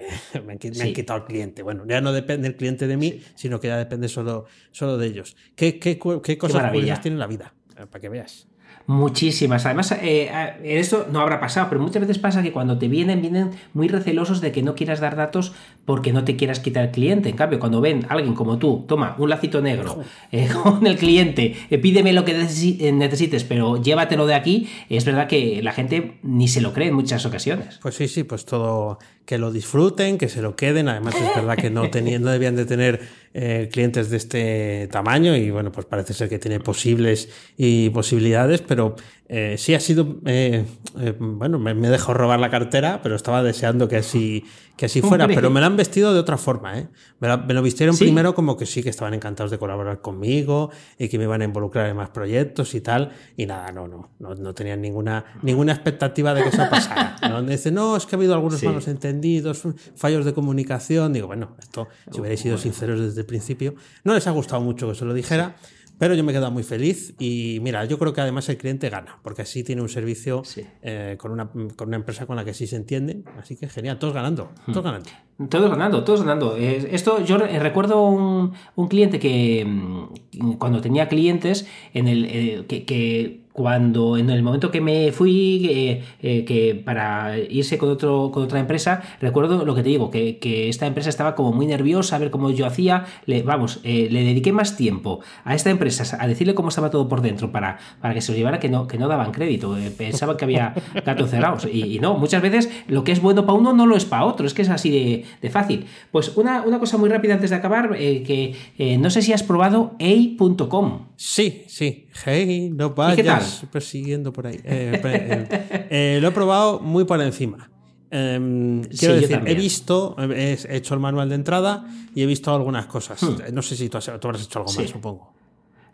me, 0.46 0.54
han, 0.54 0.60
sí. 0.62 0.72
me 0.72 0.84
han, 0.84 0.94
quitado 0.94 1.20
el 1.20 1.26
cliente. 1.26 1.63
Bueno, 1.63 1.86
ya 1.88 2.02
no 2.02 2.13
depende 2.13 2.48
el 2.48 2.56
cliente 2.56 2.88
de 2.88 2.98
mí, 2.98 3.12
sí. 3.12 3.24
sino 3.36 3.60
que 3.60 3.68
ya 3.68 3.78
depende 3.78 4.08
solo, 4.08 4.46
solo 4.72 4.98
de 4.98 5.08
ellos. 5.08 5.36
¿Qué, 5.56 5.80
qué, 5.80 6.00
qué 6.24 6.38
cosas 6.38 6.72
curiosas 6.72 7.02
tiene 7.02 7.18
la 7.18 7.28
vida? 7.28 7.54
Para 7.76 8.00
que 8.00 8.10
veas. 8.10 8.48
Muchísimas. 8.86 9.65
Además, 9.65 9.93
eh, 10.02 10.30
esto 10.63 11.08
no 11.12 11.22
habrá 11.22 11.39
pasado, 11.39 11.67
pero 11.69 11.82
muchas 11.82 12.02
veces 12.02 12.19
pasa 12.19 12.43
que 12.43 12.52
cuando 12.52 12.78
te 12.78 12.88
vienen, 12.88 13.22
vienen 13.22 13.52
muy 13.74 13.88
recelosos 13.88 14.41
de 14.41 14.52
que 14.52 14.62
no 14.62 14.76
quieras 14.76 15.00
dar 15.00 15.15
datos 15.15 15.54
porque 15.86 16.12
no 16.12 16.24
te 16.24 16.36
quieras 16.36 16.60
quitar 16.60 16.86
el 16.86 16.91
cliente. 16.91 17.30
En 17.30 17.36
cambio, 17.36 17.60
cuando 17.60 17.82
ven 17.82 18.06
a 18.10 18.13
alguien 18.13 18.34
como 18.34 18.58
tú, 18.58 18.86
toma 18.88 19.15
un 19.17 19.30
lacito 19.30 19.62
negro 19.62 20.02
eh, 20.32 20.50
con 20.63 20.86
el 20.86 20.98
cliente, 20.98 21.56
eh, 21.69 21.78
pídeme 21.78 22.13
lo 22.13 22.26
que 22.26 22.34
necesites, 22.34 23.43
pero 23.43 23.82
llévatelo 23.82 24.26
de 24.26 24.36
aquí, 24.36 24.69
es 24.89 25.06
verdad 25.06 25.28
que 25.28 25.62
la 25.63 25.72
gente 25.72 26.17
ni 26.24 26.48
se 26.48 26.62
lo 26.62 26.74
cree 26.74 26.89
en 26.89 26.96
muchas 26.96 27.26
ocasiones. 27.26 27.80
Pues 27.82 27.96
sí, 27.96 28.08
sí, 28.08 28.24
pues 28.24 28.46
todo 28.46 29.00
que 29.26 29.38
lo 29.38 29.52
disfruten, 29.52 30.17
que 30.17 30.28
se 30.28 30.41
lo 30.41 30.56
queden. 30.56 30.89
Además, 30.89 31.15
es 31.15 31.36
verdad 31.36 31.56
que 31.56 31.69
no, 31.69 31.89
tenían, 31.91 32.22
no 32.24 32.32
debían 32.32 32.56
de 32.56 32.65
tener 32.65 33.02
eh, 33.34 33.69
clientes 33.72 34.10
de 34.10 34.17
este 34.17 34.88
tamaño 34.91 35.36
y 35.36 35.50
bueno, 35.50 35.72
pues 35.72 35.86
parece 35.86 36.13
ser 36.13 36.30
que 36.30 36.39
tiene 36.39 36.60
posibles 36.60 37.30
y 37.58 37.89
posibilidades, 37.89 38.62
pero 38.62 38.96
Eh, 39.30 39.56
sí 39.58 39.74
ha 39.74 39.80
sido, 39.80 40.18
eh, 40.26 40.66
eh, 41.00 41.16
bueno, 41.18 41.58
me, 41.58 41.74
me, 41.74 41.90
dejó 41.90 42.14
robar 42.14 42.40
la 42.40 42.50
cartera, 42.50 43.00
pero 43.02 43.16
estaba 43.16 43.42
deseando 43.42 43.88
que 43.88 43.96
así, 43.96 44.44
que 44.76 44.88
así 44.88 45.02
fuera, 45.02 45.28
pero 45.28 45.50
me 45.50 45.62
la 45.62 45.68
han 45.68 45.78
vestido 45.78 46.14
de 46.14 46.20
otra 46.20 46.38
forma. 46.38 46.78
¿eh? 46.78 46.90
Me, 47.20 47.30
la, 47.30 47.38
me 47.38 47.54
lo 47.54 47.62
vistieron 47.62 47.96
¿Sí? 47.96 48.04
primero 48.04 48.36
como 48.36 48.58
que 48.58 48.66
sí, 48.66 48.84
que 48.84 48.90
estaban 48.90 49.14
encantados 49.14 49.50
de 49.50 49.58
colaborar 49.58 50.02
conmigo 50.02 50.72
y 51.00 51.08
que 51.08 51.18
me 51.18 51.24
iban 51.24 51.42
a 51.42 51.46
involucrar 51.46 51.90
en 51.90 51.96
más 51.96 52.10
proyectos 52.10 52.76
y 52.76 52.82
tal, 52.82 53.12
y 53.38 53.46
nada, 53.46 53.72
no, 53.72 53.88
no, 53.88 54.12
no, 54.20 54.36
no 54.36 54.54
tenían 54.54 54.82
ninguna, 54.82 55.24
ninguna 55.42 55.72
expectativa 55.72 56.34
de 56.34 56.44
que 56.44 56.50
eso 56.50 56.64
pasara. 56.70 57.16
¿no? 57.30 57.42
Dice, 57.44 57.72
no, 57.72 57.96
es 57.96 58.06
que 58.06 58.16
ha 58.16 58.18
habido 58.18 58.34
algunos 58.34 58.60
sí. 58.60 58.66
malos 58.66 58.90
entendidos, 58.90 59.64
fallos 59.96 60.26
de 60.26 60.34
comunicación. 60.34 61.14
Digo, 61.14 61.28
bueno, 61.28 61.56
esto, 61.60 61.88
si 62.12 62.20
hubierais 62.20 62.42
sido 62.42 62.58
sinceros 62.58 63.00
desde 63.00 63.22
el 63.22 63.26
principio, 63.26 63.76
no 64.04 64.14
les 64.14 64.28
ha 64.28 64.32
gustado 64.32 64.62
mucho 64.62 64.90
que 64.90 64.96
se 64.96 65.06
lo 65.06 65.14
dijera. 65.14 65.56
Pero 65.98 66.16
yo 66.16 66.24
me 66.24 66.32
he 66.32 66.36
quedado 66.36 66.52
muy 66.52 66.64
feliz 66.64 67.14
y 67.20 67.60
mira, 67.62 67.86
yo 67.86 68.00
creo 68.00 68.14
que 68.14 68.22
además 68.22 68.50
el 68.50 68.58
cliente 68.58 68.90
gana, 68.90 69.20
porque 69.22 69.44
así 69.44 69.64
tiene 69.64 69.82
un 69.82 69.90
servicio 69.90 70.44
sí. 70.44 70.66
eh, 70.82 71.16
con, 71.20 71.32
una, 71.32 71.50
con, 71.50 71.88
una, 71.88 71.98
empresa 71.98 72.26
con 72.26 72.36
la 72.36 72.44
que 72.44 72.54
sí 72.54 72.68
se 72.68 72.76
entiende. 72.76 73.24
Así 73.38 73.56
que 73.56 73.70
genial, 73.70 74.00
todos 74.00 74.14
ganando, 74.14 74.50
todos 74.66 74.84
ganando. 74.84 75.10
Todos 75.50 75.70
ganando, 75.70 76.04
todos 76.04 76.22
ganando. 76.22 76.58
Esto 76.58 77.24
yo 77.24 77.38
recuerdo 77.38 78.08
un, 78.08 78.54
un 78.76 78.88
cliente 78.88 79.20
que 79.20 79.66
mm, 79.66 80.54
cuando 80.54 80.82
tenía 80.82 81.08
clientes 81.08 81.68
en 81.94 82.08
el 82.08 82.26
eh, 82.26 82.66
que, 82.68 82.86
que 82.86 83.43
cuando 83.54 84.18
en 84.18 84.32
el 84.32 84.42
momento 84.42 84.72
que 84.72 84.82
me 84.82 85.12
fui 85.12 85.68
eh, 85.70 86.04
eh, 86.22 86.44
que 86.44 86.74
para 86.74 87.38
irse 87.38 87.78
con 87.78 87.89
otro 87.89 88.32
con 88.34 88.44
otra 88.44 88.60
empresa 88.60 89.02
recuerdo 89.22 89.63
lo 89.63 89.76
que 89.76 89.84
te 89.84 89.89
digo 89.89 90.10
que, 90.10 90.39
que 90.39 90.70
esta 90.70 90.88
empresa 90.88 91.10
estaba 91.10 91.36
como 91.36 91.52
muy 91.52 91.68
nerviosa 91.68 92.16
a 92.16 92.20
ver 92.20 92.32
cómo 92.32 92.50
yo 92.50 92.66
hacía. 92.66 93.06
Le, 93.26 93.44
vamos 93.44 93.80
eh, 93.84 94.08
le 94.10 94.24
dediqué 94.24 94.52
más 94.52 94.76
tiempo 94.76 95.20
a 95.46 95.54
esta 95.54 95.70
empresa 95.70 96.18
a 96.20 96.28
decirle 96.28 96.56
cómo 96.56 96.70
estaba 96.70 96.89
todo 96.89 97.08
por 97.08 97.22
dentro 97.22 97.52
para, 97.52 97.78
para 98.02 98.13
que 98.16 98.22
se 98.22 98.32
lo 98.32 98.38
llevara 98.38 98.60
que 98.60 98.70
no 98.70 98.88
que 98.88 98.98
no 98.98 99.08
daban 99.08 99.32
crédito. 99.32 99.78
Pensaban 99.98 100.36
que 100.36 100.46
había 100.46 100.74
gatos 101.06 101.30
cerrados. 101.30 101.68
Y, 101.72 101.96
y, 101.96 102.00
no 102.00 102.18
muchas 102.18 102.42
veces 102.42 102.70
lo 102.88 103.04
que 103.04 103.12
es 103.12 103.22
bueno 103.22 103.46
para 103.46 103.58
uno 103.58 103.72
no 103.74 103.86
lo 103.86 103.96
es 103.96 104.06
para 104.06 104.26
otro 104.26 104.48
es 104.48 104.54
que 104.54 104.63
es 104.63 104.70
así 104.70 104.89
de, 104.89 105.26
de 105.42 105.50
fácil. 105.50 105.86
Pues 106.12 106.36
una, 106.36 106.63
una, 106.63 106.80
cosa 106.80 106.98
muy 106.98 107.10
rápida 107.10 107.36
antes 107.36 107.52
de 107.52 107.56
acabar 107.56 107.96
que 107.96 108.56
no 109.00 109.10
sé 109.10 109.22
si 109.22 109.32
has 109.32 109.44
probado 109.44 109.96
a.com 110.00 111.12
sí 111.24 111.64
sí 111.68 112.08
hey 112.26 112.70
no 112.74 112.90
vayas 112.90 113.66
persiguiendo 113.72 114.34
por 114.34 114.48
ahí. 114.48 114.60
Eh, 114.64 115.02
eh, 115.04 115.88
eh, 115.90 116.20
lo 116.22 116.28
he 116.28 116.32
probado 116.32 116.80
muy 116.80 117.06
por 117.06 117.22
encima. 117.22 117.70
Eh, 118.12 118.82
quiero 119.00 119.16
sí, 119.16 119.22
decir, 119.22 119.42
he 119.46 119.56
visto, 119.56 120.16
he 120.20 120.58
hecho 120.70 120.94
el 120.94 121.00
manual 121.00 121.30
de 121.30 121.36
entrada 121.36 121.86
y 122.14 122.22
he 122.22 122.26
visto 122.26 122.54
algunas 122.54 122.86
cosas. 122.88 123.24
Hmm. 123.24 123.38
No 123.54 123.62
sé 123.62 123.76
si 123.76 123.90
tú, 123.90 123.98
has, 123.98 124.06
tú 124.06 124.28
habrás 124.28 124.44
hecho 124.44 124.60
algo 124.60 124.72
sí. 124.72 124.82
más, 124.82 124.90
supongo. 124.90 125.34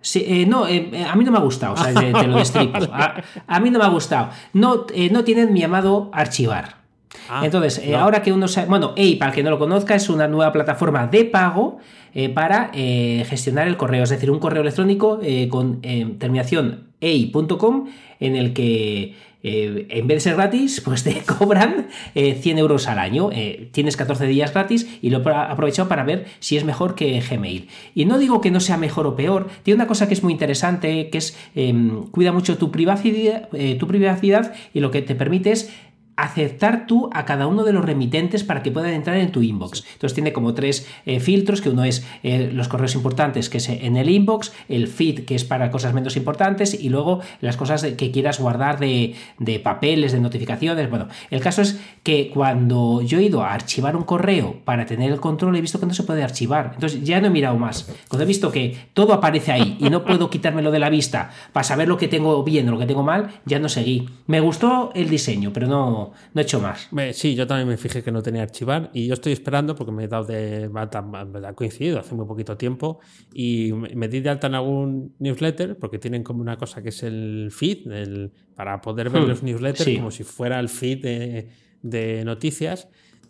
Sí, 0.01 0.23
eh, 0.27 0.45
no, 0.45 0.67
eh, 0.67 1.05
a 1.07 1.15
mí 1.15 1.23
no 1.25 1.31
me 1.31 1.37
ha 1.37 1.41
gustado, 1.41 1.73
o 1.73 1.77
sea, 1.77 1.93
te, 1.93 2.11
te 2.11 2.27
lo 2.27 2.37
destripo. 2.39 2.77
A, 2.91 3.21
a, 3.47 3.59
mí 3.59 3.69
no 3.69 3.79
me 3.79 3.85
ha 3.85 3.89
gustado. 3.89 4.29
No, 4.53 4.85
eh, 4.93 5.09
no 5.11 5.23
tienen 5.23 5.53
mi 5.53 5.59
llamado 5.59 6.09
archivar. 6.13 6.78
Ah, 7.27 7.41
Entonces, 7.43 7.81
no. 7.87 7.97
ahora 7.97 8.21
que 8.21 8.31
uno 8.31 8.47
sabe, 8.47 8.67
bueno, 8.67 8.93
EI, 8.95 9.15
para 9.15 9.31
el 9.31 9.35
que 9.35 9.43
no 9.43 9.49
lo 9.49 9.59
conozca, 9.59 9.95
es 9.95 10.09
una 10.09 10.27
nueva 10.27 10.51
plataforma 10.51 11.07
de 11.07 11.25
pago 11.25 11.79
eh, 12.13 12.29
para 12.29 12.71
eh, 12.73 13.25
gestionar 13.27 13.67
el 13.67 13.77
correo, 13.77 14.03
es 14.03 14.09
decir, 14.09 14.29
un 14.31 14.39
correo 14.39 14.61
electrónico 14.61 15.19
eh, 15.23 15.47
con 15.49 15.81
terminación 15.81 16.89
ei.com 17.01 17.87
en 18.19 18.35
el 18.35 18.53
que 18.53 19.15
eh, 19.41 19.87
en 19.89 20.07
vez 20.07 20.17
de 20.17 20.19
ser 20.21 20.35
gratis, 20.35 20.81
pues 20.85 21.03
te 21.03 21.21
cobran 21.21 21.87
eh, 22.15 22.37
100 22.39 22.57
euros 22.57 22.87
al 22.87 22.99
año. 22.99 23.29
Eh, 23.31 23.69
tienes 23.71 23.95
14 23.97 24.27
días 24.27 24.53
gratis 24.53 24.87
y 25.01 25.09
lo 25.09 25.19
he 25.19 25.33
aprovechado 25.33 25.87
para 25.87 26.03
ver 26.03 26.25
si 26.39 26.57
es 26.57 26.63
mejor 26.65 26.95
que 26.95 27.21
Gmail. 27.21 27.69
Y 27.95 28.05
no 28.05 28.17
digo 28.17 28.41
que 28.41 28.51
no 28.51 28.59
sea 28.59 28.77
mejor 28.77 29.07
o 29.07 29.15
peor, 29.15 29.47
tiene 29.63 29.75
una 29.75 29.87
cosa 29.87 30.07
que 30.07 30.13
es 30.13 30.23
muy 30.23 30.33
interesante, 30.33 31.09
que 31.09 31.17
es 31.17 31.37
em, 31.55 32.03
cuida 32.07 32.31
mucho 32.31 32.57
tu 32.57 32.71
privacidad, 32.71 33.47
eh, 33.53 33.75
tu 33.75 33.87
privacidad 33.87 34.53
y 34.73 34.79
lo 34.81 34.91
que 34.91 35.01
te 35.01 35.15
permite 35.15 35.51
es 35.51 35.71
aceptar 36.21 36.85
tú 36.85 37.09
a 37.13 37.25
cada 37.25 37.47
uno 37.47 37.63
de 37.63 37.73
los 37.73 37.85
remitentes 37.85 38.43
para 38.43 38.61
que 38.61 38.71
puedan 38.71 38.93
entrar 38.93 39.17
en 39.17 39.31
tu 39.31 39.41
inbox. 39.41 39.85
Entonces 39.93 40.13
tiene 40.13 40.33
como 40.33 40.53
tres 40.53 40.87
eh, 41.05 41.19
filtros, 41.19 41.61
que 41.61 41.69
uno 41.69 41.83
es 41.83 42.05
eh, 42.23 42.49
los 42.53 42.67
correos 42.67 42.95
importantes, 42.95 43.49
que 43.49 43.57
es 43.57 43.69
en 43.69 43.95
el 43.95 44.09
inbox, 44.09 44.51
el 44.67 44.87
feed, 44.87 45.25
que 45.25 45.35
es 45.35 45.43
para 45.43 45.71
cosas 45.71 45.93
menos 45.93 46.17
importantes, 46.17 46.73
y 46.73 46.89
luego 46.89 47.21
las 47.41 47.57
cosas 47.57 47.83
que 47.83 48.11
quieras 48.11 48.39
guardar 48.39 48.79
de, 48.79 49.15
de, 49.37 49.59
papeles, 49.59 50.11
de 50.11 50.19
notificaciones. 50.19 50.89
Bueno, 50.89 51.07
el 51.29 51.41
caso 51.41 51.61
es 51.61 51.79
que 52.03 52.29
cuando 52.33 53.01
yo 53.01 53.19
he 53.19 53.23
ido 53.23 53.43
a 53.43 53.53
archivar 53.53 53.95
un 53.95 54.03
correo 54.03 54.57
para 54.65 54.85
tener 54.85 55.11
el 55.11 55.19
control, 55.19 55.55
he 55.55 55.61
visto 55.61 55.79
que 55.79 55.85
no 55.85 55.93
se 55.93 56.03
puede 56.03 56.23
archivar. 56.23 56.71
Entonces 56.73 57.03
ya 57.03 57.21
no 57.21 57.27
he 57.27 57.31
mirado 57.31 57.57
más. 57.57 57.89
Cuando 58.07 58.23
he 58.23 58.27
visto 58.27 58.51
que 58.51 58.77
todo 58.93 59.13
aparece 59.13 59.51
ahí 59.51 59.77
y 59.79 59.89
no 59.89 60.03
puedo 60.03 60.29
quitármelo 60.29 60.71
de 60.71 60.79
la 60.79 60.89
vista 60.89 61.31
para 61.53 61.63
saber 61.63 61.87
lo 61.87 61.97
que 61.97 62.07
tengo 62.07 62.43
bien 62.43 62.67
o 62.67 62.71
lo 62.71 62.79
que 62.79 62.85
tengo 62.85 63.03
mal, 63.03 63.29
ya 63.45 63.59
no 63.59 63.69
seguí. 63.69 64.09
Me 64.27 64.39
gustó 64.39 64.91
el 64.95 65.09
diseño, 65.09 65.51
pero 65.53 65.67
no 65.67 66.08
no, 66.33 66.41
he 66.41 66.43
hecho 66.43 66.59
más. 66.59 66.89
Sí, 67.13 67.35
yo 67.35 67.47
también 67.47 67.67
me 67.67 67.77
fijé 67.77 68.03
que 68.03 68.11
no 68.11 68.21
tenía 68.21 68.43
archivar 68.43 68.89
y 68.93 69.07
yo 69.07 69.13
estoy 69.13 69.33
esperando 69.33 69.75
porque 69.75 69.91
me 69.91 70.05
he 70.05 70.07
dado 70.07 70.25
de 70.25 70.69
alta, 70.73 71.05
ha 71.47 71.53
coincidido 71.53 71.99
hace 71.99 72.15
muy 72.15 72.25
poquito 72.25 72.57
tiempo 72.57 72.99
y 73.33 73.71
me 73.73 74.07
di 74.07 74.19
de 74.19 74.29
alta 74.29 74.47
en 74.47 74.55
algún 74.55 75.15
newsletter 75.19 75.77
porque 75.77 75.99
tienen 75.99 76.23
como 76.23 76.41
una 76.41 76.57
cosa 76.57 76.81
que 76.81 76.89
es 76.89 77.03
el 77.03 77.49
feed 77.51 77.91
el, 77.91 78.31
para 78.55 78.81
poder 78.81 79.09
ver 79.09 79.23
hmm, 79.23 79.27
los 79.27 79.43
newsletters 79.43 79.85
sí. 79.85 79.95
como 79.97 80.11
si 80.11 80.23
fuera 80.23 80.59
el 80.59 80.69
feed 80.69 81.01
de, 81.01 81.49
de 81.81 82.23
noticias. 82.25 82.87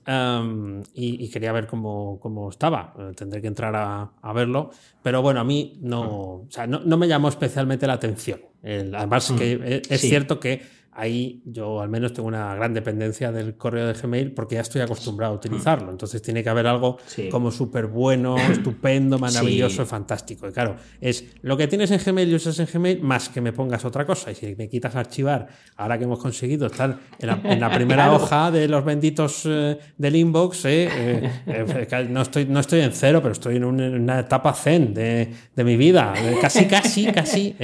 Um, 0.08 0.82
y, 0.96 1.24
y, 1.24 1.30
quería 1.30 1.52
ver 1.52 1.68
cómo, 1.68 2.20
cómo, 2.20 2.50
estaba. 2.50 2.96
Tendré 3.16 3.42
que 3.42 3.48
entrar 3.48 3.76
a, 3.76 4.12
a, 4.20 4.34
verlo. 4.34 4.72
Pero 5.04 5.22
bueno, 5.22 5.40
a 5.40 5.44
mí 5.44 5.78
no, 5.82 6.02
o 6.02 6.48
sea, 6.50 6.66
no, 6.66 6.80
no 6.80 6.98
me 6.98 7.08
llamó 7.08 7.30
especialmente 7.30 7.86
la 7.86 7.94
atención. 7.94 8.42
El, 8.64 8.96
además, 8.96 9.32
que 9.38 9.58
hmm, 9.58 9.64
es, 9.64 9.92
es 9.92 10.02
sí. 10.02 10.08
cierto 10.08 10.40
que 10.40 10.62
ahí 10.92 11.42
yo 11.46 11.82
al 11.82 11.90
menos 11.90 12.14
tengo 12.14 12.28
una 12.28 12.54
gran 12.56 12.74
dependencia 12.74 13.32
del 13.32 13.56
correo 13.56 13.88
de 13.88 13.94
Gmail 13.94 14.34
porque 14.34 14.56
ya 14.56 14.62
estoy 14.62 14.82
acostumbrado 14.82 15.34
a 15.34 15.36
utilizarlo. 15.38 15.92
Entonces 15.92 16.22
tiene 16.22 16.44
que 16.44 16.50
haber 16.50 16.68
algo 16.68 16.98
sí. 17.06 17.30
como 17.30 17.52
súper 17.52 17.88
bueno, 17.88 18.36
estupendo, 18.52 19.18
maravilloso, 19.20 19.84
sí. 19.84 19.90
fantástico. 19.90 20.48
Y 20.48 20.52
claro, 20.52 20.76
es 21.00 21.26
lo 21.42 21.58
que 21.58 21.68
tienes 21.68 21.92
en 21.92 22.00
Gmail 22.04 22.30
y 22.30 22.36
usas 22.36 22.60
en 22.60 22.68
Gmail 22.72 23.02
más 23.02 23.30
que 23.30 23.42
me 23.42 23.54
pongas 23.54 23.86
otra 23.86 24.06
cosa. 24.06 24.32
Y 24.32 24.36
si 24.36 24.56
me 24.56 24.68
quitas 24.68 24.96
archivar, 24.96 25.48
ahora 25.78 25.98
que 25.98 26.04
hemos 26.04 26.20
conseguido 26.20 26.68
estar 26.68 26.98
en 27.20 27.28
la, 27.28 27.40
en 27.44 27.60
la 27.60 27.70
primera 27.74 28.06
claro. 28.06 28.24
hoja 28.24 28.52
de 28.52 28.68
los 28.68 28.84
benditos 28.84 29.44
eh, 29.46 29.78
del 29.98 30.16
inbox, 30.16 30.66
eh, 30.66 30.90
eh, 30.92 31.30
eh, 31.48 32.08
no, 32.10 32.22
estoy, 32.22 32.46
no 32.46 32.60
estoy 32.60 32.82
en 32.82 32.92
cero, 32.92 33.20
pero 33.22 33.34
estoy 33.34 33.58
en 33.58 33.64
una, 33.64 33.86
en 33.86 34.02
una 34.02 34.20
etapa 34.20 34.54
zen 34.54 34.94
de, 34.94 35.32
de 35.56 35.64
mi 35.64 35.78
vida. 35.78 36.14
Casi, 36.42 36.66
casi, 36.66 37.06
casi. 37.08 37.56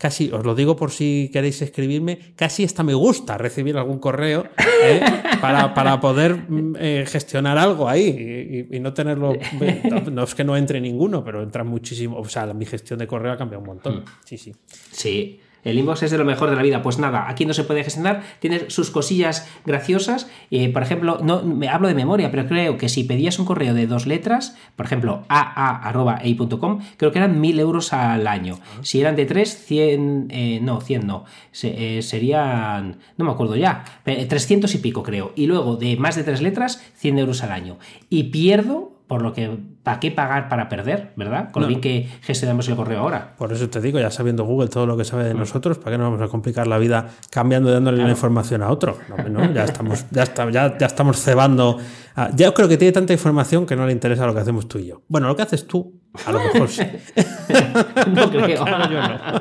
¿Eh? 0.00 0.02
casi, 0.02 0.30
os 0.32 0.44
lo 0.44 0.54
digo 0.54 0.76
por 0.76 0.90
si 0.90 1.30
queréis 1.32 1.60
escribirme, 1.62 2.18
casi 2.34 2.64
hasta 2.64 2.82
me 2.82 2.94
gusta 2.94 3.36
recibir 3.36 3.76
algún 3.76 3.98
correo 3.98 4.46
¿eh? 4.82 5.00
para, 5.40 5.74
para, 5.74 6.00
poder 6.00 6.46
eh, 6.78 7.04
gestionar 7.06 7.58
algo 7.58 7.88
ahí 7.88 8.66
y, 8.70 8.76
y, 8.76 8.80
no 8.80 8.92
tenerlo. 8.94 9.34
No 10.10 10.24
es 10.24 10.34
que 10.34 10.44
no 10.44 10.56
entre 10.56 10.80
ninguno, 10.80 11.22
pero 11.22 11.42
entra 11.42 11.64
muchísimo. 11.64 12.18
O 12.18 12.28
sea, 12.28 12.46
mi 12.54 12.64
gestión 12.64 12.98
de 12.98 13.06
correo 13.06 13.32
ha 13.32 13.36
cambiado 13.36 13.60
un 13.60 13.66
montón. 13.66 14.04
Sí, 14.24 14.38
sí. 14.38 14.54
Sí. 14.90 15.40
El 15.64 15.78
inbox 15.78 16.02
es 16.02 16.10
de 16.10 16.18
lo 16.18 16.24
mejor 16.24 16.50
de 16.50 16.56
la 16.56 16.62
vida. 16.62 16.82
Pues 16.82 16.98
nada, 16.98 17.28
aquí 17.28 17.44
no 17.46 17.54
se 17.54 17.64
puede 17.64 17.84
gestionar, 17.84 18.22
tiene 18.38 18.70
sus 18.70 18.90
cosillas 18.90 19.48
graciosas. 19.64 20.28
Eh, 20.50 20.68
por 20.70 20.82
ejemplo, 20.82 21.18
no 21.22 21.42
me 21.42 21.68
hablo 21.68 21.88
de 21.88 21.94
memoria, 21.94 22.30
pero 22.30 22.46
creo 22.46 22.78
que 22.78 22.88
si 22.88 23.04
pedías 23.04 23.38
un 23.38 23.46
correo 23.46 23.74
de 23.74 23.86
dos 23.86 24.06
letras, 24.06 24.56
por 24.76 24.86
ejemplo, 24.86 25.24
aa.ei.com, 25.28 26.80
creo 26.96 27.12
que 27.12 27.18
eran 27.18 27.40
mil 27.40 27.58
euros 27.60 27.92
al 27.92 28.26
año. 28.26 28.58
Si 28.82 29.00
eran 29.00 29.16
de 29.16 29.26
tres, 29.26 29.64
100, 29.66 30.28
eh, 30.30 30.60
no, 30.62 30.80
100 30.80 31.06
no, 31.06 31.24
se, 31.52 31.98
eh, 31.98 32.02
serían, 32.02 32.98
no 33.16 33.24
me 33.24 33.30
acuerdo 33.30 33.56
ya, 33.56 33.84
300 34.04 34.74
y 34.74 34.78
pico 34.78 35.02
creo. 35.02 35.32
Y 35.36 35.46
luego 35.46 35.76
de 35.76 35.96
más 35.96 36.16
de 36.16 36.24
tres 36.24 36.40
letras, 36.40 36.82
100 36.96 37.18
euros 37.18 37.42
al 37.42 37.52
año. 37.52 37.78
Y 38.08 38.24
pierdo 38.24 39.00
por 39.10 39.22
lo 39.22 39.32
que, 39.32 39.58
¿para 39.82 39.98
qué 39.98 40.10
pagar 40.10 40.48
para 40.48 40.68
perder, 40.68 41.12
verdad? 41.16 41.50
Con 41.50 41.62
no. 41.62 41.66
lo 41.66 41.68
bien 41.68 41.80
que 41.80 42.08
gestionamos 42.22 42.68
el 42.68 42.76
correo 42.76 43.00
ahora. 43.00 43.34
Por 43.36 43.52
eso 43.52 43.68
te 43.70 43.80
digo, 43.80 43.98
ya 43.98 44.10
sabiendo 44.10 44.44
Google 44.44 44.68
todo 44.68 44.86
lo 44.86 44.96
que 44.96 45.04
sabe 45.04 45.24
de 45.24 45.34
mm. 45.34 45.38
nosotros, 45.38 45.78
¿para 45.78 45.92
qué 45.92 45.98
nos 45.98 46.10
vamos 46.10 46.22
a 46.22 46.28
complicar 46.28 46.66
la 46.66 46.78
vida 46.78 47.08
cambiando 47.30 47.72
dándole 47.72 47.96
claro. 47.96 48.08
la 48.08 48.12
información 48.12 48.62
a 48.62 48.70
otro? 48.70 48.98
No, 49.08 49.28
no, 49.28 49.52
ya, 49.54 49.64
estamos, 49.64 50.04
ya, 50.10 50.24
está, 50.24 50.50
ya, 50.50 50.76
ya 50.76 50.86
estamos 50.86 51.20
cebando. 51.20 51.78
Ah, 52.16 52.30
ya 52.34 52.52
creo 52.52 52.68
que 52.68 52.76
tiene 52.76 52.92
tanta 52.92 53.12
información 53.12 53.64
que 53.64 53.76
no 53.76 53.86
le 53.86 53.92
interesa 53.92 54.26
lo 54.26 54.34
que 54.34 54.40
hacemos 54.40 54.68
tú 54.68 54.78
y 54.78 54.86
yo. 54.86 55.02
Bueno, 55.08 55.28
lo 55.28 55.36
que 55.36 55.42
haces 55.42 55.66
tú, 55.66 56.00
a 56.26 56.32
lo 56.32 56.40
mejor 56.40 56.68
sí. 56.68 56.82
no 58.14 58.30
creo. 58.30 58.64
yo 58.66 59.00
no. 59.00 59.40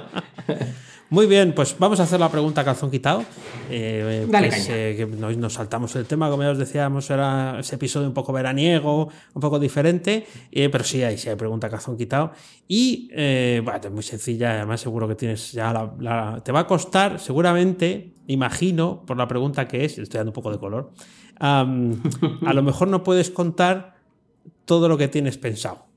Muy 1.11 1.25
bien, 1.25 1.53
pues 1.55 1.75
vamos 1.79 1.99
a 1.99 2.03
hacer 2.03 2.19
la 2.19 2.29
pregunta 2.29 2.63
calzón 2.63 2.91
quitado. 2.91 3.25
Eh, 3.67 4.27
Dale, 4.29 4.49
pues, 4.49 4.69
eh, 4.69 4.93
que 4.95 5.07
nos, 5.07 5.35
nos, 5.37 5.53
saltamos 5.53 5.95
el 5.95 6.05
tema, 6.05 6.29
como 6.29 6.43
ya 6.43 6.51
os 6.51 6.59
decíamos, 6.59 7.09
era 7.09 7.59
ese 7.59 7.75
episodio 7.75 8.07
un 8.07 8.13
poco 8.13 8.31
veraniego, 8.31 9.09
un 9.33 9.41
poco 9.41 9.57
diferente, 9.57 10.27
eh, 10.51 10.69
pero 10.69 10.83
sí 10.83 11.01
hay, 11.01 11.17
sí 11.17 11.27
hay 11.27 11.35
pregunta 11.35 11.67
calzón 11.67 11.97
quitado. 11.97 12.31
Y 12.67 13.09
eh, 13.11 13.59
bueno, 13.63 13.79
es 13.83 13.91
muy 13.91 14.03
sencilla, 14.03 14.51
además 14.51 14.81
seguro 14.81 15.07
que 15.07 15.15
tienes 15.15 15.51
ya 15.51 15.73
la, 15.73 15.91
la, 15.99 16.41
Te 16.43 16.51
va 16.51 16.59
a 16.61 16.67
costar, 16.67 17.19
seguramente, 17.19 18.13
imagino, 18.27 19.03
por 19.07 19.17
la 19.17 19.27
pregunta 19.27 19.67
que 19.67 19.85
es, 19.85 19.97
estoy 19.97 20.19
dando 20.19 20.29
un 20.29 20.35
poco 20.35 20.51
de 20.51 20.59
color, 20.59 20.91
um, 21.41 21.99
a 22.45 22.53
lo 22.53 22.61
mejor 22.61 22.87
no 22.87 23.03
puedes 23.03 23.31
contar 23.31 23.95
todo 24.65 24.87
lo 24.87 24.95
que 24.95 25.07
tienes 25.07 25.39
pensado. 25.39 25.88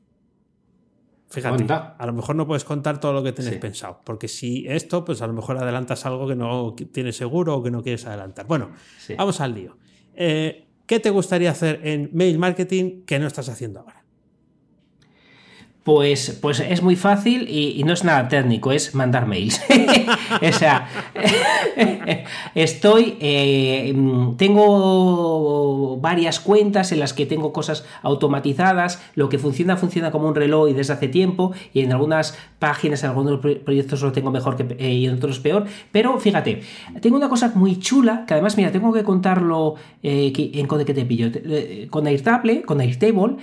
Fíjate, 1.33 1.65
a 1.73 2.07
lo 2.07 2.13
mejor 2.13 2.37
no 2.37 2.47
puedes 2.47 2.65
contar 2.65 3.01
todo 3.01 3.13
lo 3.13 3.23
que 3.23 3.33
tienes 3.33 3.55
Sí. 3.55 3.59
pensado, 3.61 4.01
porque 4.05 4.29
si 4.29 4.67
esto, 4.69 5.05
pues 5.05 5.23
a 5.23 5.27
lo 5.27 5.33
mejor 5.33 5.57
adelantas 5.59 6.05
algo 6.07 6.29
que 6.29 6.37
no 6.37 6.75
tienes 6.93 7.17
seguro 7.17 7.57
o 7.57 7.63
que 7.63 7.71
no 7.71 7.83
quieres 7.83 8.07
adelantar. 8.07 8.47
Bueno, 8.47 8.71
Sí. 8.99 9.15
vamos 9.17 9.41
al 9.41 9.55
lío. 9.55 9.77
Eh, 10.15 10.69
¿Qué 10.87 11.01
te 11.01 11.09
gustaría 11.11 11.51
hacer 11.51 11.81
en 11.85 12.11
mail 12.13 12.39
marketing 12.39 13.05
que 13.07 13.19
no 13.19 13.27
estás 13.27 13.49
haciendo 13.49 13.81
ahora? 13.81 14.02
Pues, 15.85 16.39
pues 16.41 16.61
es 16.61 16.81
muy 16.81 16.95
fácil 16.95 17.49
y, 17.49 17.83
no 17.83 17.93
es 17.93 18.05
nada 18.05 18.29
técnico, 18.29 18.71
es 18.71 18.95
mandar 18.95 19.27
mails. 19.27 19.61
o 20.41 20.53
sea, 20.53 20.87
estoy. 22.55 23.17
eh, 23.21 23.93
tengo 24.37 25.97
varias 26.01 26.41
cuentas 26.41 26.93
en 26.93 27.01
las 27.01 27.13
que 27.13 27.27
tengo 27.27 27.53
cosas 27.53 27.85
automatizadas. 28.03 29.03
Lo 29.15 29.29
que 29.29 29.39
funciona, 29.39 29.77
funciona 29.77 30.11
como 30.11 30.29
un 30.29 30.35
reloj 30.35 30.69
y 30.71 30.73
desde 30.73 30.93
hace 30.93 31.09
tiempo. 31.09 31.53
Y 31.73 31.81
en 31.81 31.93
algunas 31.93 32.39
páginas, 32.59 33.03
en 33.03 33.11
algunos 33.11 33.41
pro- 33.41 33.59
proyectos 33.65 34.03
lo 34.03 34.13
tengo 34.13 34.31
mejor 34.31 34.57
que, 34.57 34.77
eh, 34.79 34.93
y 34.95 35.07
en 35.07 35.15
otros 35.15 35.41
peor. 35.41 35.65
Pero 35.91 36.19
fíjate, 36.19 36.63
tengo 37.01 37.17
una 37.17 37.29
cosa 37.29 37.51
muy 37.55 37.79
chula 37.79 38.25
que 38.27 38.35
además, 38.35 38.57
mira, 38.57 38.71
tengo 38.71 38.93
que 38.93 39.03
contarlo 39.03 39.75
eh, 40.03 40.33
en 40.55 40.67
Code 40.67 40.85
que 40.85 40.95
te 40.95 41.05
pillo. 41.05 41.29
Con 41.91 42.07
Airtable, 42.07 42.63
con 42.63 42.81
Airtable, 42.81 43.37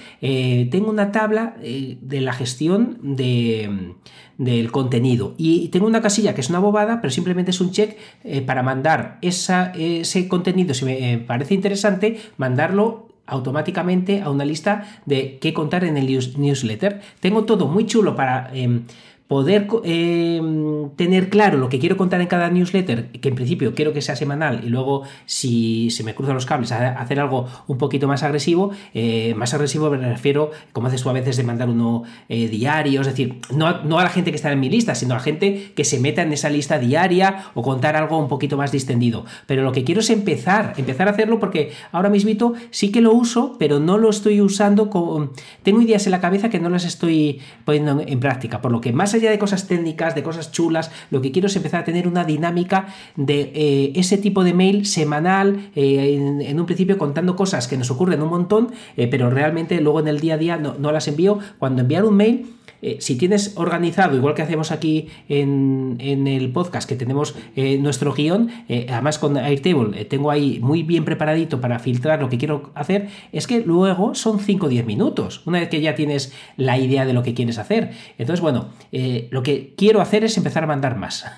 tengo 0.69 0.89
una 0.89 1.11
tabla 1.11 1.55
de 1.59 2.21
la 2.21 2.28
gestión 2.34 2.97
de, 3.01 3.93
del 4.38 4.71
contenido. 4.71 5.34
Y 5.38 5.69
tengo 5.69 5.88
una 5.88 6.01
casilla 6.01 6.34
que 6.36 6.41
es 6.41 6.49
una 6.49 6.59
bobada, 6.59 7.01
pero 7.01 7.11
simplemente 7.11 7.51
es 7.51 7.61
un 7.61 7.71
check 7.71 7.97
eh, 8.23 8.41
para 8.41 8.63
mandar 8.63 9.17
esa, 9.21 9.71
ese 9.75 10.27
contenido, 10.27 10.73
si 10.73 10.86
me 10.86 11.13
eh, 11.13 11.17
parece 11.17 11.53
interesante, 11.53 12.19
mandarlo 12.38 13.07
automáticamente 13.25 14.21
a 14.21 14.30
una 14.32 14.43
lista 14.43 15.01
de 15.05 15.38
qué 15.39 15.53
contar 15.53 15.84
en 15.84 15.97
el 15.97 16.07
news- 16.07 16.38
newsletter. 16.38 17.01
Tengo 17.19 17.45
todo 17.45 17.67
muy 17.67 17.86
chulo 17.86 18.15
para 18.15 18.49
em, 18.53 18.84
poder 19.30 19.67
em, 19.84 20.89
tener 20.95 21.30
claro 21.30 21.59
lo 21.59 21.69
que 21.69 21.77
quiero 21.77 21.97
contar 21.97 22.19
en 22.19 22.25
cada 22.25 22.49
newsletter, 22.49 23.11
que 23.11 23.30
en 23.30 23.36
principio 23.36 23.75
quiero 23.75 23.93
que 23.93 24.01
sea 24.01 24.15
semanal 24.15 24.61
y 24.65 24.69
luego 24.69 25.03
si 25.27 25.91
se 25.91 26.03
me 26.03 26.15
cruzan 26.15 26.34
los 26.34 26.47
cables 26.47 26.71
hacer 26.71 27.19
algo 27.19 27.45
un 27.67 27.77
poquito 27.77 28.07
más 28.07 28.23
agresivo, 28.23 28.71
eh, 28.95 29.36
más 29.38 29.53
agresivo 29.53 29.91
me 29.91 29.97
refiero, 29.97 30.49
como 30.73 30.88
haces 30.88 31.03
tú 31.03 31.11
a 31.11 31.13
veces, 31.13 31.38
de 31.38 31.43
mandar 31.43 31.69
uno 31.69 32.05
eh, 32.27 32.47
diario, 32.47 33.01
es 33.01 33.07
decir, 33.07 33.39
no, 33.55 33.84
no 33.84 33.99
a 33.99 34.03
la 34.03 34.09
gente 34.09 34.32
que 34.32 34.36
está 34.36 34.51
en 34.51 34.59
mi 34.59 34.67
lista, 34.67 34.95
sino 34.95 35.13
a 35.13 35.17
la 35.17 35.23
gente 35.23 35.73
que 35.75 35.84
se 35.84 35.99
meta 35.99 36.23
en 36.23 36.34
esa 36.34 36.49
lista 36.49 36.80
diaria 36.80 37.51
o 37.53 37.61
contar 37.61 37.95
algo 37.95 38.17
un 38.17 38.30
poquito 38.30 38.57
más 38.57 38.71
distendido. 38.71 39.25
Pero 39.45 39.61
lo 39.61 39.71
que 39.71 39.84
quiero 39.84 40.01
es 40.01 40.09
empezar, 40.09 40.73
empezar 40.77 41.07
a 41.07 41.11
hacerlo 41.11 41.39
porque 41.39 41.71
ahora 41.91 42.09
mismito 42.09 42.55
sí 42.71 42.91
que 42.91 42.99
lo 42.99 43.13
uso, 43.13 43.57
pero 43.59 43.80
no 43.80 43.99
lo 43.99 44.09
estoy 44.09 44.41
usando 44.41 44.89
con... 44.89 45.34
Tengo 45.61 45.84
ideas 45.84 46.07
en 46.07 46.13
la 46.13 46.19
cabeza 46.19 46.49
que 46.49 46.59
no 46.59 46.69
las 46.69 46.84
estoy 46.84 47.41
poniendo 47.63 48.01
en, 48.01 48.09
en 48.09 48.19
práctica, 48.19 48.59
por 48.59 48.71
lo 48.71 48.82
que 48.82 48.91
más 48.91 49.18
allá 49.20 49.32
de 49.32 49.39
cosas 49.39 49.67
técnicas, 49.67 50.15
de 50.15 50.24
cosas 50.24 50.51
chulas, 50.51 50.91
lo 51.11 51.22
que 51.22 51.32
quiero 51.32 51.47
es 51.47 51.55
empezar 51.55 51.82
a 51.82 51.84
tener 51.84 52.07
una 52.07 52.24
dinámica 52.24 52.88
de 53.15 53.51
eh, 53.53 53.91
ese 53.95 54.17
tipo 54.17 54.43
de 54.43 54.53
mail 54.53 54.86
semanal, 54.86 55.70
eh, 55.76 56.41
en, 56.45 56.59
un 56.59 56.65
principio 56.65 56.97
contando 56.97 57.36
cosas 57.36 57.67
que 57.67 57.78
nos 57.78 57.91
ocurren 57.91 58.22
un 58.22 58.30
montón, 58.30 58.72
eh, 58.97 59.07
pero 59.07 59.30
realmente 59.30 59.80
luego 59.82 59.99
en 59.99 60.07
el 60.07 60.20
día 60.20 60.36
a 60.36 60.38
día 60.38 60.57
no, 60.57 60.76
no 60.78 60.91
las 60.91 61.07
envío. 61.07 61.39
Cuando 61.57 61.82
enviar 61.82 62.05
un 62.05 62.15
mail, 62.15 62.45
eh, 62.82 62.97
si 62.99 63.15
tienes 63.15 63.53
organizado, 63.55 64.15
igual 64.15 64.34
que 64.34 64.41
hacemos 64.41 64.71
aquí 64.71 65.07
en, 65.27 65.97
en 65.99 66.27
el 66.27 66.51
podcast, 66.51 66.88
que 66.88 66.95
tenemos 66.95 67.36
eh, 67.55 67.77
nuestro 67.77 68.13
guion, 68.13 68.49
eh, 68.67 68.88
además 68.89 69.19
con 69.19 69.38
Airtable 69.38 69.99
eh, 69.99 70.05
tengo 70.05 70.32
ahí 70.32 70.59
muy 70.61 70.84
bien 70.84 71.05
preparadito 71.05 71.61
para 71.61 71.80
filtrar 71.80 72.21
lo 72.21 72.30
que 72.30 72.38
quiero 72.38 72.71
hacer, 72.75 73.09
es 73.32 73.47
que 73.47 73.61
luego 73.61 74.15
son 74.15 74.39
5 74.39 74.65
o 74.65 74.69
10 74.69 74.86
minutos, 74.86 75.41
una 75.45 75.59
vez 75.59 75.69
que 75.69 75.82
ya 75.82 75.95
tienes 75.95 76.34
la 76.57 76.77
idea 76.77 77.05
de 77.05 77.13
lo 77.13 77.23
que 77.23 77.34
quieres 77.34 77.57
hacer. 77.57 77.91
Entonces, 78.17 78.41
bueno, 78.41 78.69
eh, 78.91 79.27
lo 79.32 79.43
que 79.43 79.73
quiero 79.75 80.01
hacer 80.01 80.23
es 80.23 80.38
empezar 80.38 80.63
a 80.63 80.67
mandar 80.67 80.95
más. 80.95 81.25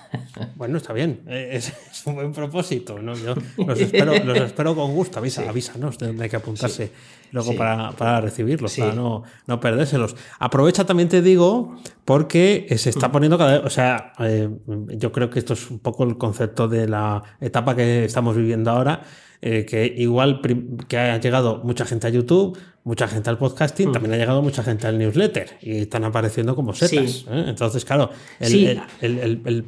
Bueno, 0.55 0.77
está 0.77 0.93
bien, 0.93 1.21
es, 1.27 1.73
es 1.91 2.05
un 2.05 2.15
buen 2.15 2.31
propósito. 2.31 2.99
¿no? 2.99 3.15
Yo 3.15 3.35
los 3.65 3.79
espero, 3.79 4.13
los 4.23 4.39
espero 4.39 4.75
con 4.75 4.93
gusto. 4.93 5.19
Avisa, 5.19 5.47
avísanos 5.47 5.97
de 5.97 6.07
dónde 6.07 6.23
hay 6.23 6.29
que 6.29 6.35
apuntarse 6.35 6.91
luego 7.31 7.51
Sí. 7.51 7.57
para, 7.57 7.91
para 7.91 8.21
recibirlos, 8.21 8.71
Sí. 8.71 8.81
para 8.81 8.93
no, 8.93 9.23
no 9.47 9.59
perdérselos. 9.59 10.15
Aprovecha 10.39 10.85
también 10.85 11.09
te 11.09 11.21
digo, 11.21 11.75
porque 12.05 12.65
eh, 12.69 12.77
se 12.77 12.89
está 12.89 13.11
poniendo 13.11 13.37
cada 13.37 13.53
vez. 13.57 13.61
O 13.65 13.69
sea, 13.69 14.13
eh, 14.19 14.49
yo 14.97 15.11
creo 15.11 15.29
que 15.29 15.39
esto 15.39 15.53
es 15.53 15.69
un 15.71 15.79
poco 15.79 16.03
el 16.03 16.17
concepto 16.17 16.67
de 16.67 16.87
la 16.87 17.23
etapa 17.39 17.75
que 17.75 18.05
estamos 18.05 18.35
viviendo 18.35 18.71
ahora. 18.71 19.01
eh, 19.43 19.65
que 19.65 19.91
igual 19.97 20.39
que 20.87 20.99
ha 20.99 21.17
llegado 21.19 21.61
mucha 21.63 21.83
gente 21.83 22.05
a 22.05 22.11
YouTube, 22.11 22.55
mucha 22.83 23.07
gente 23.07 23.27
al 23.31 23.39
podcasting, 23.39 23.91
también 23.91 24.13
ha 24.13 24.17
llegado 24.17 24.43
mucha 24.43 24.61
gente 24.61 24.85
al 24.85 24.99
newsletter 24.99 25.57
y 25.61 25.77
están 25.81 26.03
apareciendo 26.03 26.55
como 26.55 26.75
setas. 26.75 27.11
Sí. 27.11 27.25
¿eh? 27.27 27.45
Entonces, 27.47 27.83
claro, 27.83 28.11
el, 28.39 28.47
Sí. 28.47 28.67
el- 29.01 29.17
el, 29.47 29.65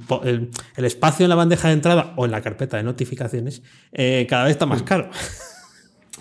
el- 0.78 0.86
espacio 0.86 1.26
en 1.26 1.30
la 1.32 1.36
bandeja 1.36 1.70
de 1.70 1.74
entrada 1.74 2.14
o 2.18 2.26
en 2.26 2.30
la 2.30 2.42
carpeta 2.42 2.78
de 2.78 2.84
notificaciones 2.84 3.64
eh, 3.94 4.28
cada 4.30 4.44
vez 4.44 4.52
está 4.52 4.68
más 4.68 4.84
caro. 4.84 5.10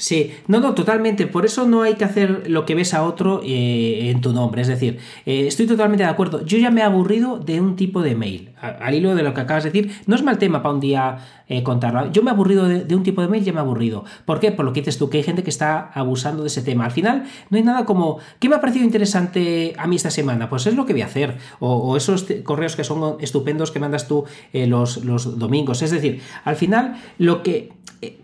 Sí, 0.02 0.32
no, 0.48 0.58
no, 0.58 0.74
totalmente. 0.74 1.28
Por 1.28 1.46
eso 1.46 1.64
no 1.64 1.82
hay 1.82 1.94
que 1.94 2.04
hacer 2.04 2.50
lo 2.50 2.66
que 2.66 2.74
ves 2.74 2.92
a 2.92 3.04
otro 3.04 3.40
eh, 3.44 4.10
en 4.10 4.20
tu 4.20 4.32
nombre. 4.32 4.60
Es 4.60 4.66
decir, 4.66 4.98
eh, 5.26 5.46
estoy 5.46 5.68
totalmente 5.68 6.02
de 6.02 6.10
acuerdo. 6.10 6.44
Yo 6.44 6.58
ya 6.58 6.72
me 6.72 6.80
he 6.80 6.82
aburrido 6.82 7.38
de 7.38 7.60
un 7.60 7.76
tipo 7.76 8.02
de 8.02 8.16
mail. 8.16 8.50
Al 8.60 8.96
hilo 8.96 9.14
de 9.14 9.22
lo 9.22 9.32
que 9.32 9.42
acabas 9.42 9.62
de 9.62 9.70
decir, 9.70 9.92
no 10.08 10.16
es 10.16 10.24
mal 10.24 10.38
tema 10.38 10.60
para 10.60 10.74
un 10.74 10.80
día 10.80 11.18
eh, 11.46 11.62
contarlo. 11.62 12.10
Yo 12.10 12.24
me 12.24 12.32
he 12.32 12.34
aburrido 12.34 12.66
de, 12.66 12.96
un 12.96 13.04
tipo 13.04 13.22
de 13.22 13.28
mail, 13.28 13.44
ya 13.44 13.52
me 13.52 13.58
he 13.58 13.62
aburrido. 13.62 14.04
¿Por 14.24 14.40
qué? 14.40 14.50
Por 14.50 14.64
lo 14.64 14.72
que 14.72 14.80
dices 14.80 14.98
tú, 14.98 15.08
que 15.08 15.18
hay 15.18 15.22
gente 15.22 15.44
que 15.44 15.50
está 15.50 15.92
abusando 15.94 16.42
de 16.42 16.48
ese 16.48 16.62
tema. 16.62 16.84
Al 16.84 16.90
final, 16.90 17.22
no 17.50 17.56
hay 17.56 17.62
nada 17.62 17.84
como, 17.84 18.18
¿qué 18.40 18.48
me 18.48 18.56
ha 18.56 18.60
parecido 18.60 18.84
interesante 18.84 19.72
a 19.78 19.86
mí 19.86 19.94
esta 19.94 20.10
semana? 20.10 20.50
Pues 20.50 20.66
es 20.66 20.74
lo 20.74 20.84
que 20.84 20.94
voy 20.94 21.02
a 21.02 21.06
hacer. 21.06 21.38
O, 21.60 21.96
esos 21.96 22.26
correos 22.42 22.74
que 22.74 22.82
son 22.82 23.18
estupendos 23.20 23.70
que 23.70 23.78
mandas 23.78 24.08
tú 24.08 24.24
los, 24.52 25.04
los 25.04 25.38
domingos. 25.38 25.80
Es 25.80 25.92
decir, 25.92 26.20
al 26.44 26.56
final, 26.56 26.96
lo 27.18 27.44
que 27.44 27.70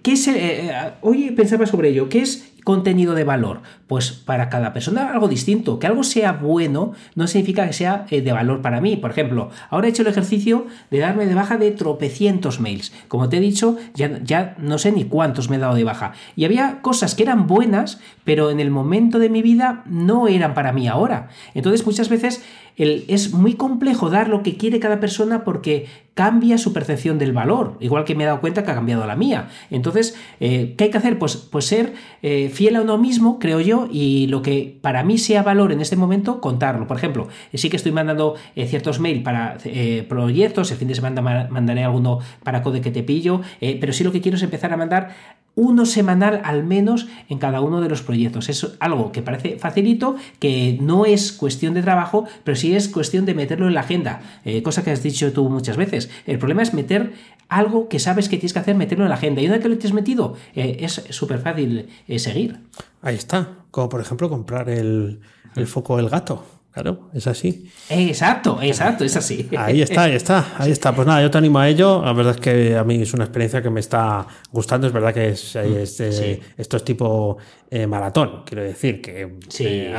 ¿Qué 0.02 0.12
es, 0.12 0.26
eh, 0.26 0.34
eh, 0.36 0.70
hoy 1.02 1.30
pensaba 1.30 1.64
sobre 1.64 1.90
ello, 1.90 2.08
¿qué 2.08 2.20
es 2.22 2.52
contenido 2.68 3.14
de 3.14 3.24
valor? 3.24 3.62
Pues 3.86 4.12
para 4.12 4.50
cada 4.50 4.74
persona 4.74 5.10
algo 5.10 5.26
distinto. 5.26 5.78
Que 5.78 5.86
algo 5.86 6.02
sea 6.02 6.32
bueno 6.32 6.92
no 7.14 7.26
significa 7.26 7.66
que 7.66 7.72
sea 7.72 8.04
eh, 8.10 8.20
de 8.20 8.30
valor 8.30 8.60
para 8.60 8.82
mí. 8.82 8.96
Por 8.96 9.10
ejemplo, 9.10 9.48
ahora 9.70 9.86
he 9.86 9.90
hecho 9.90 10.02
el 10.02 10.08
ejercicio 10.08 10.66
de 10.90 10.98
darme 10.98 11.24
de 11.24 11.34
baja 11.34 11.56
de 11.56 11.70
tropecientos 11.70 12.60
mails. 12.60 12.92
Como 13.08 13.30
te 13.30 13.38
he 13.38 13.40
dicho, 13.40 13.78
ya, 13.94 14.20
ya 14.22 14.54
no 14.58 14.76
sé 14.76 14.92
ni 14.92 15.04
cuántos 15.04 15.48
me 15.48 15.56
he 15.56 15.58
dado 15.58 15.76
de 15.76 15.84
baja. 15.84 16.12
Y 16.36 16.44
había 16.44 16.82
cosas 16.82 17.14
que 17.14 17.22
eran 17.22 17.46
buenas, 17.46 18.00
pero 18.24 18.50
en 18.50 18.60
el 18.60 18.70
momento 18.70 19.18
de 19.18 19.30
mi 19.30 19.40
vida 19.40 19.82
no 19.86 20.28
eran 20.28 20.52
para 20.52 20.74
mí 20.74 20.88
ahora. 20.88 21.30
Entonces 21.54 21.86
muchas 21.86 22.10
veces 22.10 22.44
es 22.78 23.32
muy 23.32 23.54
complejo 23.54 24.08
dar 24.08 24.28
lo 24.28 24.42
que 24.42 24.56
quiere 24.56 24.78
cada 24.78 25.00
persona 25.00 25.42
porque 25.42 25.86
cambia 26.14 26.58
su 26.58 26.72
percepción 26.72 27.18
del 27.18 27.32
valor, 27.32 27.76
igual 27.80 28.04
que 28.04 28.14
me 28.14 28.24
he 28.24 28.26
dado 28.26 28.40
cuenta 28.40 28.64
que 28.64 28.70
ha 28.70 28.74
cambiado 28.74 29.06
la 29.06 29.16
mía. 29.16 29.50
Entonces, 29.70 30.16
eh, 30.40 30.74
¿qué 30.76 30.84
hay 30.84 30.90
que 30.90 30.98
hacer? 30.98 31.18
Pues, 31.18 31.36
pues 31.36 31.64
ser 31.64 31.94
eh, 32.22 32.50
fiel 32.58 32.74
a 32.74 32.80
uno 32.82 32.98
mismo, 32.98 33.38
creo 33.38 33.60
yo, 33.60 33.88
y 33.90 34.26
lo 34.26 34.42
que 34.42 34.78
para 34.82 35.04
mí 35.04 35.16
sea 35.16 35.44
valor 35.44 35.70
en 35.70 35.80
este 35.80 35.94
momento, 35.94 36.40
contarlo. 36.40 36.88
Por 36.88 36.96
ejemplo, 36.96 37.28
sí 37.54 37.70
que 37.70 37.76
estoy 37.76 37.92
mandando 37.92 38.34
eh, 38.56 38.66
ciertos 38.66 38.98
mails 38.98 39.22
para 39.22 39.56
eh, 39.64 40.04
proyectos, 40.08 40.72
el 40.72 40.76
fin 40.76 40.88
de 40.88 40.96
semana 40.96 41.22
ma- 41.22 41.46
mandaré 41.50 41.84
alguno 41.84 42.18
para 42.42 42.62
Code 42.64 42.80
que 42.80 42.90
te 42.90 43.04
pillo, 43.04 43.42
eh, 43.60 43.78
pero 43.80 43.92
sí 43.92 44.02
lo 44.02 44.10
que 44.10 44.20
quiero 44.20 44.36
es 44.36 44.42
empezar 44.42 44.72
a 44.72 44.76
mandar 44.76 45.10
uno 45.58 45.86
semanal 45.86 46.40
al 46.44 46.62
menos 46.62 47.08
en 47.28 47.38
cada 47.38 47.60
uno 47.60 47.80
de 47.80 47.88
los 47.88 48.02
proyectos. 48.02 48.48
Es 48.48 48.64
algo 48.78 49.10
que 49.10 49.22
parece 49.22 49.58
facilito, 49.58 50.14
que 50.38 50.78
no 50.80 51.04
es 51.04 51.32
cuestión 51.32 51.74
de 51.74 51.82
trabajo, 51.82 52.26
pero 52.44 52.56
sí 52.56 52.76
es 52.76 52.88
cuestión 52.88 53.26
de 53.26 53.34
meterlo 53.34 53.66
en 53.66 53.74
la 53.74 53.80
agenda, 53.80 54.20
eh, 54.44 54.62
cosa 54.62 54.84
que 54.84 54.92
has 54.92 55.02
dicho 55.02 55.32
tú 55.32 55.50
muchas 55.50 55.76
veces. 55.76 56.10
El 56.26 56.38
problema 56.38 56.62
es 56.62 56.74
meter 56.74 57.12
algo 57.48 57.88
que 57.88 57.98
sabes 57.98 58.28
que 58.28 58.36
tienes 58.36 58.52
que 58.52 58.60
hacer, 58.60 58.76
meterlo 58.76 59.04
en 59.04 59.08
la 59.08 59.16
agenda. 59.16 59.42
Y 59.42 59.46
una 59.46 59.54
vez 59.54 59.62
que 59.62 59.68
lo 59.68 59.78
tienes 59.78 59.94
metido, 59.94 60.36
eh, 60.54 60.76
es 60.78 61.02
súper 61.10 61.40
fácil 61.40 61.88
eh, 62.06 62.18
seguir. 62.20 62.60
Ahí 63.02 63.16
está. 63.16 63.48
Como 63.72 63.88
por 63.88 64.00
ejemplo 64.00 64.30
comprar 64.30 64.70
el, 64.70 65.20
el 65.56 65.66
foco 65.66 65.96
del 65.96 66.08
gato. 66.08 66.57
Claro, 66.80 67.10
es 67.12 67.26
así. 67.26 67.68
Exacto, 67.90 68.60
exacto, 68.62 69.02
es 69.04 69.16
así. 69.16 69.48
Ahí 69.58 69.82
está, 69.82 70.02
ahí 70.04 70.14
está, 70.14 70.46
ahí 70.58 70.70
está. 70.70 70.94
Pues 70.94 71.08
nada, 71.08 71.20
yo 71.22 71.28
te 71.30 71.38
animo 71.38 71.58
a 71.58 71.68
ello. 71.68 72.02
La 72.04 72.12
verdad 72.12 72.34
es 72.36 72.40
que 72.40 72.76
a 72.76 72.84
mí 72.84 73.02
es 73.02 73.12
una 73.14 73.24
experiencia 73.24 73.60
que 73.62 73.68
me 73.70 73.80
está 73.80 74.26
gustando. 74.52 74.86
Es 74.86 74.92
verdad 74.92 75.12
que 75.12 75.30
es, 75.30 75.56
es, 75.56 75.98
eh, 76.00 76.12
Sí. 76.12 76.40
esto 76.56 76.76
es 76.76 76.84
tipo 76.84 77.36
eh, 77.68 77.88
maratón. 77.88 78.44
Quiero 78.46 78.62
decir 78.62 79.02
que 79.02 79.38
Sí. 79.48 79.64
eh, 79.66 79.92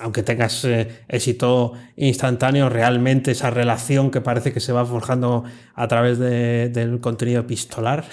aunque 0.00 0.22
tengas 0.22 0.64
eh, 0.66 1.02
éxito 1.08 1.72
instantáneo, 1.96 2.68
realmente 2.68 3.32
esa 3.32 3.50
relación 3.50 4.12
que 4.12 4.20
parece 4.20 4.52
que 4.52 4.60
se 4.60 4.72
va 4.72 4.86
forjando 4.86 5.42
a 5.74 5.88
través 5.88 6.18
de- 6.20 6.68
del 6.68 7.00
contenido 7.00 7.40
epistolar. 7.40 8.04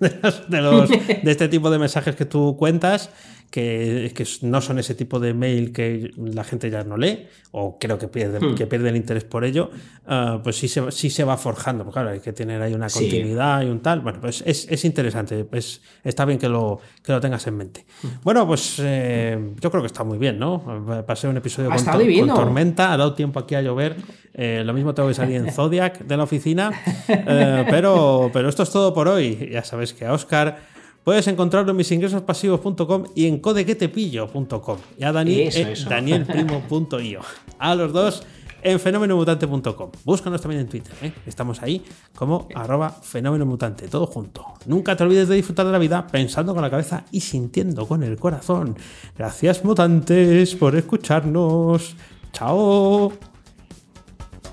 De 0.48 0.60
los- 0.60 0.90
de 1.22 1.30
este 1.30 1.46
tipo 1.48 1.70
de 1.70 1.78
mensajes 1.78 2.16
que 2.16 2.24
tú 2.24 2.56
cuentas, 2.58 3.10
que, 3.52 4.10
que 4.16 4.26
no 4.42 4.60
son 4.60 4.78
ese 4.80 4.94
tipo 4.96 5.20
de 5.20 5.34
mail 5.34 5.72
que 5.72 6.10
la 6.16 6.42
gente 6.42 6.70
ya 6.70 6.82
no 6.82 6.96
lee, 6.96 7.26
o 7.52 7.78
creo 7.78 7.98
que 7.98 8.08
pierde, 8.08 8.40
Hmm. 8.40 8.54
que 8.56 8.66
pierde 8.66 8.88
el 8.88 8.96
interés 8.96 9.24
por 9.24 9.44
ello, 9.44 9.70
ah, 10.06 10.40
pues 10.42 10.56
sí 10.56 10.66
se, 10.68 10.90
sí 10.90 11.10
se 11.10 11.22
va 11.22 11.36
forjando. 11.36 11.84
Porque 11.84 11.94
claro, 12.00 12.10
hay 12.10 12.20
que 12.20 12.32
tener 12.32 12.60
ahí 12.62 12.72
una 12.74 12.88
Sí. 12.88 13.00
continuidad 13.00 13.62
y 13.62 13.66
un 13.66 13.80
tal. 13.80 14.00
Bueno, 14.00 14.20
pues 14.20 14.42
es, 14.46 14.66
es 14.70 14.84
interesante. 14.86 15.46
Es, 15.52 15.82
está 16.02 16.24
bien 16.24 16.38
que 16.38 16.48
lo, 16.48 16.80
que 17.04 17.12
lo 17.12 17.20
tengas 17.20 17.46
en 17.46 17.56
mente. 17.58 17.84
Bueno, 18.24 18.46
pues 18.46 18.76
eh, 18.82 19.38
yo 19.60 19.70
creo 19.70 19.82
que 19.82 19.86
está 19.88 20.02
muy 20.02 20.16
bien, 20.18 20.38
¿no? 20.38 21.04
Pasé 21.06 21.28
un 21.28 21.36
episodio 21.36 21.70
Ha 21.70 21.76
con, 21.76 21.84
to- 21.84 21.98
divino. 21.98 22.34
con 22.34 22.44
tormenta, 22.44 22.92
ha 22.92 22.96
dado 22.96 23.14
tiempo 23.14 23.38
aquí 23.38 23.54
a 23.54 23.60
llover. 23.62 23.96
eh, 24.34 24.62
lo 24.64 24.72
mismo 24.72 24.94
tengo 24.94 25.08
que 25.10 25.14
salir 25.14 25.36
en 25.36 25.52
Zodiac 25.52 25.98
de 26.06 26.16
la 26.16 26.22
oficina. 26.22 26.72
eh, 27.08 27.66
pero, 27.68 28.30
pero 28.32 28.48
esto 28.48 28.62
es 28.62 28.70
todo 28.70 28.94
por 28.94 29.08
hoy. 29.08 29.50
Ya 29.52 29.62
sabes 29.62 29.92
que 29.92 30.06
a 30.06 30.14
Oscar 30.14 30.71
puedes 31.04 31.26
encontrarlo 31.26 31.70
en 31.70 31.76
misingresospasivos.com 31.76 33.04
y 33.14 33.26
en 33.26 33.38
codequetepillo.com. 33.38 34.78
Y 34.98 35.04
a 35.04 35.12
Dani 35.12 35.42
Eso, 35.42 35.58
en 35.58 35.68
eso. 35.68 35.88
danielprimo.io. 35.88 37.20
A 37.58 37.74
los 37.74 37.92
dos 37.92 38.22
en 38.62 38.78
fenomenomutante.com. 38.78 39.90
Búscanos 40.04 40.40
también 40.40 40.62
en 40.62 40.68
Twitter. 40.68 40.94
¿eh? 41.02 41.12
Estamos 41.26 41.62
ahí 41.62 41.84
como 42.14 42.48
arroba 42.54 42.90
fenomenomutante, 42.90 43.88
todo 43.88 44.06
junto. 44.06 44.46
Nunca 44.66 44.96
te 44.96 45.04
olvides 45.04 45.28
de 45.28 45.34
disfrutar 45.36 45.66
de 45.66 45.72
la 45.72 45.78
vida 45.78 46.06
pensando 46.06 46.54
con 46.54 46.62
la 46.62 46.70
cabeza 46.70 47.04
y 47.10 47.20
sintiendo 47.20 47.86
con 47.86 48.02
el 48.02 48.18
corazón. 48.18 48.76
Gracias 49.16 49.64
mutantes 49.64 50.54
por 50.54 50.76
escucharnos. 50.76 51.96
Chao. 52.32 53.12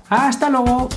Hasta 0.08 0.50
luego. 0.50 0.88